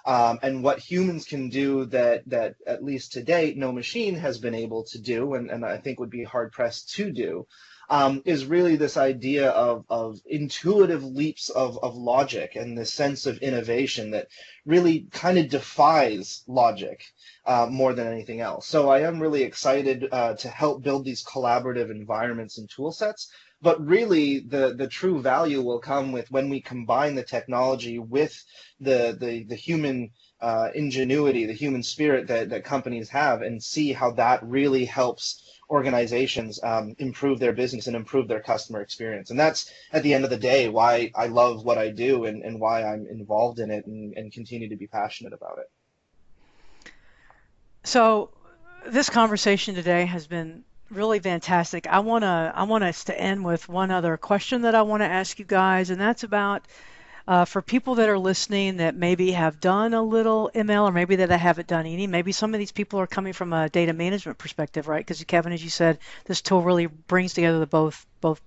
Um, 0.07 0.39
and 0.43 0.63
what 0.63 0.79
humans 0.79 1.27
can 1.27 1.51
do 1.51 1.85
that, 1.87 2.23
that 2.29 2.55
at 2.67 2.85
least 2.85 3.13
to 3.13 3.23
date, 3.23 3.57
no 3.57 3.73
machine 3.73 4.15
has 4.15 4.39
been 4.39 4.55
able 4.55 4.85
to 4.85 4.99
do, 4.99 5.35
and, 5.35 5.51
and 5.51 5.65
I 5.65 5.79
think 5.79 6.01
would 6.01 6.11
be 6.11 6.25
hard 6.25 6.53
pressed 6.53 6.95
to 6.95 7.11
do, 7.11 7.47
um, 7.91 8.23
is 8.25 8.45
really 8.45 8.77
this 8.77 8.97
idea 8.97 9.51
of, 9.51 9.85
of 9.89 10.21
intuitive 10.27 11.03
leaps 11.05 11.49
of, 11.49 11.79
of 11.83 11.97
logic 11.97 12.55
and 12.55 12.77
this 12.77 12.93
sense 12.93 13.27
of 13.27 13.39
innovation 13.39 14.11
that 14.11 14.29
really 14.67 15.07
kind 15.11 15.39
of 15.39 15.49
defies 15.49 16.43
logic 16.47 17.03
uh, 17.47 17.67
more 17.71 17.95
than 17.95 18.07
anything 18.07 18.41
else. 18.41 18.67
So 18.67 18.91
I 18.91 19.01
am 19.01 19.21
really 19.21 19.43
excited 19.43 20.07
uh, 20.13 20.35
to 20.35 20.49
help 20.49 20.83
build 20.83 21.05
these 21.05 21.25
collaborative 21.25 21.91
environments 21.91 22.59
and 22.59 22.69
tool 22.69 22.93
sets. 22.93 23.31
But 23.61 23.85
really, 23.85 24.39
the, 24.39 24.75
the 24.75 24.87
true 24.87 25.21
value 25.21 25.63
will 25.63 25.81
come 25.81 26.13
with 26.13 26.31
when 26.31 26.49
we 26.49 26.61
combine 26.61 27.17
the 27.17 27.25
technology 27.25 27.99
with 27.99 28.45
the, 28.79 29.17
the, 29.19 29.43
the 29.45 29.57
human 29.57 30.11
uh, 30.41 30.69
ingenuity, 30.75 31.45
the 31.45 31.53
human 31.53 31.83
spirit 31.83 32.29
that, 32.29 32.51
that 32.51 32.63
companies 32.63 33.09
have, 33.09 33.43
and 33.43 33.61
see 33.61 33.93
how 33.93 34.13
that 34.13 34.45
really 34.45 34.85
helps 34.85 35.43
organizations 35.71 36.59
um, 36.63 36.95
improve 36.99 37.39
their 37.39 37.53
business 37.53 37.87
and 37.87 37.97
improve 37.97 38.29
their 38.29 38.41
customer 38.41 38.81
experience. 38.81 39.31
And 39.31 39.39
that's 39.39 39.73
at 39.93 40.03
the 40.03 40.15
end 40.15 40.25
of 40.25 40.31
the 40.31 40.37
day 40.39 40.69
why 40.69 41.13
I 41.15 41.27
love 41.27 41.65
what 41.65 41.79
I 41.79 41.91
do 41.91 42.25
and, 42.25 42.43
and 42.43 42.59
why 42.61 42.85
I'm 42.85 43.07
involved 43.07 43.59
in 43.59 43.71
it 43.71 43.87
and, 43.87 44.15
and 44.17 44.33
continue 44.33 44.69
to 44.69 44.77
be 44.77 44.87
passionate 44.87 45.33
about 45.33 45.59
it. 45.59 45.71
So 47.85 48.31
this 48.87 49.11
conversation 49.11 49.75
today 49.75 50.07
has 50.07 50.27
been 50.27 50.65
really 50.91 51.19
fantastic. 51.19 51.87
I 51.87 52.01
want 52.01 52.23
to 52.23 52.53
I 52.55 52.63
want 52.63 52.85
us 52.85 53.05
to 53.05 53.21
end 53.21 53.45
with 53.45 53.69
one 53.69 53.91
other 53.91 54.17
question 54.17 54.63
that 54.63 54.75
I 54.75 54.83
want 54.83 55.03
to 55.03 55.07
ask 55.07 55.39
you 55.39 55.45
guys 55.45 55.91
and 55.91 56.01
that's 56.01 56.23
about 56.23 56.67
uh, 57.29 57.45
for 57.45 57.61
people 57.61 57.97
that 57.97 58.09
are 58.09 58.19
listening 58.19 58.79
that 58.79 58.97
maybe 58.97 59.33
have 59.33 59.61
done 59.61 59.93
a 59.93 60.03
little 60.03 60.51
ML 60.55 60.89
or 60.89 60.93
maybe 60.93 61.17
that 61.17 61.29
haven't 61.31 61.69
done 61.69 61.85
any, 61.85 62.07
maybe 62.07 62.33
some 62.33 62.55
of 62.55 62.59
these 62.59 62.73
people 62.73 62.99
are 62.99 63.07
coming 63.07 63.35
from 63.35 63.53
a 63.53 63.69
data 63.69 63.93
management 63.93 64.39
perspective, 64.39 64.89
right? 64.89 65.05
Because 65.05 65.23
Kevin, 65.25 65.53
as 65.53 65.63
you 65.63 65.69
said, 65.69 65.99
this 66.25 66.41
tool 66.41 66.63
really 66.63 66.87
brings 66.87 67.35
together 67.35 67.59
the 67.59 67.67
both 67.67 68.07
both 68.23 68.41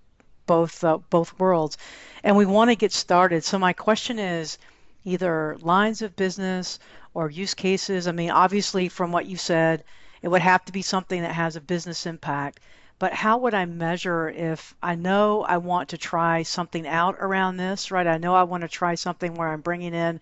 both 0.48 0.84
uh, 0.84 0.98
both 1.12 1.39
worlds, 1.39 1.78
and 2.24 2.36
we 2.36 2.48
want 2.48 2.72
to 2.72 2.76
get 2.76 2.91
started. 2.91 3.44
So 3.44 3.60
my 3.60 3.74
question 3.74 4.17
is, 4.17 4.58
either 5.04 5.58
lines 5.62 6.02
of 6.02 6.15
business 6.15 6.80
or 7.13 7.30
use 7.30 7.54
cases. 7.54 8.08
I 8.08 8.13
mean, 8.13 8.32
obviously, 8.32 8.89
from 8.89 9.12
what 9.12 9.28
you 9.28 9.38
said, 9.38 9.84
it 10.24 10.28
would 10.28 10.41
have 10.41 10.66
to 10.66 10.72
be 10.72 10.82
something 10.82 11.22
that 11.22 11.36
has 11.36 11.56
a 11.56 11.62
business 11.62 12.08
impact 12.08 12.60
but 13.02 13.14
how 13.14 13.39
would 13.39 13.56
I 13.56 13.66
measure 13.66 14.30
if 14.30 14.76
I 14.80 14.93
know 14.93 15.41
I 15.41 15.58
want 15.58 15.89
to 15.89 15.97
try 15.97 16.43
something 16.43 16.88
out 16.88 17.16
around 17.20 17.58
this, 17.58 17.89
right? 17.89 18.06
I 18.06 18.20
know 18.20 18.36
I 18.36 18.43
want 18.43 18.62
to 18.62 18.68
try 18.68 18.93
something 18.93 19.34
where 19.34 19.47
I'm 19.47 19.62
bringing 19.62 19.95
in 19.95 20.22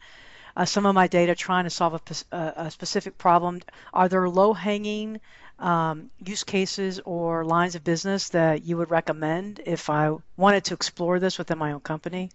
uh, 0.55 0.63
some 0.63 0.85
of 0.85 0.95
my 0.95 1.07
data 1.07 1.35
trying 1.35 1.65
to 1.65 1.69
solve 1.69 1.95
a, 1.95 2.35
a, 2.37 2.53
a 2.55 2.71
specific 2.71 3.17
problem. 3.17 3.59
Are 3.93 4.07
there 4.07 4.29
low 4.29 4.53
hanging 4.53 5.19
um, 5.59 6.09
use 6.25 6.45
cases 6.45 7.01
or 7.03 7.43
lines 7.43 7.75
of 7.75 7.83
business 7.83 8.29
that 8.29 8.63
you 8.63 8.77
would 8.77 8.91
recommend 8.91 9.59
if 9.65 9.89
I 9.89 10.15
wanted 10.37 10.63
to 10.63 10.73
explore 10.73 11.19
this 11.19 11.37
within 11.37 11.57
my 11.57 11.73
own 11.73 11.81
company? 11.81 12.29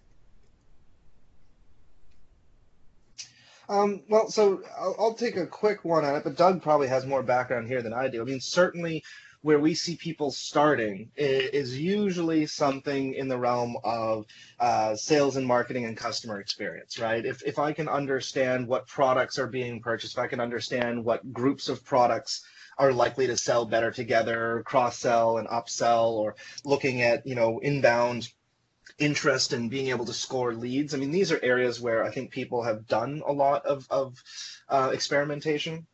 Um, 3.67 4.03
well, 4.11 4.29
so 4.29 4.63
I'll, 4.79 4.95
I'll, 4.99 5.15
take 5.15 5.37
a 5.37 5.47
quick 5.47 5.87
one 5.87 6.05
on 6.05 6.17
it, 6.17 6.23
but 6.23 6.37
Doug 6.37 6.61
probably 6.63 6.89
has 6.89 7.07
more 7.07 7.23
background 7.23 7.67
here 7.67 7.81
than 7.81 7.95
I 7.95 8.09
do. 8.09 8.21
I 8.21 8.25
mean, 8.25 8.41
certainly 8.41 9.03
where 9.45 9.59
we 9.59 9.75
see 9.75 9.95
people 9.95 10.31
starting 10.31 11.11
is, 11.17 11.79
usually 11.79 12.47
something 12.47 13.13
in 13.13 13.29
the 13.29 13.37
realm 13.37 13.77
of 13.85 14.25
uh, 14.59 14.97
sales 14.97 15.37
and 15.37 15.47
marketing 15.47 15.85
and 15.85 15.99
customer 15.99 16.41
experience, 16.41 16.99
right? 16.99 17.27
If, 17.27 17.43
if 17.43 17.59
I 17.59 17.75
can 17.75 17.87
understand 17.87 18.67
what 18.67 18.87
products 18.87 19.39
are 19.39 19.47
being 19.47 19.83
purchased, 19.83 20.15
if 20.15 20.19
I 20.19 20.29
can 20.29 20.41
understand 20.41 21.05
what 21.05 21.31
groups 21.31 21.69
of 21.69 21.85
products 21.85 22.43
are 22.79 22.91
likely 22.91 23.27
to 23.27 23.37
sell 23.37 23.67
better 23.67 23.91
together, 23.91 24.63
cross 24.65 24.99
sell 24.99 25.37
and 25.37 25.47
upsell, 25.49 26.13
or 26.13 26.37
looking 26.65 27.03
at, 27.03 27.27
you 27.27 27.35
know, 27.35 27.59
inbound 27.59 28.31
interest 28.99 29.53
and 29.53 29.65
in 29.65 29.69
being 29.69 29.89
able 29.89 30.07
to 30.07 30.15
score 30.15 30.55
leads. 30.55 30.95
I 30.95 30.97
mean, 30.97 31.11
these 31.11 31.31
are 31.31 31.41
areas 31.43 31.83
where 31.83 32.03
I 32.03 32.11
think 32.11 32.31
people 32.31 32.63
have 32.63 32.87
done 32.87 33.23
a 33.27 33.33
lot 33.33 33.67
of, 33.67 33.87
of 33.91 34.23
uh, 34.71 34.91
experimentation 34.95 35.87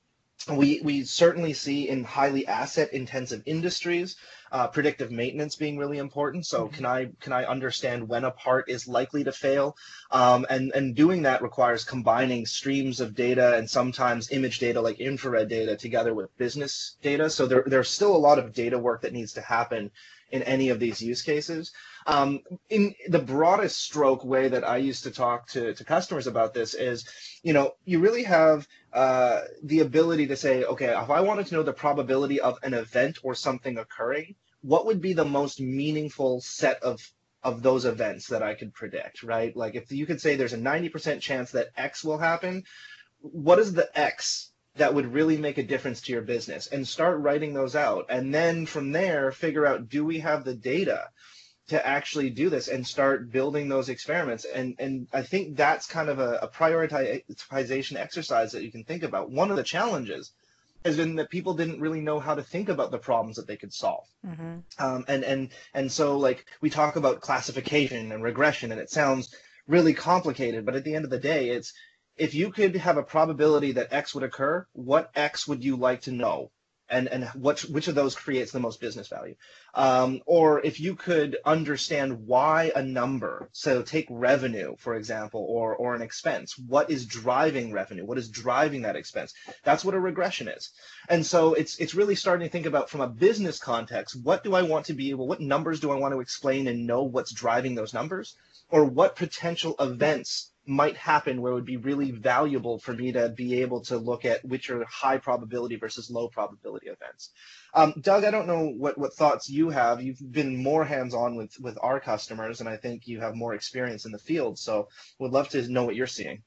we 0.49 0.81
we 0.83 1.05
certainly 1.05 1.53
see 1.53 1.89
in 1.89 2.05
highly 2.05 2.47
asset 2.47 2.93
intensive 2.93 3.43
industries 3.47 4.17
uh, 4.53 4.67
predictive 4.67 5.13
maintenance 5.13 5.55
being 5.55 5.79
really 5.79 5.99
important. 5.99 6.45
So 6.47 6.65
mm-hmm. 6.65 6.75
can 6.75 6.87
i 6.87 7.09
can 7.21 7.33
i 7.33 7.45
understand 7.45 8.09
when 8.09 8.25
a 8.25 8.31
part 8.31 8.69
is 8.69 8.89
likely 8.89 9.25
to 9.25 9.33
fail? 9.33 9.77
Um, 10.11 10.47
and 10.51 10.73
and 10.75 10.95
doing 10.95 11.23
that 11.23 11.43
requires 11.43 11.85
combining 11.85 12.47
streams 12.47 13.01
of 13.01 13.15
data 13.15 13.57
and 13.57 13.69
sometimes 13.69 14.33
image 14.33 14.59
data 14.59 14.81
like 14.81 14.99
infrared 14.99 15.49
data 15.49 15.77
together 15.77 16.15
with 16.15 16.37
business 16.39 16.97
data. 17.03 17.31
So 17.31 17.47
there, 17.47 17.65
there's 17.67 17.91
still 17.91 18.15
a 18.15 18.19
lot 18.19 18.39
of 18.39 18.53
data 18.53 18.79
work 18.79 19.03
that 19.03 19.13
needs 19.13 19.35
to 19.35 19.41
happen 19.41 19.91
in 20.33 20.43
any 20.45 20.71
of 20.71 20.79
these 20.79 21.03
use 21.03 21.23
cases 21.23 21.73
um, 22.07 22.41
in 22.69 22.95
the 23.09 23.19
broadest 23.19 23.83
stroke 23.83 24.25
way 24.25 24.49
that 24.49 24.65
I 24.65 24.79
used 24.79 25.05
to 25.05 25.11
talk 25.11 25.49
to, 25.51 25.75
to 25.75 25.85
customers 25.85 26.27
about 26.27 26.55
this 26.55 26.75
is, 26.75 27.07
you 27.43 27.53
know, 27.53 27.75
you 27.85 28.01
really 28.01 28.25
have 28.25 28.67
uh, 28.93 29.43
the 29.63 29.81
ability 29.81 30.27
to 30.29 30.37
say, 30.37 30.65
okay, 30.65 30.97
if 30.97 31.11
I 31.11 31.21
wanted 31.21 31.47
to 31.47 31.55
know 31.55 31.63
the 31.63 31.73
probability 31.73 32.41
of 32.41 32.59
an 32.63 32.75
event 32.75 33.19
or 33.23 33.35
something 33.35 33.79
occurring, 33.79 34.35
what 34.63 34.87
would 34.87 35.01
be 35.01 35.13
the 35.13 35.25
most 35.25 35.61
meaningful 35.61 36.41
set 36.41 36.83
of 36.83 37.01
of 37.43 37.63
those 37.63 37.87
events 37.87 38.27
that 38.27 38.43
I 38.43 38.55
could 38.55 38.75
predict, 38.75 39.23
right? 39.23 39.57
Like 39.57 39.75
if 39.75 39.91
you 39.91 40.05
could 40.05 40.21
say 40.21 40.37
there's 40.37 40.53
a 40.53 40.59
90% 40.59 41.21
chance 41.21 41.53
that 41.53 41.71
X 41.75 42.05
will 42.05 42.19
happen, 42.19 42.65
what 43.21 43.59
is 43.59 43.73
the 43.73 43.89
X 43.99 44.53
that 44.77 44.93
would 44.93 45.13
really 45.13 45.39
make 45.39 45.57
a 45.57 45.63
difference 45.63 46.03
to 46.03 46.13
your 46.13 46.23
business? 46.23 46.67
And 46.67 46.87
start 46.87 47.21
writing 47.21 47.55
those 47.55 47.75
out. 47.75 48.07
And 48.11 48.35
then 48.35 48.67
from 48.67 48.93
there, 48.93 49.33
figure 49.33 49.67
out 49.67 49.89
do 49.89 50.05
we 50.05 50.19
have 50.19 50.45
the 50.45 50.55
data 50.55 51.09
to 51.71 51.87
actually 51.87 52.31
do 52.31 52.51
this 52.51 52.69
and 52.69 52.87
start 52.87 53.31
building 53.31 53.69
those 53.69 53.89
experiments. 53.89 54.45
And 54.45 54.75
and 54.79 55.07
I 55.13 55.23
think 55.23 55.57
that's 55.57 55.87
kind 55.87 56.09
of 56.09 56.19
a, 56.19 56.39
a 56.43 56.49
prioritization 56.49 57.97
exercise 57.97 58.53
that 58.53 58.65
you 58.65 58.73
can 58.73 58.85
think 58.85 59.03
about. 59.05 59.31
One 59.31 59.51
of 59.51 59.57
the 59.57 59.63
challenges 59.63 60.33
has 60.85 60.97
been 60.97 61.15
that 61.17 61.31
people 61.31 61.55
didn't 61.55 61.81
really 61.81 62.01
know 62.01 62.19
how 62.19 62.35
to 62.35 62.43
think 62.43 62.69
about 62.69 62.91
the 62.91 62.99
problems 62.99 63.37
that 63.37 63.47
they 63.47 63.57
could 63.57 63.73
solve. 63.73 64.05
Mm-hmm. 64.27 64.59
Um, 64.85 65.05
and 65.07 65.25
and 65.25 65.49
and 65.73 65.93
so 65.93 66.19
like 66.19 66.45
we 66.61 66.71
talk 66.71 66.97
about 66.97 67.21
classification 67.21 68.13
and 68.13 68.23
regression, 68.23 68.73
and 68.73 68.81
it 68.81 68.91
sounds 68.91 69.35
really 69.69 69.95
complicated, 69.95 70.67
but 70.67 70.75
at 70.75 70.85
the 70.85 70.95
end 70.97 71.05
of 71.05 71.11
the 71.11 71.19
day, 71.19 71.51
it's 71.51 71.73
if 72.17 72.35
you 72.35 72.51
could 72.51 72.75
have 72.77 72.97
a 72.97 73.03
probability 73.03 73.73
that 73.73 73.93
X 73.93 74.15
would 74.15 74.25
occur, 74.25 74.67
what 74.73 75.11
X 75.15 75.47
would 75.47 75.63
you 75.63 75.77
like 75.77 76.03
to 76.03 76.13
know? 76.13 76.51
And 76.91 77.09
and 77.09 77.25
what 77.29 77.61
which 77.61 77.89
of 77.89 77.95
those 77.95 78.15
creates 78.15 78.53
the 78.53 78.61
most 78.61 78.81
business 78.81 79.09
value. 79.09 79.35
Um, 79.75 80.21
or 80.27 80.61
if 80.65 80.81
you 80.81 80.97
could 80.97 81.37
understand 81.45 82.27
why 82.27 82.73
a 82.75 82.83
number 82.83 83.49
so 83.53 83.83
take 83.83 84.07
revenue 84.11 84.75
for 84.79 84.95
example 84.97 85.47
or 85.49 85.75
or 85.77 85.95
an 85.95 86.03
expense 86.03 86.59
what 86.59 86.91
is 86.91 87.07
driving 87.07 87.73
revenue? 87.73 88.05
What 88.05 88.19
is 88.19 88.29
driving 88.29 88.83
that 88.83 88.97
expense? 88.97 89.35
That's 89.63 89.85
what 89.85 89.95
a 89.95 90.01
regression 90.01 90.49
is. 90.49 90.71
And 91.09 91.25
so 91.25 91.55
it's 91.55 91.79
it's 91.79 91.95
really 91.95 92.15
starting 92.15 92.47
to 92.47 92.53
think 92.53 92.67
about 92.67 92.91
from 92.91 93.01
a 93.01 93.09
business 93.09 93.59
context 93.59 94.17
what 94.23 94.45
do 94.45 94.55
i 94.55 94.63
want 94.63 94.87
to 94.87 94.95
be 94.95 95.11
able 95.11 95.27
what 95.27 95.41
numbers 95.41 95.81
do 95.81 95.91
i 95.91 95.95
want 95.95 96.13
to 96.15 96.21
explain 96.21 96.67
and 96.69 96.87
know 96.87 97.03
what's 97.03 97.33
driving 97.33 97.75
those 97.75 97.95
numbers? 97.95 98.37
Or 98.73 98.85
what 98.85 99.17
potential 99.17 99.75
events 99.81 100.50
might 100.67 100.97
happen 100.97 101.41
where 101.41 101.53
it 101.53 101.55
would 101.55 101.65
be 101.65 101.77
really 101.77 102.11
valuable 102.11 102.79
for 102.79 102.93
me 102.93 103.13
to 103.13 103.29
be 103.31 103.63
able 103.63 103.81
to 103.81 103.97
look 103.97 104.25
at 104.25 104.45
which 104.45 104.71
are 104.71 104.85
high 104.85 105.19
probability 105.19 105.77
versus 105.77 106.11
low 106.11 106.29
probability 106.29 106.89
events. 106.89 107.31
Um, 107.75 107.95
Doug, 108.01 108.25
I 108.25 108.31
don't 108.31 108.47
know 108.47 108.69
what, 108.69 108.99
what 108.99 109.15
thoughts 109.15 109.49
you 109.49 109.71
have. 109.71 110.03
You've 110.03 110.21
been 110.31 110.63
more 110.63 110.85
hands-on 110.85 111.37
with, 111.37 111.59
with 111.61 111.79
our 111.81 111.99
customers, 111.99 112.61
and 112.61 112.69
I 112.69 112.77
think 112.77 113.07
you 113.07 113.21
have 113.21 113.35
more 113.35 113.55
experience 113.55 114.05
in 114.05 114.13
the 114.13 114.19
field. 114.19 114.59
So 114.59 114.89
would 115.19 115.33
love 115.33 115.49
to 115.51 115.67
know 115.69 115.85
what 115.85 115.97
you're 115.97 116.07
seeing. 116.07 116.43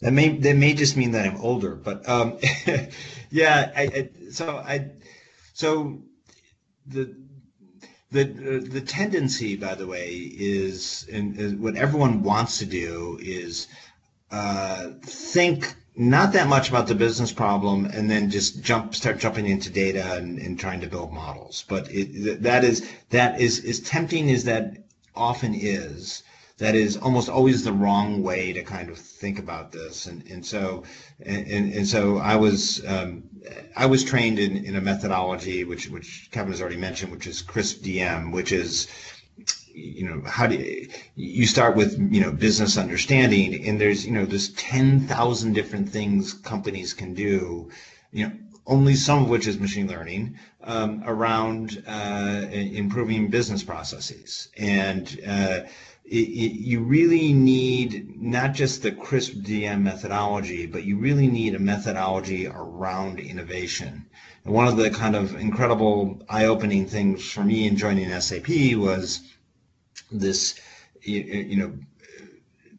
That 0.00 0.12
may 0.12 0.28
that 0.28 0.56
may 0.56 0.74
just 0.74 0.96
mean 0.96 1.12
that 1.12 1.26
I'm 1.26 1.40
older, 1.40 1.74
but 1.74 2.06
um, 2.06 2.38
yeah. 3.30 3.72
I, 3.74 3.82
I, 3.82 4.10
so 4.30 4.58
I 4.58 4.90
so 5.54 6.02
the 6.86 7.16
the 8.24 8.58
the 8.60 8.80
tendency, 8.80 9.56
by 9.56 9.74
the 9.74 9.86
way, 9.86 10.10
is, 10.36 11.06
and 11.12 11.60
what 11.60 11.76
everyone 11.76 12.22
wants 12.22 12.58
to 12.58 12.66
do 12.66 13.18
is 13.20 13.68
uh, 14.30 14.90
think 15.02 15.74
not 15.96 16.32
that 16.32 16.48
much 16.48 16.68
about 16.68 16.86
the 16.86 16.94
business 16.94 17.32
problem 17.32 17.86
and 17.86 18.10
then 18.10 18.28
just 18.30 18.62
jump 18.62 18.94
start 18.94 19.18
jumping 19.18 19.46
into 19.46 19.70
data 19.70 20.14
and, 20.14 20.38
and 20.38 20.58
trying 20.58 20.80
to 20.80 20.86
build 20.86 21.12
models. 21.12 21.64
But 21.68 21.90
it, 21.90 22.42
that 22.42 22.64
is 22.64 22.88
that 23.10 23.40
is 23.40 23.64
as 23.64 23.80
tempting 23.80 24.30
as 24.30 24.44
that 24.44 24.76
often 25.14 25.54
is 25.54 26.22
that 26.58 26.74
is 26.74 26.96
almost 26.96 27.28
always 27.28 27.64
the 27.64 27.72
wrong 27.72 28.22
way 28.22 28.52
to 28.52 28.62
kind 28.62 28.88
of 28.88 28.96
think 28.96 29.38
about 29.38 29.72
this. 29.72 30.06
And, 30.06 30.26
and 30.30 30.44
so, 30.44 30.84
and, 31.20 31.72
and 31.72 31.86
so 31.86 32.16
I 32.16 32.36
was, 32.36 32.84
um, 32.86 33.24
I 33.76 33.84
was 33.84 34.02
trained 34.02 34.38
in, 34.38 34.64
in 34.64 34.76
a 34.76 34.80
methodology, 34.80 35.64
which, 35.64 35.90
which 35.90 36.30
Kevin 36.32 36.52
has 36.52 36.62
already 36.62 36.78
mentioned, 36.78 37.12
which 37.12 37.26
is 37.26 37.42
CRISP 37.42 37.82
DM, 37.82 38.32
which 38.32 38.52
is, 38.52 38.88
you 39.66 40.08
know, 40.08 40.22
how 40.26 40.46
do 40.46 40.56
you, 40.56 40.88
you 41.14 41.46
start 41.46 41.76
with, 41.76 41.98
you 42.10 42.22
know, 42.22 42.32
business 42.32 42.78
understanding 42.78 43.66
and 43.66 43.78
there's, 43.78 44.06
you 44.06 44.12
know, 44.12 44.24
there's 44.24 44.54
10,000 44.54 45.52
different 45.52 45.86
things 45.90 46.32
companies 46.32 46.94
can 46.94 47.12
do, 47.12 47.70
you 48.12 48.26
know, 48.26 48.32
only 48.66 48.94
some 48.94 49.24
of 49.24 49.28
which 49.28 49.46
is 49.46 49.60
machine 49.60 49.86
learning 49.86 50.38
um, 50.64 51.02
around 51.06 51.84
uh, 51.86 52.46
improving 52.50 53.28
business 53.28 53.62
processes. 53.62 54.48
And, 54.56 55.20
uh, 55.28 55.60
it, 56.08 56.28
it, 56.28 56.52
you 56.60 56.80
really 56.80 57.32
need 57.32 58.20
not 58.20 58.54
just 58.54 58.82
the 58.82 58.92
crisp 58.92 59.34
DM 59.34 59.82
methodology, 59.82 60.66
but 60.66 60.84
you 60.84 60.98
really 60.98 61.26
need 61.26 61.54
a 61.54 61.58
methodology 61.58 62.46
around 62.46 63.18
innovation. 63.18 64.06
And 64.44 64.54
one 64.54 64.68
of 64.68 64.76
the 64.76 64.90
kind 64.90 65.16
of 65.16 65.34
incredible 65.34 66.22
eye-opening 66.28 66.86
things 66.86 67.28
for 67.28 67.42
me 67.42 67.66
in 67.66 67.76
joining 67.76 68.08
SAP 68.20 68.48
was 68.76 69.20
this, 70.12 70.60
you, 71.02 71.20
you 71.22 71.56
know, 71.56 71.72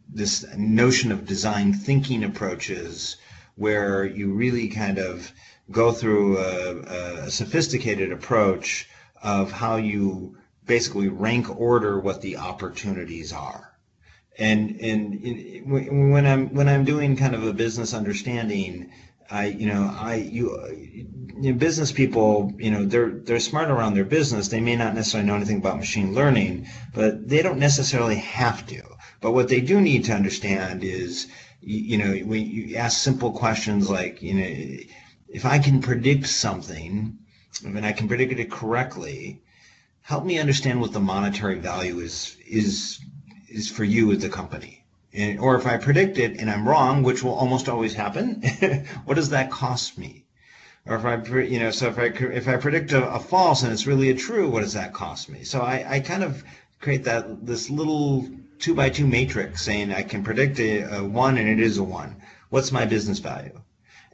this 0.10 0.46
notion 0.56 1.12
of 1.12 1.26
design 1.26 1.74
thinking 1.74 2.24
approaches 2.24 3.18
where 3.56 4.06
you 4.06 4.32
really 4.32 4.70
kind 4.70 5.00
of 5.00 5.32
go 5.70 5.92
through 5.92 6.38
a, 6.38 7.26
a 7.26 7.32
sophisticated 7.32 8.14
approach 8.14 8.88
of 9.22 9.52
how 9.52 9.76
you 9.76 10.38
basically 10.68 11.08
rank 11.08 11.60
order 11.60 12.00
what 12.00 12.22
the 12.22 12.38
opportunities 12.38 13.34
are. 13.34 13.74
And 14.38 14.80
and 14.82 15.66
when 15.66 16.28
I'm 16.28 16.54
when 16.54 16.70
I'm 16.70 16.86
doing 16.86 17.16
kind 17.16 17.34
of 17.34 17.44
a 17.44 17.54
business 17.54 17.94
understanding, 17.94 18.92
I 19.32 19.46
you 19.48 19.66
know 19.66 19.92
I 20.00 20.16
you, 20.16 20.56
you 21.42 21.54
know, 21.54 21.58
business 21.58 21.92
people 21.92 22.54
you 22.60 22.70
know 22.70 22.86
they're 22.86 23.10
they're 23.10 23.40
smart 23.40 23.72
around 23.72 23.96
their 23.96 24.06
business. 24.06 24.50
They 24.50 24.62
may 24.62 24.76
not 24.76 24.94
necessarily 24.94 25.28
know 25.28 25.36
anything 25.36 25.58
about 25.58 25.78
machine 25.78 26.14
learning, 26.14 26.68
but 26.94 27.28
they 27.28 27.42
don't 27.42 27.58
necessarily 27.58 28.18
have 28.18 28.68
to. 28.68 28.84
But 29.22 29.32
what 29.32 29.50
they 29.50 29.62
do 29.62 29.82
need 29.82 30.06
to 30.06 30.14
understand 30.14 30.84
is 30.84 31.28
you, 31.62 31.80
you 31.80 31.98
know 31.98 32.14
when 32.28 32.46
you 32.46 32.76
ask 32.76 33.00
simple 33.00 33.32
questions 33.32 33.90
like 33.90 34.22
you 34.22 34.36
know 34.36 34.78
if 35.30 35.46
I 35.46 35.58
can 35.60 35.82
predict 35.82 36.28
something 36.28 37.18
and 37.64 37.86
I 37.86 37.92
can 37.92 38.08
predict 38.08 38.34
it 38.34 38.52
correctly, 38.52 39.42
help 40.08 40.24
me 40.24 40.40
understand 40.40 40.80
what 40.80 40.94
the 40.94 41.02
monetary 41.02 41.60
value 41.60 42.00
is 42.00 42.38
is 42.48 43.00
is 43.50 43.70
for 43.70 43.84
you 43.84 44.10
as 44.14 44.24
a 44.24 44.30
company. 44.30 44.86
And, 45.14 45.38
or 45.40 45.56
if 45.56 45.68
I 45.68 45.76
predict 45.76 46.18
it 46.18 46.40
and 46.40 46.50
I'm 46.50 46.68
wrong, 46.68 47.04
which 47.04 47.24
will 47.24 47.34
almost 47.34 47.68
always 47.68 47.94
happen, 47.94 48.42
what 49.06 49.16
does 49.16 49.30
that 49.30 49.52
cost 49.52 49.98
me? 49.98 50.24
Or 50.86 50.96
if 50.96 51.04
I, 51.06 51.16
you 51.42 51.60
know, 51.60 51.72
so 51.72 51.88
if 51.88 52.00
I 52.00 52.06
if 52.06 52.48
I 52.48 52.56
predict 52.56 52.94
a, 52.94 53.16
a 53.16 53.20
false 53.20 53.64
and 53.64 53.74
it's 53.74 53.86
really 53.86 54.10
a 54.10 54.16
true, 54.16 54.50
what 54.50 54.62
does 54.62 54.74
that 54.74 54.94
cost 54.94 55.28
me? 55.28 55.44
So 55.44 55.60
I, 55.60 55.86
I 55.96 56.00
kind 56.00 56.24
of 56.24 56.42
create 56.80 57.04
that 57.04 57.46
this 57.46 57.70
little 57.70 58.30
two 58.60 58.74
by 58.74 58.90
two 58.90 59.08
matrix 59.08 59.62
saying 59.64 59.92
I 59.92 60.04
can 60.04 60.24
predict 60.24 60.58
a, 60.62 61.00
a 61.00 61.04
one 61.04 61.38
and 61.38 61.50
it 61.50 61.60
is 61.60 61.80
a 61.80 61.84
one. 61.84 62.16
What's 62.48 62.72
my 62.72 62.86
business 62.86 63.20
value? 63.20 63.60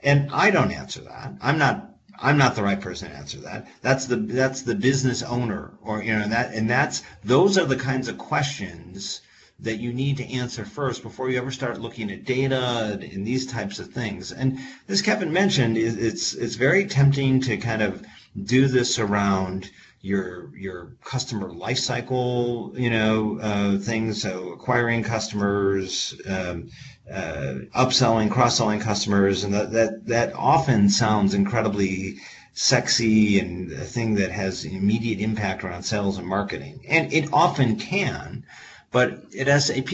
And 0.02 0.32
I 0.32 0.50
don't 0.50 0.72
answer 0.72 1.02
that. 1.02 1.34
I'm 1.40 1.60
not 1.60 1.93
I'm 2.24 2.38
not 2.38 2.56
the 2.56 2.64
right 2.64 2.80
person 2.80 3.10
to 3.10 3.16
answer 3.16 3.38
that. 3.42 3.68
That's 3.82 4.06
the 4.06 4.16
that's 4.16 4.62
the 4.62 4.76
business 4.76 5.22
owner, 5.22 5.74
or 5.82 6.02
you 6.02 6.18
know 6.18 6.28
that, 6.30 6.54
and 6.54 6.70
that's 6.70 7.04
those 7.24 7.58
are 7.58 7.66
the 7.66 7.76
kinds 7.76 8.08
of 8.08 8.18
questions 8.18 9.22
that 9.60 9.80
you 9.80 9.94
need 9.94 10.18
to 10.18 10.32
answer 10.32 10.66
first 10.66 11.04
before 11.04 11.30
you 11.30 11.38
ever 11.38 11.52
start 11.52 11.82
looking 11.82 12.10
at 12.12 12.24
data 12.24 12.98
and 13.02 13.28
these 13.28 13.46
types 13.46 13.78
of 13.78 13.90
things. 13.94 14.32
And 14.32 14.58
as 14.88 15.02
Kevin 15.02 15.34
mentioned, 15.34 15.78
it's 15.78 16.34
it's 16.34 16.56
very 16.56 16.86
tempting 16.86 17.42
to 17.42 17.58
kind 17.58 17.82
of 17.82 18.06
do 18.42 18.68
this 18.68 19.00
around 19.00 19.70
your 20.04 20.56
your 20.56 20.92
customer 21.04 21.50
lifecycle, 21.50 22.78
you 22.78 22.90
know, 22.90 23.40
uh, 23.42 23.78
things. 23.78 24.22
So 24.22 24.50
acquiring 24.50 25.02
customers, 25.02 26.14
um, 26.28 26.70
uh, 27.12 27.56
upselling, 27.74 28.30
cross-selling 28.30 28.82
customers, 28.82 29.46
and 29.46 29.54
that, 29.54 29.72
that 29.72 30.06
that 30.08 30.34
often 30.34 30.90
sounds 30.90 31.34
incredibly 31.34 32.18
sexy 32.54 33.40
and 33.40 33.72
a 33.72 33.86
thing 33.86 34.16
that 34.16 34.30
has 34.30 34.66
immediate 34.66 35.20
impact 35.20 35.64
around 35.64 35.84
sales 35.84 36.18
and 36.18 36.28
marketing, 36.28 36.84
and 36.88 37.12
it 37.12 37.30
often 37.32 37.78
can. 37.78 38.46
But 38.94 39.24
at 39.34 39.62
SAP, 39.62 39.90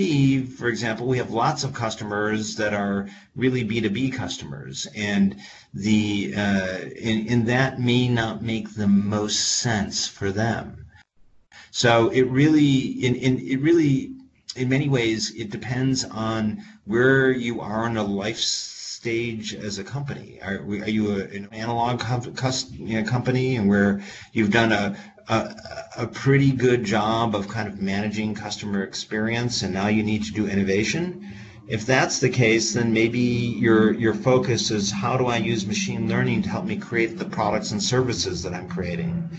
for 0.57 0.67
example, 0.67 1.07
we 1.07 1.17
have 1.19 1.31
lots 1.31 1.63
of 1.63 1.73
customers 1.73 2.57
that 2.57 2.73
are 2.73 3.07
really 3.33 3.63
B2B 3.63 4.11
customers, 4.13 4.87
and 4.93 5.37
the 5.73 6.33
uh, 6.35 6.79
and, 7.01 7.29
and 7.29 7.47
that 7.47 7.79
may 7.79 8.09
not 8.09 8.41
make 8.41 8.75
the 8.75 8.89
most 8.89 9.39
sense 9.39 10.05
for 10.05 10.33
them. 10.33 10.85
So 11.71 12.09
it 12.09 12.23
really, 12.23 12.77
in, 13.05 13.15
in 13.15 13.39
it 13.39 13.61
really, 13.61 14.11
in 14.57 14.67
many 14.67 14.89
ways, 14.89 15.33
it 15.33 15.49
depends 15.49 16.03
on 16.03 16.61
where 16.83 17.31
you 17.31 17.61
are 17.61 17.87
in 17.87 17.95
a 17.95 18.03
life 18.03 18.37
stage 18.37 19.55
as 19.55 19.79
a 19.79 19.83
company. 19.83 20.39
Are, 20.41 20.57
are 20.57 20.89
you 20.89 21.21
a, 21.21 21.23
an 21.23 21.47
analog 21.53 22.03
you 22.73 23.01
know, 23.01 23.09
company 23.09 23.55
and 23.55 23.69
where 23.69 24.01
you've 24.33 24.51
done 24.51 24.73
a, 24.73 24.97
a, 25.29 25.55
a 25.97 26.07
pretty 26.07 26.51
good 26.51 26.83
job 26.83 27.35
of 27.35 27.47
kind 27.47 27.67
of 27.67 27.81
managing 27.81 28.33
customer 28.33 28.83
experience 28.83 29.61
and 29.61 29.73
now 29.73 29.87
you 29.87 30.03
need 30.03 30.23
to 30.23 30.31
do 30.33 30.47
innovation. 30.47 31.31
If 31.67 31.85
that's 31.85 32.19
the 32.19 32.29
case, 32.29 32.73
then 32.73 32.93
maybe 32.93 33.19
your 33.19 33.93
your 33.93 34.15
focus 34.15 34.71
is 34.71 34.91
how 34.91 35.17
do 35.17 35.27
I 35.27 35.37
use 35.37 35.67
machine 35.67 36.09
learning 36.09 36.41
to 36.43 36.49
help 36.49 36.65
me 36.65 36.77
create 36.77 37.19
the 37.19 37.25
products 37.25 37.71
and 37.71 37.81
services 37.81 38.41
that 38.41 38.55
I'm 38.55 38.67
creating. 38.67 39.29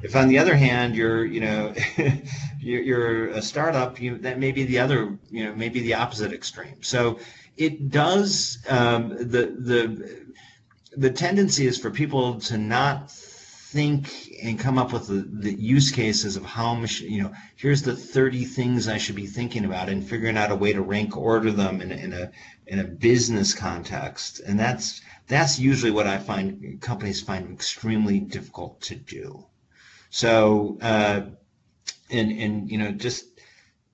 If 0.00 0.14
on 0.14 0.28
the 0.28 0.38
other 0.38 0.54
hand 0.54 0.94
you're 0.94 1.24
you 1.24 1.40
know 1.40 1.74
you're, 2.60 3.28
a 3.30 3.42
startup, 3.42 4.00
you 4.00 4.18
that 4.18 4.38
may 4.38 4.52
be 4.52 4.64
the 4.64 4.78
other 4.78 5.18
you 5.30 5.44
know 5.44 5.54
maybe 5.56 5.80
the 5.80 5.94
opposite 5.94 6.32
extreme. 6.32 6.80
So 6.82 7.18
it 7.56 7.90
does 7.90 8.58
um, 8.68 9.08
the 9.08 9.52
the 9.58 10.26
the 10.96 11.10
tendency 11.10 11.66
is 11.66 11.76
for 11.76 11.90
people 11.90 12.38
to 12.40 12.56
not 12.56 13.10
think 13.10 14.29
and 14.42 14.58
come 14.58 14.78
up 14.78 14.92
with 14.92 15.06
the, 15.06 15.26
the 15.30 15.52
use 15.52 15.90
cases 15.90 16.36
of 16.36 16.44
how 16.44 16.74
much 16.74 17.00
you 17.00 17.22
know 17.22 17.32
here's 17.56 17.82
the 17.82 17.94
30 17.94 18.44
things 18.44 18.88
i 18.88 18.96
should 18.98 19.14
be 19.14 19.26
thinking 19.26 19.64
about 19.64 19.88
and 19.88 20.08
figuring 20.08 20.36
out 20.36 20.50
a 20.50 20.56
way 20.56 20.72
to 20.72 20.82
rank 20.82 21.16
order 21.16 21.50
them 21.52 21.80
in, 21.80 21.92
in 21.92 22.12
a 22.12 22.30
in 22.70 22.78
a 22.78 22.84
business 22.84 23.52
context. 23.52 24.40
And 24.40 24.58
that's 24.58 25.02
that's 25.26 25.58
usually 25.58 25.90
what 25.90 26.06
i 26.06 26.18
find 26.18 26.80
companies 26.80 27.20
find 27.20 27.52
extremely 27.52 28.20
difficult 28.20 28.80
to 28.82 28.94
do. 28.94 29.44
So 30.08 30.78
uh, 30.80 31.22
and 32.10 32.30
and 32.30 32.70
you 32.70 32.78
know 32.78 32.92
just 32.92 33.24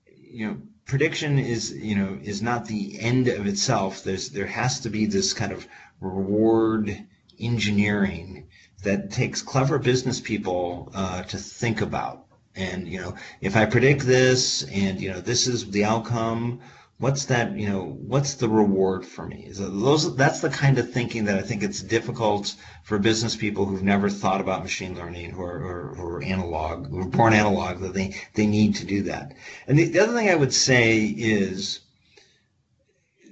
you 0.07 0.47
know 0.47 0.57
prediction 0.85 1.39
is 1.39 1.71
you 1.73 1.95
know 1.95 2.19
is 2.23 2.41
not 2.41 2.67
the 2.67 2.99
end 2.99 3.27
of 3.27 3.47
itself. 3.47 4.03
There's 4.03 4.29
there 4.29 4.47
has 4.47 4.79
to 4.81 4.89
be 4.89 5.07
this 5.07 5.33
kind 5.33 5.51
of 5.51 5.67
reward 5.99 7.03
engineering 7.39 8.47
that 8.83 9.11
takes 9.11 9.41
clever 9.41 9.79
business 9.79 10.19
people 10.19 10.91
uh, 10.93 11.23
to 11.23 11.37
think 11.37 11.81
about. 11.81 12.25
And 12.55 12.87
you 12.87 12.99
know, 12.99 13.15
if 13.41 13.55
I 13.55 13.65
predict 13.65 14.01
this, 14.01 14.63
and 14.63 14.99
you 14.99 15.11
know, 15.11 15.21
this 15.21 15.47
is 15.47 15.69
the 15.69 15.85
outcome. 15.85 16.59
What's 16.99 17.25
that? 17.25 17.55
You 17.55 17.69
know, 17.69 17.97
what's 18.07 18.33
the 18.33 18.49
reward 18.49 19.05
for 19.05 19.27
me? 19.27 19.49
So 19.53 19.69
those 19.69 20.15
that's 20.15 20.39
the 20.39 20.49
kind 20.49 20.79
of 20.79 20.91
thinking 20.91 21.25
that 21.25 21.37
I 21.37 21.43
think 21.43 21.61
it's 21.61 21.83
difficult 21.83 22.55
for 22.83 22.97
business 22.97 23.35
people 23.35 23.65
who've 23.65 23.83
never 23.83 24.09
thought 24.09 24.41
about 24.41 24.63
machine 24.63 24.95
learning, 24.95 25.31
who 25.31 25.43
are, 25.43 25.93
are 25.95 26.23
analog, 26.23 26.89
who 26.89 27.01
are 27.01 27.05
born 27.05 27.33
analog, 27.33 27.79
that 27.81 27.93
they 27.93 28.15
they 28.33 28.47
need 28.47 28.73
to 28.75 28.85
do 28.85 29.03
that. 29.03 29.35
And 29.67 29.77
the, 29.77 29.85
the 29.85 29.99
other 29.99 30.13
thing 30.13 30.29
I 30.29 30.35
would 30.35 30.53
say 30.53 31.01
is 31.05 31.81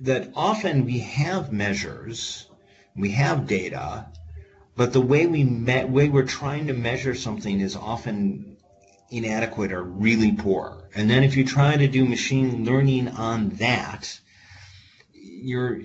that 0.02 0.30
often 0.36 0.86
we 0.86 1.00
have 1.00 1.52
measures, 1.52 2.48
we 2.96 3.10
have 3.12 3.48
data, 3.48 4.06
but 4.76 4.93
the 4.93 5.01
way 5.01 5.26
we 5.26 5.43
me- 5.43 5.86
way 5.86 6.09
we're 6.09 6.23
trying 6.23 6.67
to 6.67 6.73
measure 6.73 7.15
something 7.15 7.59
is 7.59 7.76
often 7.76 8.57
inadequate 9.09 9.71
or 9.71 9.84
really 9.84 10.32
poor. 10.34 10.89
And 10.95 11.09
then 11.09 11.23
if 11.23 11.36
you 11.36 11.45
try 11.45 11.78
to 11.78 11.88
do 11.88 12.05
machine 12.05 12.65
learning 12.65 13.09
on 13.09 13.49
that, 13.51 14.19
you're 15.13 15.78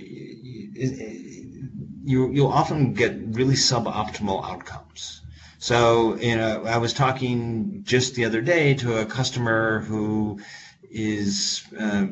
you 2.02 2.32
you'll 2.32 2.48
often 2.48 2.94
get 2.94 3.16
really 3.16 3.54
suboptimal 3.54 4.44
outcomes. 4.44 5.22
So, 5.58 6.16
you 6.16 6.36
know, 6.36 6.64
I 6.64 6.78
was 6.78 6.94
talking 6.94 7.82
just 7.84 8.14
the 8.14 8.24
other 8.24 8.40
day 8.40 8.74
to 8.74 9.00
a 9.00 9.04
customer 9.04 9.80
who 9.80 10.40
is 10.90 11.62
uh, 11.78 12.06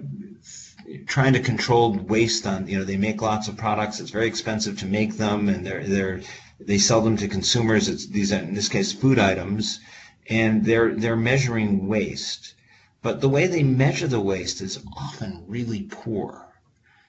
trying 1.07 1.33
to 1.33 1.41
control 1.41 1.93
waste 1.95 2.47
on, 2.47 2.69
you 2.69 2.79
know, 2.79 2.85
they 2.85 2.99
make 2.99 3.23
lots 3.23 3.49
of 3.49 3.57
products. 3.57 4.01
It's 4.01 4.11
very 4.11 4.27
expensive 4.27 4.79
to 4.81 4.87
make 4.87 5.17
them 5.17 5.49
and 5.49 5.67
they're, 5.67 5.83
they're, 5.83 6.21
they 6.61 6.79
sell 6.79 7.01
them 7.01 7.17
to 7.17 7.29
consumers. 7.29 7.89
It's 7.89 8.07
these, 8.07 8.33
in 8.33 8.55
this 8.55 8.69
case, 8.69 8.93
food 8.93 9.19
items, 9.19 9.81
and 10.29 10.65
they're 10.65 10.95
they're 10.95 11.17
measuring 11.17 11.89
waste. 11.89 12.55
But 13.01 13.21
the 13.21 13.29
way 13.29 13.47
they 13.47 13.63
measure 13.63 14.09
the 14.09 14.21
waste 14.21 14.61
is 14.61 14.81
often 14.97 15.45
really 15.47 15.83
poor. 15.83 16.49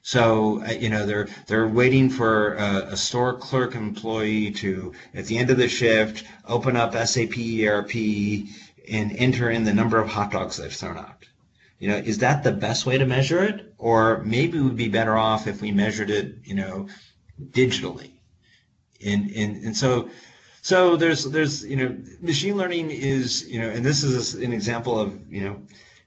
So 0.01 0.63
uh, 0.63 0.71
you 0.71 0.89
know 0.89 1.05
they're 1.05 1.27
they're 1.47 1.67
waiting 1.67 2.09
for 2.09 2.53
a, 2.55 2.89
a, 2.91 2.97
store 2.97 3.33
clerk 3.37 3.75
employee 3.75 4.51
to 4.51 4.93
at 5.13 5.25
the 5.25 5.37
end 5.37 5.49
of 5.49 5.57
the 5.57 5.67
shift 5.67 6.23
open 6.47 6.75
up 6.75 6.93
SAP 6.93 7.37
ERP 7.37 7.95
and 8.89 9.15
enter 9.17 9.49
in 9.49 9.65
the 9.65 9.73
number 9.73 9.99
of 9.99 10.09
hot 10.09 10.31
dogs 10.31 10.57
they've 10.57 10.73
thrown 10.73 10.97
out. 10.97 11.25
You 11.79 11.89
know, 11.89 11.97
is 11.97 12.17
that 12.19 12.43
the 12.43 12.51
best 12.51 12.85
way 12.85 12.97
to 12.97 13.05
measure 13.05 13.43
it, 13.43 13.73
or 13.77 14.23
maybe 14.23 14.59
we'd 14.59 14.75
be 14.75 14.89
better 14.89 15.17
off 15.17 15.47
if 15.47 15.61
we 15.61 15.71
measured 15.71 16.09
it, 16.09 16.35
you 16.43 16.55
know, 16.55 16.87
digitally? 17.51 18.18
And 19.05 19.31
and 19.31 19.63
and 19.63 19.75
so 19.75 20.09
so 20.61 20.95
there's 20.95 21.25
there's 21.25 21.65
you 21.65 21.75
know 21.75 21.97
machine 22.21 22.57
learning 22.57 22.91
is 22.91 23.47
you 23.47 23.61
know 23.61 23.69
and 23.69 23.85
this 23.85 24.03
is 24.03 24.35
an 24.35 24.53
example 24.53 24.99
of 24.99 25.17
you 25.31 25.41
know 25.41 25.61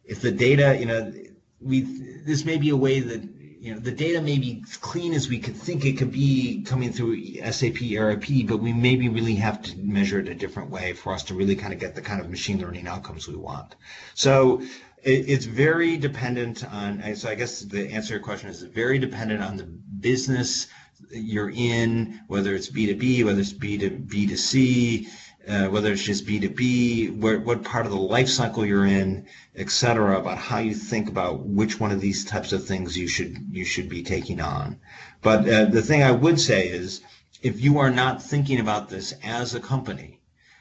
if 0.04 0.20
the 0.20 0.30
data 0.30 0.76
you 0.78 0.86
know 0.86 1.12
we 1.60 1.80
this 2.24 2.44
may 2.44 2.56
be 2.56 2.70
a 2.70 2.76
way 2.76 3.00
that 3.00 3.22
you 3.62 3.72
know 3.72 3.78
the 3.78 3.92
data 3.92 4.20
may 4.20 4.38
be 4.38 4.64
clean 4.80 5.14
as 5.14 5.28
we 5.28 5.38
could 5.38 5.54
think 5.54 5.84
it 5.84 5.96
could 5.96 6.10
be 6.10 6.62
coming 6.62 6.92
through 6.92 7.16
SAP 7.52 7.80
ERP, 7.96 8.44
but 8.44 8.56
we 8.56 8.72
maybe 8.72 9.08
really 9.08 9.36
have 9.36 9.62
to 9.62 9.78
measure 9.78 10.18
it 10.18 10.28
a 10.28 10.34
different 10.34 10.68
way 10.68 10.92
for 10.94 11.12
us 11.12 11.22
to 11.24 11.34
really 11.34 11.54
kind 11.54 11.72
of 11.72 11.78
get 11.78 11.94
the 11.94 12.02
kind 12.02 12.20
of 12.20 12.28
machine 12.28 12.60
learning 12.60 12.88
outcomes 12.88 13.28
we 13.28 13.36
want. 13.36 13.76
So 14.14 14.62
it, 15.04 15.28
it's 15.28 15.44
very 15.44 15.96
dependent 15.96 16.64
on. 16.72 17.14
So 17.14 17.28
I 17.28 17.36
guess 17.36 17.60
the 17.60 17.88
answer 17.92 18.08
to 18.08 18.14
your 18.14 18.22
question 18.22 18.50
is 18.50 18.62
very 18.62 18.98
dependent 18.98 19.40
on 19.42 19.56
the 19.56 19.64
business 19.64 20.66
you're 21.12 21.50
in, 21.50 22.20
whether 22.26 22.54
it's 22.54 22.70
B2B, 22.70 23.24
whether 23.24 23.40
it's 23.40 23.52
B2B2C, 23.52 25.06
uh, 25.48 25.66
whether 25.66 25.92
it's 25.92 26.02
just 26.02 26.26
B2B, 26.26 27.18
where, 27.18 27.40
what 27.40 27.64
part 27.64 27.84
of 27.84 27.92
the 27.92 27.98
life 27.98 28.28
cycle 28.28 28.64
you're 28.64 28.86
in, 28.86 29.26
et 29.56 29.70
cetera, 29.70 30.18
about 30.18 30.38
how 30.38 30.58
you 30.58 30.74
think 30.74 31.08
about 31.08 31.40
which 31.40 31.80
one 31.80 31.90
of 31.90 32.00
these 32.00 32.24
types 32.24 32.52
of 32.52 32.64
things 32.64 32.96
you 32.96 33.08
should 33.08 33.36
you 33.50 33.64
should 33.64 33.88
be 33.88 34.02
taking 34.02 34.40
on. 34.40 34.78
But 35.20 35.48
uh, 35.48 35.64
the 35.66 35.82
thing 35.82 36.02
I 36.02 36.12
would 36.12 36.40
say 36.40 36.68
is, 36.68 37.02
if 37.42 37.60
you 37.60 37.78
are 37.78 37.90
not 37.90 38.22
thinking 38.22 38.60
about 38.60 38.88
this 38.88 39.12
as 39.22 39.54
a 39.54 39.60
company, 39.60 40.20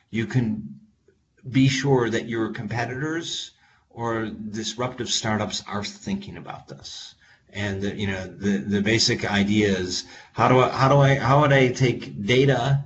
you 0.09 0.25
can 0.25 0.79
be 1.49 1.67
sure 1.67 2.09
that 2.09 2.27
your 2.27 2.51
competitors 2.51 3.51
or 3.89 4.27
disruptive 4.27 5.09
startups 5.09 5.63
are 5.67 5.83
thinking 5.83 6.37
about 6.37 6.67
this 6.67 7.15
and 7.53 7.81
the, 7.81 7.95
you 7.95 8.07
know 8.07 8.25
the 8.27 8.57
the 8.57 8.81
basic 8.81 9.29
idea 9.29 9.69
is 9.69 10.05
how 10.33 10.47
do 10.47 10.59
I 10.59 10.69
how 10.69 10.89
do 10.89 10.99
I 10.99 11.15
how 11.15 11.41
would 11.41 11.53
I 11.53 11.69
take 11.69 12.25
data 12.25 12.83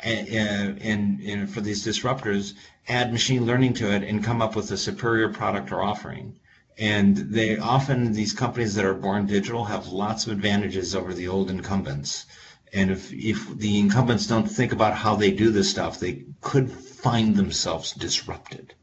and, 0.00 0.28
uh, 0.28 0.80
and, 0.82 1.20
and 1.22 1.50
for 1.50 1.60
these 1.60 1.84
disruptors 1.84 2.54
add 2.88 3.12
machine 3.12 3.46
learning 3.46 3.74
to 3.74 3.92
it 3.92 4.02
and 4.02 4.22
come 4.22 4.42
up 4.42 4.54
with 4.54 4.70
a 4.70 4.76
superior 4.76 5.28
product 5.28 5.72
or 5.72 5.82
offering. 5.82 6.36
And 6.78 7.16
they 7.16 7.56
often 7.56 8.12
these 8.12 8.32
companies 8.34 8.74
that 8.74 8.84
are 8.84 8.94
born 8.94 9.26
digital 9.26 9.64
have 9.64 9.88
lots 9.88 10.26
of 10.26 10.32
advantages 10.32 10.94
over 10.94 11.14
the 11.14 11.28
old 11.28 11.50
incumbents. 11.50 12.26
And 12.72 12.90
if 12.90 13.12
if 13.12 13.56
the 13.56 13.78
incumbents 13.78 14.26
don't 14.26 14.46
think 14.46 14.72
about 14.72 14.94
how 14.94 15.16
they 15.16 15.30
do 15.30 15.50
this 15.50 15.70
stuff 15.70 15.98
they 15.98 16.24
could 16.42 16.70
find 16.70 17.34
themselves 17.36 17.92
disrupted 17.92 18.74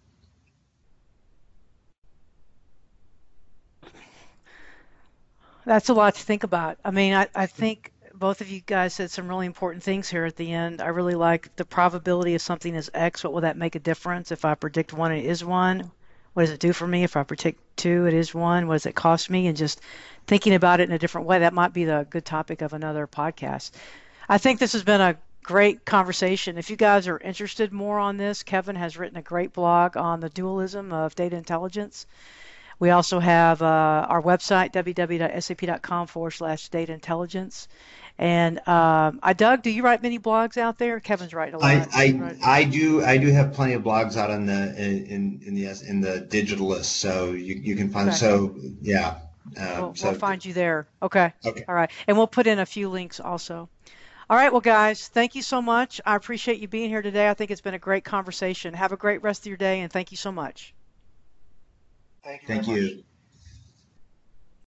that's 5.66 5.89
a 5.89 5.93
lot 5.93 6.16
to 6.16 6.22
think 6.22 6.43
about. 6.43 6.78
I 6.84 6.91
mean, 6.91 7.14
I, 7.14 7.28
I 7.34 7.45
think 7.45 7.91
both 8.14 8.41
of 8.41 8.49
you 8.49 8.61
guys 8.61 8.93
said 8.93 9.11
some 9.11 9.28
really 9.28 9.45
important 9.45 9.84
things 9.84 10.09
here 10.09 10.26
at 10.26 10.36
the 10.36 10.51
end. 10.51 10.82
I 10.82 10.88
really 10.88 11.16
like 11.16 11.55
the 11.55 11.66
probability 11.66 12.36
of 12.36 12.41
something 12.41 12.74
is 12.76 12.91
X. 12.93 13.24
What 13.24 13.34
will 13.34 13.41
that 13.41 13.57
make 13.57 13.76
a 13.76 13.80
difference 13.80 14.32
if 14.32 14.45
I 14.45 14.55
predict 14.55 14.93
one, 14.93 15.11
it 15.11 15.26
is 15.26 15.43
one? 15.43 15.91
What 16.34 16.43
does 16.43 16.51
it 16.51 16.59
do 16.59 16.74
for 16.74 16.88
me 16.88 17.03
if 17.03 17.16
I 17.16 17.24
predict 17.24 17.59
two, 17.78 18.07
it 18.07 18.14
is 18.14 18.34
one? 18.34 18.68
What 18.68 18.76
does 18.76 18.86
it 18.86 18.95
cost 18.95 19.30
me? 19.30 19.47
And 19.47 19.57
just 19.57 19.82
thinking 20.26 20.53
about 20.53 20.80
it 20.80 20.89
in 20.89 20.95
a 20.95 20.99
different 20.99 21.28
way. 21.28 21.39
That 21.39 21.53
might 21.53 21.74
be 21.74 21.86
the 21.86 22.07
good 22.09 22.26
topic 22.26 22.61
of 22.61 22.74
another 22.74 23.07
podcast. 23.07 23.72
I 24.28 24.38
think 24.38 24.59
this 24.59 24.74
has 24.74 24.84
been 24.84 25.01
a 25.01 25.18
great 25.43 25.86
conversation. 25.86 26.57
If 26.57 26.70
you 26.70 26.76
guys 26.76 27.07
are 27.07 27.20
interested 27.20 27.72
more 27.72 27.99
on 27.99 28.18
this, 28.18 28.43
Kevin 28.43 28.76
has 28.78 28.97
written 28.97 29.18
a 29.18 29.22
great 29.22 29.53
blog 29.53 29.97
on 29.97 30.22
the 30.22 30.30
dualism 30.30 30.91
of 30.93 31.14
data 31.16 31.36
intelligence. 31.36 32.07
We 32.84 32.89
also 32.89 33.21
have 33.21 33.61
uh, 33.61 34.07
our 34.09 34.21
website, 34.21 34.73
www.sap.com 34.73 36.07
forward 36.07 36.31
slash 36.31 36.67
data 36.67 36.91
intelligence. 36.91 37.69
And 38.17 38.57
um, 38.67 39.21
I, 39.23 39.31
Doug, 39.31 39.61
do 39.61 39.69
you 39.69 39.84
write 39.84 40.03
many 40.03 40.19
blogs 40.19 40.57
out 40.57 40.77
there? 40.77 40.99
Kevin's 40.99 41.34
writing 41.34 41.55
a 41.55 41.59
lot. 41.59 41.88
I, 41.93 42.03
I, 42.03 42.36
I 42.43 42.63
do 42.65 43.01
I 43.01 43.15
do 43.15 43.31
have 43.31 43.53
plenty 43.53 43.71
of 43.71 43.84
blogs 43.84 44.17
out 44.17 44.31
in 44.31 44.47
the 44.47 44.75
in 44.75 45.39
in 45.45 45.55
the 45.55 45.81
in 45.88 46.01
the 46.01 46.19
digital 46.19 46.67
list, 46.67 46.97
so 46.97 47.31
you, 47.31 47.55
you 47.55 47.77
can 47.77 47.89
find 47.89 48.09
okay. 48.09 48.17
so 48.17 48.53
yeah. 48.81 49.19
Um, 49.55 49.77
we'll, 49.77 49.95
so, 49.95 50.09
we'll 50.09 50.19
find 50.19 50.43
you 50.43 50.51
there. 50.51 50.86
Okay. 51.01 51.31
Okay. 51.45 51.63
All 51.65 51.75
right, 51.75 51.89
and 52.05 52.17
we'll 52.17 52.27
put 52.27 52.47
in 52.47 52.59
a 52.59 52.65
few 52.65 52.89
links 52.89 53.21
also. 53.21 53.69
All 54.29 54.36
right, 54.36 54.51
well, 54.51 54.59
guys, 54.59 55.07
thank 55.07 55.36
you 55.36 55.41
so 55.41 55.61
much. 55.61 56.01
I 56.05 56.17
appreciate 56.17 56.59
you 56.59 56.67
being 56.67 56.89
here 56.89 57.01
today. 57.01 57.29
I 57.29 57.34
think 57.34 57.49
it's 57.49 57.61
been 57.61 57.75
a 57.75 57.79
great 57.79 58.03
conversation. 58.03 58.73
Have 58.73 58.91
a 58.91 58.97
great 58.97 59.23
rest 59.23 59.43
of 59.43 59.47
your 59.47 59.57
day, 59.57 59.79
and 59.79 59.89
thank 59.89 60.11
you 60.11 60.17
so 60.17 60.34
much. 60.34 60.73
Thank 62.24 62.43
you. 62.43 62.47
Thank 62.47 62.67
you. 62.67 62.95
Much. 62.97 63.05